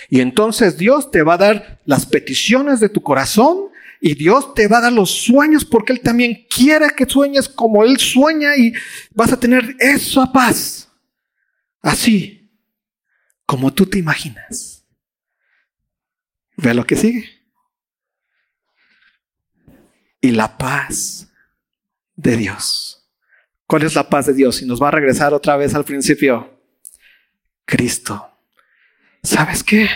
Y 0.09 0.21
entonces 0.21 0.77
Dios 0.77 1.11
te 1.11 1.23
va 1.23 1.35
a 1.35 1.39
dar 1.39 1.81
las 1.85 2.07
peticiones 2.07 2.81
de 2.81 2.89
tu 2.89 3.03
corazón 3.03 3.71
y 4.01 4.15
Dios 4.15 4.55
te 4.55 4.69
va 4.69 4.79
a 4.79 4.83
dar 4.83 4.93
los 4.93 5.11
sueños 5.11 5.65
porque 5.65 5.93
Él 5.93 6.01
también 6.01 6.47
quiere 6.49 6.87
que 6.97 7.07
sueñes 7.07 7.49
como 7.49 7.83
Él 7.85 7.99
sueña 7.99 8.57
y 8.57 8.73
vas 9.15 9.33
a 9.33 9.41
tener 9.41 9.75
eso 9.79 10.21
a 10.21 10.33
paz. 10.33 10.89
Así 11.81 12.51
como 13.47 13.73
tú 13.73 13.87
te 13.87 13.99
imaginas. 13.99 14.85
Ve 16.57 16.75
lo 16.75 16.85
que 16.85 16.97
sigue. 16.97 17.31
Y 20.21 20.31
la 20.33 20.57
paz 20.57 21.29
de 22.17 22.37
Dios. 22.37 23.09
¿Cuál 23.67 23.83
es 23.83 23.95
la 23.95 24.09
paz 24.09 24.27
de 24.27 24.35
Dios? 24.35 24.63
Y 24.63 24.67
nos 24.67 24.83
va 24.83 24.89
a 24.89 24.93
regresar 24.93 25.35
otra 25.35 25.57
vez 25.57 25.75
al 25.75 25.85
principio. 25.85 26.61
Cristo. 27.65 28.36
¿Sabes 29.27 29.65
qué? 29.65 29.89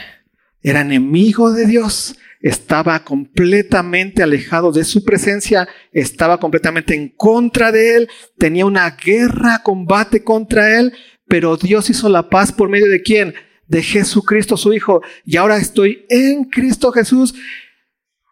Era 0.60 0.80
enemigo 0.80 1.52
de 1.52 1.64
Dios, 1.64 2.16
estaba 2.40 3.04
completamente 3.04 4.24
alejado 4.24 4.72
de 4.72 4.82
su 4.82 5.04
presencia, 5.04 5.68
estaba 5.92 6.40
completamente 6.40 6.96
en 6.96 7.10
contra 7.10 7.70
de 7.70 7.96
él, 7.96 8.10
tenía 8.38 8.66
una 8.66 8.90
guerra, 8.90 9.62
combate 9.62 10.24
contra 10.24 10.80
él, 10.80 10.92
pero 11.28 11.56
Dios 11.56 11.88
hizo 11.90 12.08
la 12.08 12.28
paz 12.28 12.50
por 12.50 12.68
medio 12.68 12.88
de 12.88 13.02
quién? 13.02 13.34
De 13.68 13.84
Jesucristo 13.84 14.56
su 14.56 14.72
Hijo. 14.72 15.00
Y 15.24 15.36
ahora 15.36 15.58
estoy 15.58 16.06
en 16.08 16.42
Cristo 16.42 16.90
Jesús 16.90 17.32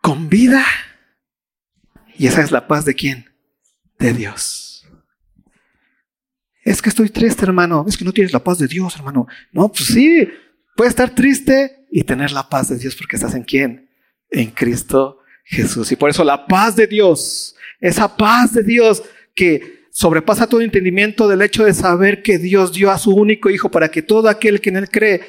con 0.03 0.29
vida. 0.29 0.65
Y 2.17 2.27
esa 2.27 2.43
es 2.43 2.51
la 2.51 2.67
paz 2.67 2.85
de 2.85 2.95
quién? 2.95 3.25
De 4.01 4.13
Dios. 4.13 4.85
Es 6.65 6.83
que 6.83 6.89
estoy 6.89 7.09
triste, 7.09 7.45
hermano. 7.45 7.85
Es 7.87 7.97
que 7.97 8.05
no 8.05 8.13
tienes 8.13 8.33
la 8.33 8.43
paz 8.43 8.59
de 8.59 8.67
Dios, 8.67 8.97
hermano. 8.97 9.29
No, 9.53 9.69
pues 9.69 9.87
sí, 9.87 10.29
puedes 10.79 10.93
estar 10.93 11.11
triste 11.11 11.85
y 11.91 12.05
tener 12.05 12.31
la 12.31 12.49
paz 12.49 12.69
de 12.69 12.79
Dios 12.79 12.95
porque 12.95 13.17
estás 13.17 13.35
en 13.35 13.43
quién? 13.43 13.91
En 14.31 14.53
Cristo 14.53 15.19
Jesús. 15.45 15.91
Y 15.91 15.97
por 15.97 16.09
eso 16.09 16.23
la 16.23 16.47
paz 16.47 16.77
de 16.77 16.87
Dios, 16.87 17.57
esa 17.81 18.17
paz 18.17 18.53
de 18.53 18.63
Dios 18.63 19.03
que 19.35 19.89
sobrepasa 19.91 20.47
todo 20.47 20.61
entendimiento 20.61 21.27
del 21.27 21.43
hecho 21.43 21.65
de 21.65 21.75
saber 21.75 22.23
que 22.23 22.39
Dios 22.39 22.73
dio 22.73 22.93
a 22.93 22.99
su 22.99 23.11
único 23.11 23.51
Hijo 23.51 23.73
para 23.73 23.91
que 23.91 24.03
todo 24.03 24.29
aquel 24.29 24.61
que 24.61 24.71
en 24.71 24.77
Él 24.77 24.89
cree 24.89 25.23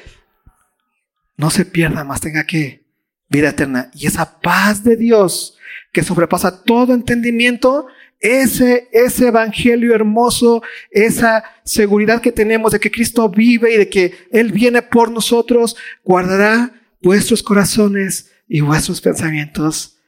no 1.36 1.50
se 1.50 1.64
pierda, 1.64 2.04
más 2.04 2.20
tenga 2.20 2.44
que 2.44 2.84
vida 3.28 3.48
eterna. 3.48 3.90
Y 3.92 4.06
esa 4.06 4.40
paz 4.40 4.84
de 4.84 4.96
Dios 4.96 5.58
que 5.92 6.04
sobrepasa 6.04 6.62
todo 6.62 6.94
entendimiento, 6.94 7.88
ese, 8.20 8.88
ese 8.92 9.28
evangelio 9.28 9.94
hermoso, 9.94 10.62
esa 10.90 11.42
seguridad 11.64 12.20
que 12.20 12.32
tenemos 12.32 12.72
de 12.72 12.80
que 12.80 12.90
Cristo 12.90 13.28
vive 13.28 13.74
y 13.74 13.78
de 13.78 13.88
que 13.88 14.14
Él 14.30 14.52
viene 14.52 14.82
por 14.82 15.10
nosotros, 15.10 15.76
guardará 16.04 16.72
vuestros 17.02 17.42
corazones 17.42 18.30
y 18.46 18.60
vuestros 18.60 19.00
pensamientos. 19.00 19.98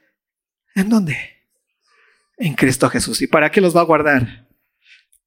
¿En 0.75 0.89
dónde? 0.89 1.17
En 2.37 2.53
Cristo 2.53 2.89
Jesús. 2.89 3.21
¿Y 3.21 3.27
para 3.27 3.51
qué 3.51 3.61
los 3.61 3.75
va 3.75 3.81
a 3.81 3.85
guardar? 3.85 4.43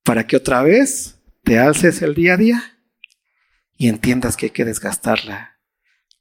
para 0.06 0.24
que 0.24 0.36
otra 0.36 0.62
vez 0.62 1.20
te 1.42 1.58
alces 1.58 2.00
el 2.00 2.14
día 2.14 2.34
a 2.34 2.36
día 2.36 2.78
y 3.76 3.88
entiendas 3.88 4.36
que 4.36 4.46
hay 4.46 4.50
que 4.50 4.64
desgastarla 4.64 5.58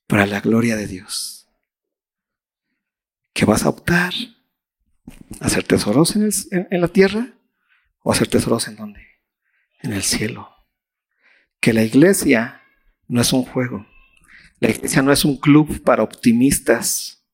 para 0.08 0.26
la 0.26 0.42
gloria 0.42 0.76
de 0.76 0.88
Dios. 0.88 1.48
Que 3.32 3.46
vas 3.46 3.64
a 3.64 3.70
optar 3.70 4.12
hacer 5.40 5.64
tesoros 5.64 6.16
en, 6.16 6.82
la 6.82 6.88
tierra 6.88 7.34
o 8.02 8.12
hacer 8.12 8.28
tesoros 8.28 8.68
en 8.68 8.76
dónde? 8.76 9.02
En 9.82 9.94
el 9.94 10.04
cielo. 10.04 10.50
Que 11.60 11.74
la 11.74 11.84
iglesia 11.84 12.62
no 13.08 13.22
es 13.22 13.34
un 13.34 13.44
juego. 13.44 13.86
La 14.60 14.70
iglesia 14.70 15.02
no 15.02 15.12
es 15.12 15.26
un 15.26 15.38
club 15.38 15.82
para 15.84 16.04
optimistas. 16.04 17.26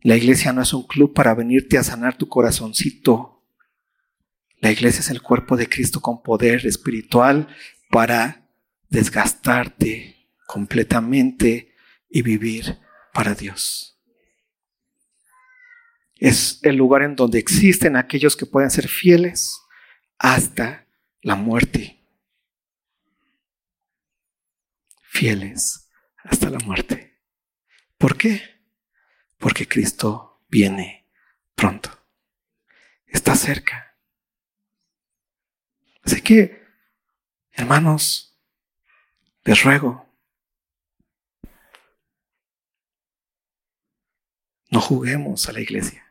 La 0.00 0.16
iglesia 0.16 0.52
no 0.52 0.62
es 0.62 0.72
un 0.72 0.86
club 0.86 1.12
para 1.14 1.34
venirte 1.34 1.78
a 1.78 1.84
sanar 1.84 2.16
tu 2.16 2.28
corazoncito 2.28 3.36
la 4.60 4.72
iglesia 4.72 5.00
es 5.00 5.10
el 5.10 5.22
cuerpo 5.22 5.56
de 5.56 5.68
Cristo 5.68 6.00
con 6.00 6.22
poder 6.22 6.66
espiritual 6.66 7.48
para 7.90 8.48
desgastarte 8.88 10.28
completamente 10.46 11.74
y 12.08 12.22
vivir 12.22 12.78
para 13.12 13.34
Dios. 13.34 13.95
Es 16.16 16.60
el 16.62 16.76
lugar 16.76 17.02
en 17.02 17.14
donde 17.14 17.38
existen 17.38 17.96
aquellos 17.96 18.36
que 18.36 18.46
pueden 18.46 18.70
ser 18.70 18.88
fieles 18.88 19.60
hasta 20.18 20.86
la 21.20 21.34
muerte. 21.34 22.02
Fieles 25.02 25.90
hasta 26.24 26.50
la 26.50 26.58
muerte. 26.58 27.20
¿Por 27.98 28.16
qué? 28.16 28.42
Porque 29.38 29.68
Cristo 29.68 30.44
viene 30.48 31.06
pronto. 31.54 31.90
Está 33.06 33.34
cerca. 33.34 33.96
Así 36.02 36.20
que, 36.22 36.62
hermanos, 37.52 38.38
les 39.44 39.62
ruego, 39.62 40.06
no 44.70 44.80
juguemos 44.80 45.48
a 45.48 45.52
la 45.52 45.60
iglesia. 45.60 46.05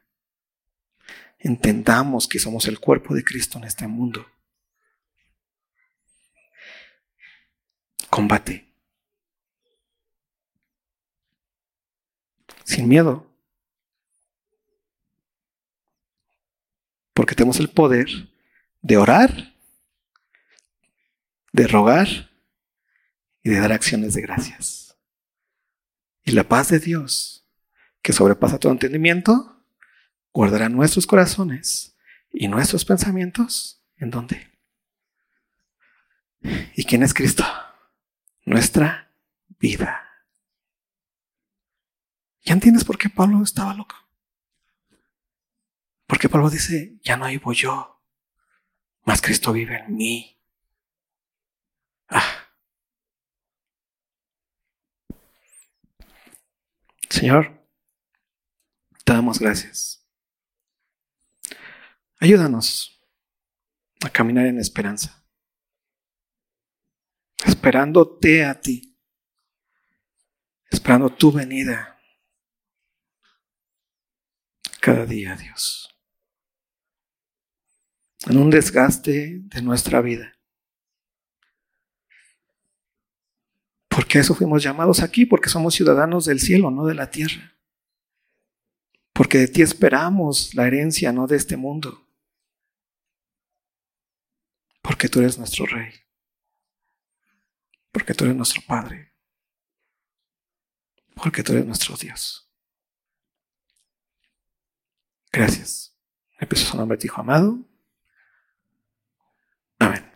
Entendamos 1.37 2.27
que 2.27 2.39
somos 2.39 2.67
el 2.67 2.79
cuerpo 2.79 3.13
de 3.13 3.23
Cristo 3.23 3.57
en 3.57 3.65
este 3.65 3.87
mundo. 3.87 4.25
Combate. 8.09 8.65
Sin 12.63 12.87
miedo. 12.87 13.29
Porque 17.13 17.35
tenemos 17.35 17.59
el 17.59 17.69
poder 17.69 18.07
de 18.81 18.97
orar 18.97 19.55
de 21.55 21.67
rogar 21.67 22.07
y 23.41 23.49
de 23.49 23.59
dar 23.59 23.71
acciones 23.71 24.13
de 24.13 24.21
gracias. 24.21 24.97
Y 26.25 26.31
la 26.31 26.43
paz 26.43 26.67
de 26.67 26.79
Dios, 26.79 27.47
que 28.01 28.11
sobrepasa 28.11 28.59
todo 28.59 28.73
entendimiento, 28.73 29.54
guardará 30.35 30.67
nuestros 30.67 31.07
corazones 31.07 31.95
y 32.29 32.49
nuestros 32.49 32.83
pensamientos. 32.83 33.81
¿En 33.95 34.11
dónde? 34.11 34.51
¿Y 36.75 36.83
quién 36.83 37.03
es 37.03 37.13
Cristo? 37.13 37.45
Nuestra 38.43 39.13
vida. 39.59 40.03
¿Ya 42.43 42.53
entiendes 42.53 42.83
por 42.83 42.97
qué 42.97 43.09
Pablo 43.09 43.41
estaba 43.41 43.73
loco? 43.73 43.95
Porque 46.05 46.27
Pablo 46.27 46.49
dice, 46.49 46.99
ya 47.01 47.15
no 47.15 47.27
vivo 47.27 47.53
yo, 47.53 48.03
mas 49.05 49.21
Cristo 49.21 49.53
vive 49.53 49.77
en 49.79 49.95
mí. 49.95 50.37
Ah. 52.09 52.49
Señor, 57.09 57.65
te 59.05 59.13
damos 59.13 59.39
gracias. 59.39 60.04
Ayúdanos 62.19 63.01
a 64.03 64.09
caminar 64.09 64.45
en 64.45 64.59
esperanza. 64.59 65.21
esperándote 67.45 68.45
a 68.45 68.59
ti, 68.59 68.95
esperando 70.69 71.09
tu 71.09 71.31
venida 71.31 71.99
cada 74.79 75.05
día, 75.05 75.35
Dios. 75.35 75.89
En 78.27 78.37
un 78.37 78.51
desgaste 78.51 79.41
de 79.41 79.61
nuestra 79.63 79.99
vida. 80.01 80.37
Porque 83.87 84.19
eso 84.19 84.35
fuimos 84.35 84.61
llamados 84.61 85.01
aquí, 85.01 85.25
porque 85.25 85.49
somos 85.49 85.73
ciudadanos 85.73 86.25
del 86.25 86.39
cielo, 86.39 86.69
no 86.69 86.85
de 86.85 86.93
la 86.93 87.09
tierra. 87.09 87.57
Porque 89.11 89.39
de 89.39 89.47
ti 89.47 89.63
esperamos 89.63 90.53
la 90.53 90.67
herencia, 90.67 91.11
no 91.11 91.25
de 91.25 91.37
este 91.37 91.57
mundo. 91.57 92.04
Porque 94.85 95.09
tú 95.09 95.19
eres 95.19 95.39
nuestro 95.39 95.65
rey. 95.65 95.91
Porque 97.91 98.13
tú 98.13 98.25
eres 98.25 98.37
nuestro 98.37 98.61
Padre. 98.61 99.13
Porque 101.15 101.41
tú 101.41 101.53
eres 101.53 101.65
nuestro 101.65 101.97
Dios. 101.97 102.47
Gracias. 105.31 105.97
En 106.39 106.55
su 106.55 106.77
nombre, 106.77 106.99
Hijo 107.01 107.19
amado. 107.19 107.67
Amén. 109.79 110.14